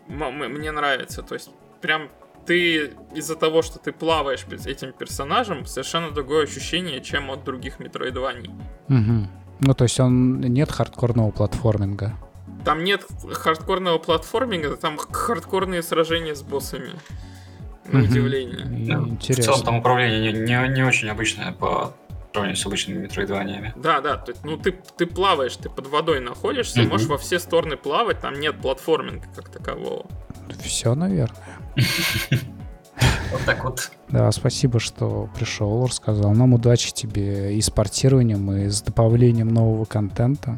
мне 0.07 0.71
нравится. 0.71 1.23
То 1.23 1.35
есть 1.35 1.49
прям 1.81 2.09
ты 2.45 2.93
из-за 3.13 3.35
того, 3.35 3.61
что 3.61 3.79
ты 3.79 3.91
плаваешь 3.91 4.45
этим 4.65 4.93
персонажем, 4.93 5.65
совершенно 5.65 6.11
другое 6.11 6.43
ощущение, 6.43 7.01
чем 7.01 7.31
от 7.31 7.43
других 7.43 7.79
метроидваний. 7.79 8.51
Угу. 8.89 9.27
Ну, 9.59 9.73
то 9.73 9.83
есть 9.83 9.99
он 9.99 10.39
нет 10.41 10.71
хардкорного 10.71 11.31
платформинга. 11.31 12.13
Там 12.63 12.83
нет 12.83 13.05
хардкорного 13.31 13.97
платформинга, 13.97 14.75
там 14.75 14.97
хардкорные 14.97 15.81
сражения 15.81 16.35
с 16.35 16.41
боссами 16.41 16.91
на 17.91 18.03
удивление. 18.03 18.65
Интересно. 19.09 19.43
В 19.43 19.45
целом 19.45 19.65
там 19.65 19.75
управление 19.77 20.31
не, 20.31 20.39
не, 20.39 20.67
не 20.69 20.83
очень 20.83 21.09
обычное 21.09 21.51
по 21.51 21.93
сравнению 22.31 22.57
с 22.57 22.65
обычными 22.65 22.99
метроидваниями. 22.99 23.73
Да, 23.75 24.01
да, 24.01 24.17
то 24.17 24.31
есть, 24.31 24.43
ну 24.43 24.57
ты, 24.57 24.75
ты 24.97 25.05
плаваешь, 25.07 25.55
ты 25.55 25.69
под 25.69 25.87
водой 25.87 26.19
находишься, 26.19 26.81
mm 26.81 26.87
можешь 26.87 27.07
во 27.07 27.17
все 27.17 27.39
стороны 27.39 27.77
плавать, 27.77 28.19
там 28.21 28.39
нет 28.39 28.61
платформинга 28.61 29.25
как 29.35 29.49
такового. 29.49 30.05
Все, 30.61 30.95
наверное. 30.95 31.37
Вот 33.31 33.41
так 33.45 33.63
вот. 33.63 33.91
Да, 34.09 34.31
спасибо, 34.31 34.79
что 34.79 35.29
пришел, 35.35 35.85
рассказал. 35.85 36.31
Нам 36.33 36.53
удачи 36.53 36.93
тебе 36.93 37.55
и 37.55 37.61
с 37.61 37.69
портированием, 37.69 38.51
и 38.53 38.69
с 38.69 38.81
добавлением 38.81 39.49
нового 39.49 39.83
контента. 39.83 40.57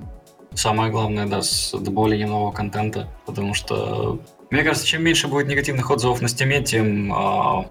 Самое 0.53 0.91
главное, 0.91 1.25
да, 1.25 1.41
с 1.41 1.75
добавлением 1.77 2.29
нового 2.29 2.51
контента, 2.51 3.07
потому 3.25 3.55
что 3.55 4.19
мне 4.49 4.63
кажется, 4.63 4.87
чем 4.87 5.03
меньше 5.03 5.27
будет 5.27 5.47
негативных 5.47 5.89
отзывов 5.91 6.21
на 6.21 6.25
Steam, 6.25 6.63
тем 6.63 7.13
э, 7.13 7.65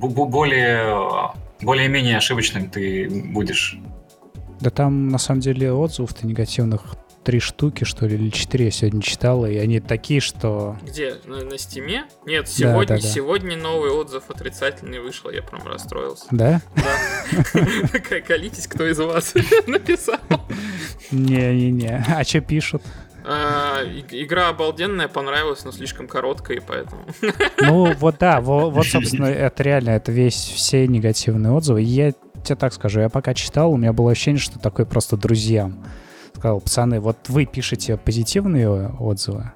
более 0.00 1.32
более-менее 1.62 2.16
ошибочным 2.18 2.68
ты 2.68 3.08
будешь. 3.08 3.78
Да 4.60 4.70
там, 4.70 5.08
на 5.08 5.18
самом 5.18 5.40
деле, 5.40 5.72
отзывов-то 5.72 6.26
негативных 6.26 6.96
три 7.24 7.38
штуки, 7.38 7.84
что 7.84 8.06
ли, 8.06 8.16
или 8.16 8.30
четыре 8.30 8.66
я 8.66 8.70
сегодня 8.72 9.00
читал, 9.00 9.46
и 9.46 9.56
они 9.56 9.80
такие, 9.80 10.20
что... 10.20 10.76
Где? 10.82 11.16
На, 11.24 11.44
на 11.44 11.56
стиме? 11.56 12.04
Нет, 12.26 12.48
сегодня, 12.48 12.96
да, 12.96 12.96
да. 12.96 13.00
сегодня 13.00 13.56
новый 13.56 13.90
отзыв 13.90 14.24
отрицательный 14.28 14.98
вышел, 15.00 15.30
я 15.30 15.42
прям 15.42 15.66
расстроился. 15.66 16.26
Да? 16.32 16.60
Да. 16.74 18.20
Колитесь, 18.26 18.66
кто 18.66 18.86
из 18.88 18.98
вас 18.98 19.34
написал. 19.66 20.18
Не-не-не. 21.12 22.04
А 22.08 22.24
что 22.24 22.40
пишут? 22.40 22.82
А, 23.24 23.82
игра 24.10 24.48
обалденная, 24.48 25.08
понравилась, 25.08 25.64
но 25.64 25.72
слишком 25.72 26.08
короткая, 26.08 26.60
поэтому. 26.66 27.02
Ну, 27.58 27.92
вот 27.94 28.16
да, 28.18 28.40
вот, 28.40 28.72
вот, 28.72 28.86
собственно, 28.86 29.26
это 29.26 29.62
реально, 29.62 29.90
это 29.90 30.10
весь 30.10 30.34
все 30.34 30.86
негативные 30.88 31.52
отзывы. 31.52 31.82
Я 31.82 32.12
тебе 32.44 32.56
так 32.56 32.72
скажу, 32.72 33.00
я 33.00 33.08
пока 33.08 33.34
читал, 33.34 33.72
у 33.72 33.76
меня 33.76 33.92
было 33.92 34.10
ощущение, 34.10 34.40
что 34.40 34.58
такое 34.58 34.86
просто 34.86 35.16
друзьям 35.16 35.84
сказал, 36.42 36.60
пацаны, 36.60 36.98
вот 36.98 37.28
вы 37.28 37.46
пишете 37.46 37.96
позитивные 37.96 38.68
отзывы, 38.68 39.52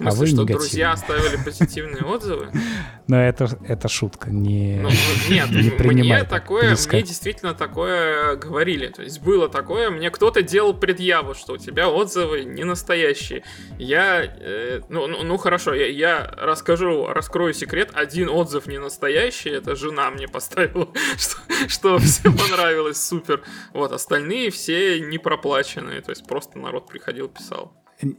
смысле, 0.00 0.16
а 0.16 0.20
вы 0.20 0.26
что 0.26 0.36
негативные. 0.36 0.58
друзья 0.58 0.92
оставили 0.92 1.44
позитивные 1.44 2.02
отзывы? 2.02 2.50
Но 3.10 3.20
это, 3.20 3.48
это 3.66 3.88
шутка, 3.88 4.30
не, 4.30 4.78
Ну, 4.80 4.88
нет, 5.28 5.50
не 5.50 5.92
мне 5.92 6.24
такое, 6.24 6.68
близко. 6.68 6.94
мне 6.94 7.02
действительно 7.02 7.54
такое 7.54 8.36
говорили. 8.36 8.86
То 8.88 9.02
есть 9.02 9.20
было 9.20 9.48
такое, 9.48 9.90
мне 9.90 10.10
кто-то 10.10 10.42
делал 10.42 10.74
предъяву, 10.74 11.34
что 11.34 11.54
у 11.54 11.56
тебя 11.56 11.88
отзывы 11.88 12.44
не 12.44 12.62
настоящие. 12.62 13.42
Я, 13.78 14.22
э, 14.22 14.82
ну, 14.88 15.08
ну, 15.08 15.24
ну 15.24 15.36
хорошо, 15.38 15.74
я, 15.74 15.86
я 15.86 16.34
расскажу, 16.36 17.06
раскрою 17.08 17.52
секрет. 17.52 17.90
Один 17.94 18.28
отзыв 18.28 18.66
не 18.66 18.78
настоящий, 18.78 19.50
это 19.50 19.74
жена 19.74 20.10
мне 20.10 20.28
поставила, 20.28 20.88
что, 21.16 21.38
что 21.68 21.98
всем 21.98 22.36
понравилось, 22.36 23.04
супер. 23.04 23.42
Вот, 23.72 23.92
остальные 23.92 24.50
все 24.50 25.00
не 25.00 25.18
проплаченные, 25.18 26.00
то 26.00 26.10
есть 26.10 26.26
просто 26.26 26.58
народ 26.58 26.86
приходил, 26.86 27.28
писал. 27.28 27.72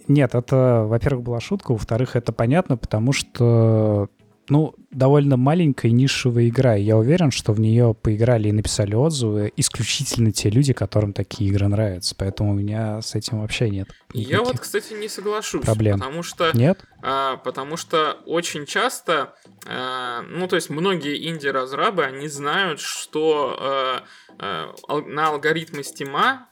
Нет, 0.07 0.35
это, 0.35 0.85
во-первых, 0.87 1.23
была 1.23 1.39
шутка, 1.39 1.71
во-вторых, 1.71 2.15
это 2.15 2.31
понятно, 2.31 2.77
потому 2.77 3.13
что, 3.13 4.09
ну, 4.47 4.75
довольно 4.91 5.37
маленькая 5.37 5.91
нишевая 5.91 6.49
игра, 6.49 6.75
и 6.75 6.83
я 6.83 6.97
уверен, 6.97 7.31
что 7.31 7.53
в 7.53 7.59
нее 7.59 7.95
поиграли 7.99 8.49
и 8.49 8.51
написали 8.51 8.93
отзывы 8.93 9.51
исключительно 9.55 10.31
те 10.31 10.49
люди, 10.49 10.73
которым 10.73 11.13
такие 11.13 11.49
игры 11.49 11.67
нравятся, 11.67 12.13
поэтому 12.15 12.51
у 12.51 12.53
меня 12.53 13.01
с 13.01 13.15
этим 13.15 13.41
вообще 13.41 13.69
нет 13.69 13.87
Я 14.13 14.41
вот, 14.41 14.59
кстати, 14.59 14.93
не 14.93 15.07
соглашусь, 15.07 15.65
проблем. 15.65 15.99
потому 15.99 16.23
что... 16.23 16.51
Нет? 16.53 16.85
А, 17.01 17.37
потому 17.37 17.77
что 17.77 18.17
очень 18.25 18.65
часто, 18.67 19.33
а, 19.65 20.21
ну, 20.29 20.47
то 20.47 20.55
есть 20.57 20.69
многие 20.69 21.27
инди-разрабы, 21.27 22.03
они 22.03 22.27
знают, 22.27 22.79
что 22.79 23.57
а, 23.59 24.03
а, 24.37 25.01
на 25.01 25.29
алгоритмы 25.29 25.83
стима 25.83 26.49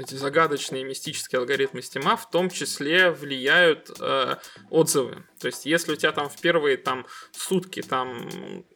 эти 0.00 0.14
загадочные 0.14 0.84
мистические 0.84 1.40
алгоритмы 1.40 1.82
стима 1.82 2.16
в 2.16 2.30
том 2.30 2.50
числе 2.50 3.10
влияют 3.10 3.90
э, 4.00 4.36
отзывы. 4.70 5.24
То 5.40 5.46
есть, 5.46 5.64
если 5.66 5.92
у 5.92 5.96
тебя 5.96 6.12
там 6.12 6.28
в 6.28 6.38
первые 6.40 6.76
там 6.76 7.06
сутки 7.32 7.80
там 7.82 8.28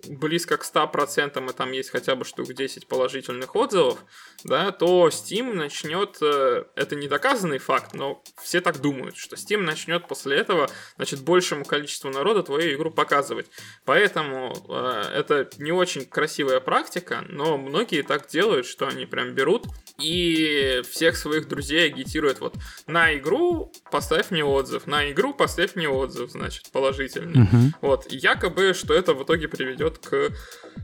близко 0.09 0.57
к 0.57 0.65
100% 0.65 1.51
и 1.51 1.53
там 1.53 1.73
есть 1.73 1.91
хотя 1.91 2.17
бы 2.17 2.25
штук 2.25 2.53
10 2.53 2.87
положительных 2.87 3.55
отзывов, 3.55 3.99
да, 4.45 4.73
то 4.73 5.09
Steam 5.09 5.55
начнет, 5.55 6.19
э, 6.23 6.65
это 6.75 6.97
не 6.97 7.09
доказанный 7.09 7.59
факт, 7.59 7.95
но 7.95 8.23
все 8.43 8.61
так 8.61 8.81
думают, 8.81 9.17
что 9.17 9.37
Steam 9.37 9.59
начнет 9.59 10.07
после 10.09 10.37
этого, 10.37 10.69
значит, 10.97 11.21
большему 11.21 11.65
количеству 11.65 12.11
народа 12.11 12.43
твою 12.43 12.75
игру 12.77 12.91
показывать. 12.91 13.47
Поэтому 13.85 14.55
э, 14.69 15.03
это 15.15 15.51
не 15.59 15.73
очень 15.73 16.07
красивая 16.07 16.61
практика, 16.61 17.25
но 17.29 17.59
многие 17.59 18.03
так 18.03 18.27
делают, 18.29 18.67
что 18.67 18.87
они 18.87 19.07
прям 19.07 19.35
берут 19.35 19.67
и 19.99 20.83
всех 20.89 21.17
своих 21.17 21.49
друзей 21.49 21.87
агитируют 21.87 22.41
вот 22.41 22.55
на 22.87 23.15
игру 23.17 23.73
поставь 23.91 24.31
мне 24.31 24.45
отзыв, 24.45 24.87
на 24.87 25.11
игру 25.11 25.35
поставь 25.35 25.75
мне 25.75 25.89
отзыв, 25.89 26.31
значит, 26.31 26.54
положительный. 26.73 27.41
Мгм. 27.41 27.75
Вот, 27.81 28.13
и 28.13 28.17
якобы, 28.17 28.75
что 28.75 28.95
это 28.95 29.15
в 29.15 29.23
итоге 29.23 29.49
приведет 29.49 29.99
к 29.99 30.31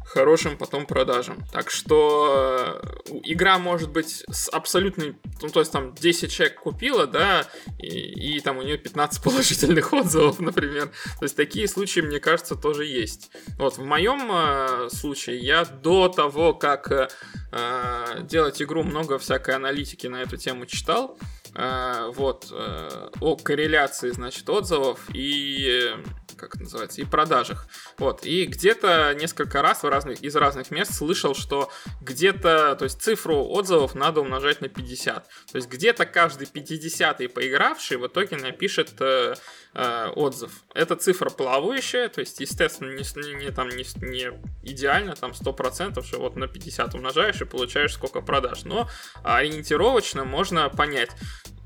хорошим 0.04 0.56
потом 0.56 0.86
продажам. 0.86 1.38
Так 1.52 1.70
что 1.70 2.80
э, 2.82 3.12
игра 3.24 3.58
может 3.58 3.90
быть 3.90 4.24
с 4.30 4.48
абсолютной, 4.48 5.16
ну, 5.40 5.48
то 5.48 5.60
есть 5.60 5.72
там 5.72 5.94
10 5.94 6.30
человек 6.32 6.60
купила, 6.60 7.06
да, 7.06 7.46
и, 7.78 8.36
и 8.36 8.40
там 8.40 8.58
у 8.58 8.62
нее 8.62 8.78
15 8.78 9.22
положительных 9.24 9.92
отзывов, 9.92 10.40
например. 10.40 10.90
То 11.18 11.24
есть 11.24 11.36
такие 11.36 11.68
случаи, 11.68 12.00
мне 12.00 12.20
кажется, 12.20 12.56
тоже 12.56 12.86
есть. 12.86 13.30
Вот, 13.58 13.78
в 13.78 13.84
моем 13.84 14.30
э, 14.32 14.88
случае 14.90 15.38
я 15.38 15.64
до 15.64 16.08
того, 16.08 16.54
как 16.54 16.90
э, 16.90 17.08
э, 17.52 18.22
делать 18.22 18.60
игру, 18.62 18.82
много 18.82 19.18
всякой 19.18 19.54
аналитики 19.54 20.06
на 20.06 20.22
эту 20.22 20.36
тему 20.36 20.66
читал. 20.66 21.18
Э, 21.54 22.10
вот, 22.14 22.48
э, 22.52 23.10
о 23.20 23.36
корреляции, 23.36 24.10
значит, 24.10 24.48
отзывов 24.48 25.08
и, 25.12 25.92
э, 25.94 26.02
как 26.40 26.54
это 26.54 26.64
называется, 26.64 27.00
и 27.00 27.04
продажах. 27.04 27.66
Вот, 27.98 28.24
и 28.24 28.46
где-то 28.46 29.14
несколько 29.14 29.62
раз 29.62 29.82
в 29.82 29.88
разных, 29.88 30.20
из 30.22 30.34
разных 30.34 30.70
мест 30.70 30.94
слышал, 30.94 31.34
что 31.34 31.70
где-то, 32.00 32.76
то 32.76 32.84
есть 32.84 33.00
цифру 33.02 33.44
отзывов 33.44 33.94
надо 33.94 34.20
умножать 34.20 34.60
на 34.60 34.68
50. 34.68 35.24
То 35.52 35.56
есть 35.56 35.68
где-то 35.68 36.06
каждый 36.06 36.46
50-й 36.46 37.28
поигравший 37.28 37.98
в 37.98 38.06
итоге 38.06 38.36
напишет 38.36 38.92
э, 39.00 39.34
э, 39.74 40.06
отзыв. 40.16 40.52
Эта 40.74 40.96
цифра 40.96 41.30
плавающая, 41.30 42.08
то 42.08 42.20
есть, 42.20 42.40
естественно, 42.40 42.90
не, 42.90 43.44
не, 43.44 43.50
там 43.50 43.68
не, 43.68 43.84
не 44.04 44.32
идеально, 44.62 45.14
там 45.16 45.32
100%, 45.32 46.02
что 46.04 46.18
вот 46.18 46.36
на 46.36 46.48
50 46.48 46.94
умножаешь 46.94 47.40
и 47.40 47.44
получаешь 47.44 47.94
сколько 47.94 48.20
продаж. 48.20 48.64
Но 48.64 48.88
ориентировочно 49.22 50.24
можно 50.24 50.68
понять. 50.70 51.10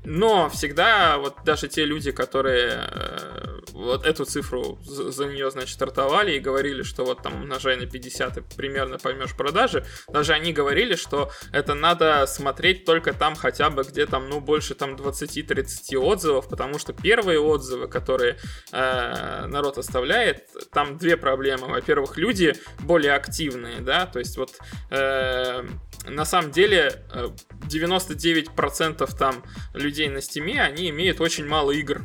Но 0.05 0.49
всегда 0.49 1.17
вот 1.17 1.37
даже 1.43 1.67
те 1.67 1.85
люди, 1.85 2.11
которые 2.11 2.87
э, 2.87 3.59
вот 3.73 4.05
эту 4.05 4.25
цифру 4.25 4.79
за, 4.83 5.25
нее, 5.25 5.51
значит, 5.51 5.75
стартовали 5.75 6.33
и 6.33 6.39
говорили, 6.39 6.83
что 6.83 7.03
вот 7.03 7.21
там 7.21 7.41
умножай 7.41 7.75
на 7.75 7.85
50 7.85 8.37
и 8.37 8.41
примерно 8.55 8.97
поймешь 8.97 9.35
продажи, 9.35 9.85
даже 10.07 10.33
они 10.33 10.53
говорили, 10.53 10.95
что 10.95 11.31
это 11.51 11.73
надо 11.73 12.25
смотреть 12.27 12.85
только 12.85 13.13
там 13.13 13.35
хотя 13.35 13.69
бы 13.69 13.83
где 13.83 14.05
там, 14.05 14.29
ну, 14.29 14.39
больше 14.39 14.75
там 14.75 14.95
20-30 14.95 15.97
отзывов, 15.97 16.47
потому 16.47 16.79
что 16.79 16.93
первые 16.93 17.39
отзывы, 17.39 17.87
которые 17.87 18.37
э, 18.71 19.45
народ 19.47 19.77
оставляет, 19.77 20.47
там 20.71 20.97
две 20.97 21.17
проблемы. 21.17 21.67
Во-первых, 21.67 22.17
люди 22.17 22.53
более 22.79 23.13
активные, 23.13 23.81
да, 23.81 24.05
то 24.05 24.19
есть 24.19 24.37
вот 24.37 24.51
э, 24.91 25.63
на 26.07 26.25
самом 26.25 26.51
деле 26.51 27.03
э, 27.11 27.29
99% 27.67 29.17
там 29.17 29.43
людей 29.73 30.09
на 30.09 30.21
стиме, 30.21 30.61
они 30.61 30.89
имеют 30.89 31.21
очень 31.21 31.45
мало 31.45 31.71
игр. 31.71 32.03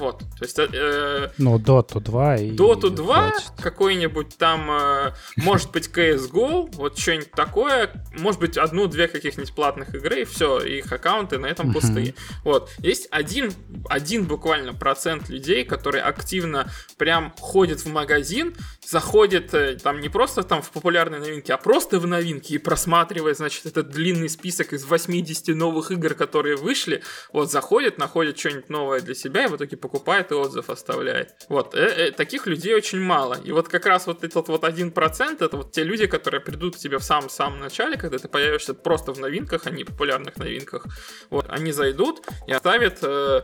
Вот, 0.00 0.20
то 0.20 0.44
есть 0.44 0.58
э, 0.58 1.30
Ну, 1.36 1.58
Dota 1.58 2.00
2 2.00 2.36
и... 2.36 2.50
Dota 2.56 2.88
2, 2.88 3.30
хватит. 3.30 3.50
какой-нибудь 3.60 4.38
там, 4.38 4.70
э, 4.70 5.12
может 5.36 5.70
быть, 5.72 5.88
CSGO, 5.88 6.70
вот 6.74 6.98
что-нибудь 6.98 7.30
такое, 7.32 7.90
может 8.18 8.40
быть, 8.40 8.56
одну-две 8.56 9.08
каких-нибудь 9.08 9.54
платных 9.54 9.94
игры, 9.94 10.22
и 10.22 10.24
все, 10.24 10.58
их 10.60 10.90
аккаунты 10.90 11.38
на 11.38 11.46
этом 11.46 11.72
пустые. 11.72 12.14
Вот, 12.44 12.70
есть 12.78 13.08
один, 13.10 13.52
один 13.90 14.24
буквально 14.24 14.72
процент 14.72 15.28
людей, 15.28 15.64
которые 15.64 16.02
активно 16.02 16.70
прям 16.96 17.34
ходят 17.38 17.80
в 17.80 17.92
магазин, 17.92 18.54
заходят 18.82 19.52
э, 19.52 19.76
там 19.82 20.00
не 20.00 20.08
просто 20.08 20.42
там 20.42 20.62
в 20.62 20.70
популярные 20.70 21.20
новинки, 21.20 21.52
а 21.52 21.58
просто 21.58 22.00
в 22.00 22.06
новинки 22.06 22.54
и 22.54 22.58
просматривает, 22.58 23.36
значит, 23.36 23.66
этот 23.66 23.90
длинный 23.90 24.30
список 24.30 24.72
из 24.72 24.86
80 24.86 25.54
новых 25.54 25.90
игр, 25.90 26.14
которые 26.14 26.56
вышли, 26.56 27.02
вот, 27.34 27.50
заходит, 27.50 27.98
находит 27.98 28.38
что-нибудь 28.38 28.70
новое 28.70 29.00
для 29.00 29.14
себя 29.14 29.44
и 29.44 29.48
в 29.48 29.56
итоге 29.56 29.76
покупает 29.90 30.30
и 30.30 30.34
отзыв 30.34 30.70
оставляет. 30.70 31.34
Вот, 31.48 31.74
э, 31.74 31.78
э, 32.08 32.10
таких 32.12 32.46
людей 32.46 32.74
очень 32.74 33.00
мало. 33.00 33.34
И 33.44 33.52
вот 33.52 33.68
как 33.68 33.86
раз 33.86 34.06
вот 34.06 34.22
этот 34.24 34.48
вот 34.48 34.64
один 34.64 34.90
процент, 34.92 35.42
это 35.42 35.56
вот 35.56 35.72
те 35.72 35.82
люди, 35.82 36.06
которые 36.06 36.40
придут 36.40 36.76
к 36.76 36.78
тебе 36.78 36.98
в 36.98 37.02
самом-самом 37.02 37.58
начале, 37.60 37.96
когда 37.96 38.18
ты 38.18 38.28
появишься 38.28 38.74
просто 38.74 39.12
в 39.12 39.18
новинках, 39.18 39.66
а 39.66 39.70
не 39.70 39.84
популярных 39.84 40.36
новинках. 40.36 40.86
Вот, 41.30 41.46
они 41.50 41.72
зайдут 41.72 42.22
и 42.46 42.52
оставят, 42.52 42.98
э, 43.02 43.42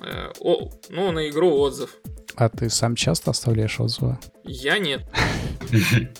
э, 0.00 0.32
о- 0.40 0.70
ну, 0.88 1.12
на 1.12 1.28
игру 1.28 1.56
отзыв. 1.60 1.90
А 2.34 2.48
ты 2.48 2.70
сам 2.70 2.94
часто 2.96 3.30
оставляешь 3.30 3.80
отзывы? 3.80 4.18
Я 4.44 4.78
нет. 4.78 5.02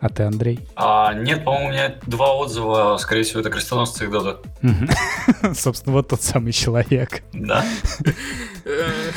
А 0.00 0.08
ты, 0.08 0.22
Андрей? 0.22 0.60
А, 0.76 1.12
нет, 1.12 1.44
по-моему, 1.44 1.70
у 1.70 1.72
меня 1.72 1.96
два 2.06 2.36
отзыва, 2.36 2.96
скорее 2.98 3.24
всего, 3.24 3.40
это 3.40 3.50
крестоносцы 3.50 4.04
и 4.04 4.06
Дота. 4.06 4.40
Мгм. 4.62 4.88
Собственно, 5.54 5.92
вот 5.96 6.06
тот 6.06 6.22
самый 6.22 6.52
человек. 6.52 7.22
Да. 7.32 7.64
Э, 8.68 9.10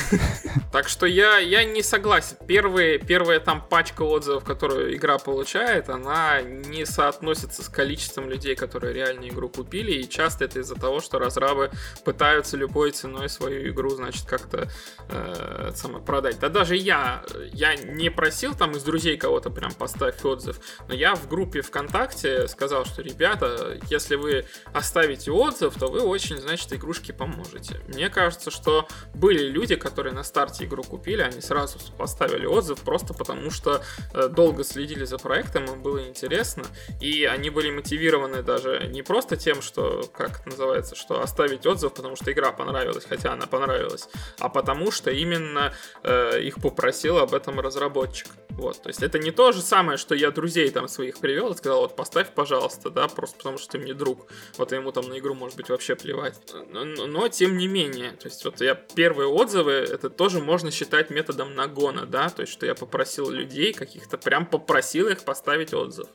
так 0.71 0.87
что 0.87 1.05
я, 1.05 1.37
я 1.39 1.65
не 1.65 1.83
согласен. 1.83 2.37
Первые, 2.47 2.97
первая 2.97 3.41
там 3.41 3.61
пачка 3.67 4.03
отзывов, 4.03 4.45
которую 4.45 4.95
игра 4.95 5.17
получает, 5.17 5.89
она 5.89 6.41
не 6.41 6.85
соотносится 6.85 7.61
с 7.61 7.67
количеством 7.67 8.29
людей, 8.29 8.55
которые 8.55 8.93
реально 8.93 9.27
игру 9.27 9.49
купили, 9.49 9.91
и 9.91 10.09
часто 10.09 10.45
это 10.45 10.59
из-за 10.59 10.75
того, 10.75 11.01
что 11.01 11.19
разрабы 11.19 11.71
пытаются 12.05 12.55
любой 12.55 12.91
ценой 12.91 13.27
свою 13.27 13.69
игру, 13.69 13.89
значит, 13.89 14.25
как-то 14.25 14.69
э, 15.09 15.71
продать. 16.05 16.39
Да 16.39 16.47
даже 16.47 16.77
я, 16.77 17.23
я 17.51 17.75
не 17.75 18.09
просил 18.09 18.55
там 18.55 18.71
из 18.71 18.83
друзей 18.83 19.17
кого-то 19.17 19.49
прям 19.49 19.73
поставь 19.73 20.23
отзыв, 20.23 20.59
но 20.87 20.93
я 20.93 21.15
в 21.15 21.27
группе 21.27 21.61
ВКонтакте 21.61 22.47
сказал, 22.47 22.85
что, 22.85 23.01
ребята, 23.01 23.77
если 23.89 24.15
вы 24.15 24.45
оставите 24.73 25.31
отзыв, 25.31 25.75
то 25.77 25.87
вы 25.87 25.99
очень, 26.01 26.37
значит, 26.37 26.71
игрушке 26.71 27.11
поможете. 27.11 27.81
Мне 27.87 28.09
кажется, 28.09 28.49
что 28.49 28.87
были 29.13 29.40
люди, 29.49 29.75
которые 29.75 30.13
на 30.13 30.23
старте 30.23 30.65
игру 30.65 30.83
купили, 30.83 31.21
они 31.21 31.41
сразу 31.41 31.79
поставили 31.97 32.45
отзыв 32.45 32.79
просто 32.79 33.13
потому, 33.13 33.51
что 33.51 33.81
э, 34.13 34.27
долго 34.27 34.63
следили 34.63 35.05
за 35.05 35.17
проектом, 35.17 35.65
им 35.65 35.81
было 35.81 36.07
интересно, 36.07 36.63
и 36.99 37.25
они 37.25 37.49
были 37.49 37.71
мотивированы 37.71 38.43
даже 38.43 38.87
не 38.87 39.03
просто 39.03 39.37
тем, 39.37 39.61
что, 39.61 40.03
как 40.13 40.41
это 40.41 40.49
называется, 40.49 40.95
что 40.95 41.21
оставить 41.21 41.65
отзыв, 41.65 41.93
потому 41.93 42.15
что 42.15 42.31
игра 42.31 42.51
понравилась, 42.51 43.05
хотя 43.05 43.33
она 43.33 43.47
понравилась, 43.47 44.09
а 44.39 44.49
потому 44.49 44.91
что 44.91 45.11
именно 45.11 45.73
э, 46.03 46.41
их 46.41 46.61
попросил 46.61 47.17
об 47.17 47.33
этом 47.33 47.59
разработчик. 47.59 48.27
Вот, 48.49 48.81
то 48.81 48.89
есть 48.89 49.01
это 49.01 49.17
не 49.17 49.31
то 49.31 49.51
же 49.53 49.61
самое, 49.61 49.97
что 49.97 50.13
я 50.13 50.29
друзей 50.29 50.69
там 50.71 50.87
своих 50.87 51.19
привел 51.19 51.51
и 51.51 51.57
сказал, 51.57 51.81
вот 51.81 51.95
поставь, 51.95 52.29
пожалуйста, 52.33 52.89
да, 52.89 53.07
просто 53.07 53.37
потому 53.37 53.57
что 53.57 53.71
ты 53.71 53.77
мне 53.79 53.93
друг. 53.93 54.27
Вот 54.57 54.71
ему 54.71 54.91
там 54.91 55.07
на 55.09 55.17
игру 55.19 55.33
может 55.33 55.57
быть 55.57 55.69
вообще 55.69 55.95
плевать. 55.95 56.39
Но, 56.69 56.83
но 56.83 57.27
тем 57.29 57.57
не 57.57 57.67
менее, 57.67 58.11
то 58.11 58.27
есть 58.27 58.43
вот 58.43 58.61
я 58.61 58.75
первые 58.75 59.27
отзывы, 59.31 59.71
это 59.71 60.09
тоже 60.09 60.39
можно 60.39 60.71
считать 60.71 61.09
методом 61.09 61.55
нагона, 61.55 62.05
да, 62.05 62.29
то 62.29 62.41
есть 62.41 62.53
что 62.53 62.65
я 62.65 62.75
попросил 62.75 63.29
людей 63.29 63.73
каких-то, 63.73 64.17
прям 64.17 64.45
попросил 64.45 65.07
их 65.07 65.23
поставить 65.23 65.73
отзыв. 65.73 66.07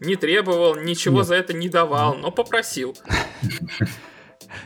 Не 0.00 0.16
требовал, 0.16 0.74
ничего 0.76 1.18
Нет. 1.18 1.26
за 1.26 1.34
это 1.36 1.52
не 1.52 1.68
давал, 1.68 2.14
но 2.14 2.30
попросил. 2.30 2.96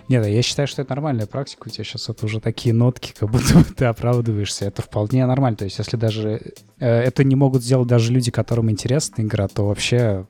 Нет, 0.08 0.26
я 0.26 0.42
считаю, 0.42 0.68
что 0.68 0.82
это 0.82 0.90
нормальная 0.90 1.26
практика. 1.26 1.66
У 1.66 1.70
тебя 1.70 1.84
сейчас 1.84 2.08
это 2.08 2.24
уже 2.26 2.40
такие 2.40 2.74
нотки, 2.74 3.12
как 3.16 3.30
будто 3.30 3.62
ты 3.76 3.84
оправдываешься. 3.84 4.64
Это 4.64 4.82
вполне 4.82 5.26
нормально. 5.26 5.56
То 5.56 5.64
есть, 5.64 5.78
если 5.78 5.96
даже 5.96 6.54
э, 6.78 6.86
это 6.86 7.24
не 7.24 7.36
могут 7.36 7.62
сделать 7.62 7.88
даже 7.88 8.12
люди, 8.12 8.30
которым 8.30 8.70
интересна 8.70 9.22
игра, 9.22 9.48
то 9.48 9.66
вообще 9.66 10.26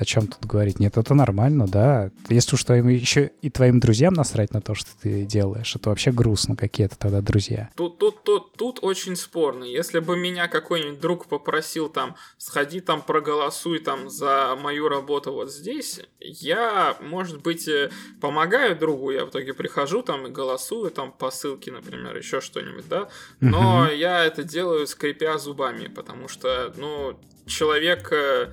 о 0.00 0.04
чем 0.04 0.26
тут 0.26 0.46
говорить? 0.46 0.80
Нет, 0.80 0.96
это 0.96 1.14
нормально, 1.14 1.66
да. 1.66 2.10
Если 2.28 2.54
уж 2.54 2.64
твоим, 2.64 2.88
еще 2.88 3.32
и 3.42 3.50
твоим 3.50 3.80
друзьям 3.80 4.14
насрать 4.14 4.52
на 4.52 4.62
то, 4.62 4.74
что 4.74 4.90
ты 5.02 5.24
делаешь, 5.26 5.76
это 5.76 5.90
вообще 5.90 6.10
грустно, 6.10 6.56
какие 6.56 6.86
это 6.86 6.98
тогда 6.98 7.20
друзья. 7.20 7.68
Тут, 7.76 7.98
тут, 7.98 8.24
тут, 8.24 8.52
тут 8.54 8.78
очень 8.82 9.14
спорно. 9.14 9.64
Если 9.64 9.98
бы 9.98 10.16
меня 10.16 10.48
какой-нибудь 10.48 11.00
друг 11.00 11.26
попросил 11.26 11.90
там, 11.90 12.16
сходи 12.38 12.80
там, 12.80 13.02
проголосуй 13.02 13.80
там 13.80 14.08
за 14.08 14.56
мою 14.60 14.88
работу 14.88 15.32
вот 15.32 15.52
здесь, 15.52 16.00
я, 16.18 16.96
может 17.00 17.42
быть, 17.42 17.68
э, 17.68 17.90
помогаю 18.20 18.78
другу, 18.78 19.10
я 19.10 19.26
в 19.26 19.30
итоге 19.30 19.52
прихожу 19.52 20.02
там 20.02 20.26
и 20.26 20.30
голосую 20.30 20.90
там 20.90 21.12
по 21.12 21.30
ссылке, 21.30 21.72
например, 21.72 22.16
еще 22.16 22.40
что-нибудь, 22.40 22.88
да. 22.88 23.08
Но 23.40 23.82
угу. 23.82 23.92
я 23.92 24.24
это 24.24 24.44
делаю 24.44 24.86
скрипя 24.86 25.36
зубами, 25.36 25.88
потому 25.88 26.28
что, 26.28 26.72
ну, 26.76 27.18
человек 27.46 28.10
э, 28.12 28.52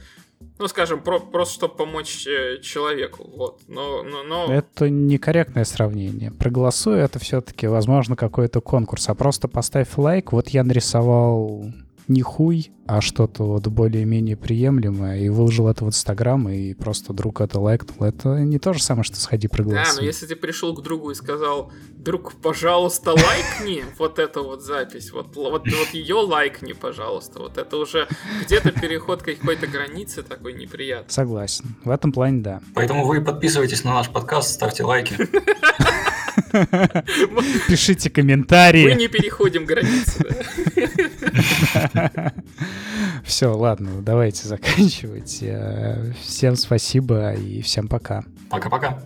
ну, 0.59 0.67
скажем, 0.67 1.01
про, 1.01 1.19
просто 1.19 1.53
чтобы 1.53 1.75
помочь 1.75 2.25
э, 2.27 2.59
человеку. 2.61 3.29
Вот. 3.35 3.61
Но, 3.67 4.03
но, 4.03 4.23
но... 4.23 4.53
Это 4.53 4.89
некорректное 4.89 5.65
сравнение. 5.65 6.31
Проголосуй, 6.31 6.99
это 6.99 7.19
все-таки, 7.19 7.67
возможно, 7.67 8.15
какой-то 8.15 8.61
конкурс. 8.61 9.09
А 9.09 9.15
просто 9.15 9.47
поставь 9.47 9.97
лайк. 9.97 10.31
Вот 10.31 10.49
я 10.49 10.63
нарисовал 10.63 11.71
не 12.08 12.22
хуй, 12.22 12.72
а 12.86 13.01
что-то 13.01 13.43
вот 13.43 13.68
более-менее 13.68 14.38
приемлемое, 14.38 15.20
и 15.20 15.30
выложил 15.30 15.68
это 15.68 15.84
в 15.84 15.89
Инстаграм, 15.89 16.47
и 16.49 16.74
просто 16.74 17.14
друг 17.14 17.41
это 17.41 17.60
лайкнул. 17.60 18.08
Это 18.08 18.39
не 18.39 18.60
то 18.60 18.74
же 18.74 18.82
самое, 18.82 19.03
что 19.03 19.18
сходи 19.18 19.47
проголосуй. 19.47 19.84
Да, 19.84 20.01
но 20.01 20.05
если 20.05 20.26
ты 20.26 20.36
пришел 20.36 20.74
к 20.74 20.82
другу 20.82 21.12
и 21.12 21.16
сказал, 21.16 21.72
друг, 21.97 22.36
пожалуйста, 22.36 23.12
лайкни 23.12 23.84
вот 23.97 24.20
эту 24.20 24.43
вот 24.43 24.62
запись, 24.64 25.12
вот, 25.12 25.36
вот, 25.36 25.66
вот 25.66 25.89
ее 25.93 26.16
лайкни, 26.16 26.74
пожалуйста, 26.74 27.39
вот 27.39 27.58
это 27.58 27.76
уже 27.78 28.08
где-то 28.45 28.72
переход 28.72 29.22
какой-то 29.22 29.68
границы 29.68 30.24
такой 30.24 30.53
неприятный. 30.53 31.12
Согласен. 31.12 31.76
В 31.84 31.89
этом 31.89 32.14
плане, 32.14 32.41
да. 32.41 32.62
Поэтому 32.74 33.05
вы 33.05 33.22
подписывайтесь 33.22 33.84
на 33.84 33.93
наш 33.93 34.10
подкаст, 34.10 34.53
ставьте 34.53 34.84
лайки. 34.84 35.18
Пишите 37.68 38.10
комментарии. 38.10 38.86
Мы 38.86 38.95
не 38.95 39.08
переходим 39.08 39.66
границы. 39.66 40.26
Все, 43.24 43.53
ладно, 43.53 44.01
давайте 44.01 44.47
заканчивать. 44.47 45.39
Э, 45.41 46.14
всем 46.22 46.55
спасибо 46.55 47.34
и 47.34 47.62
всем 47.62 47.88
пока. 47.88 48.24
Пока-пока. 48.49 48.99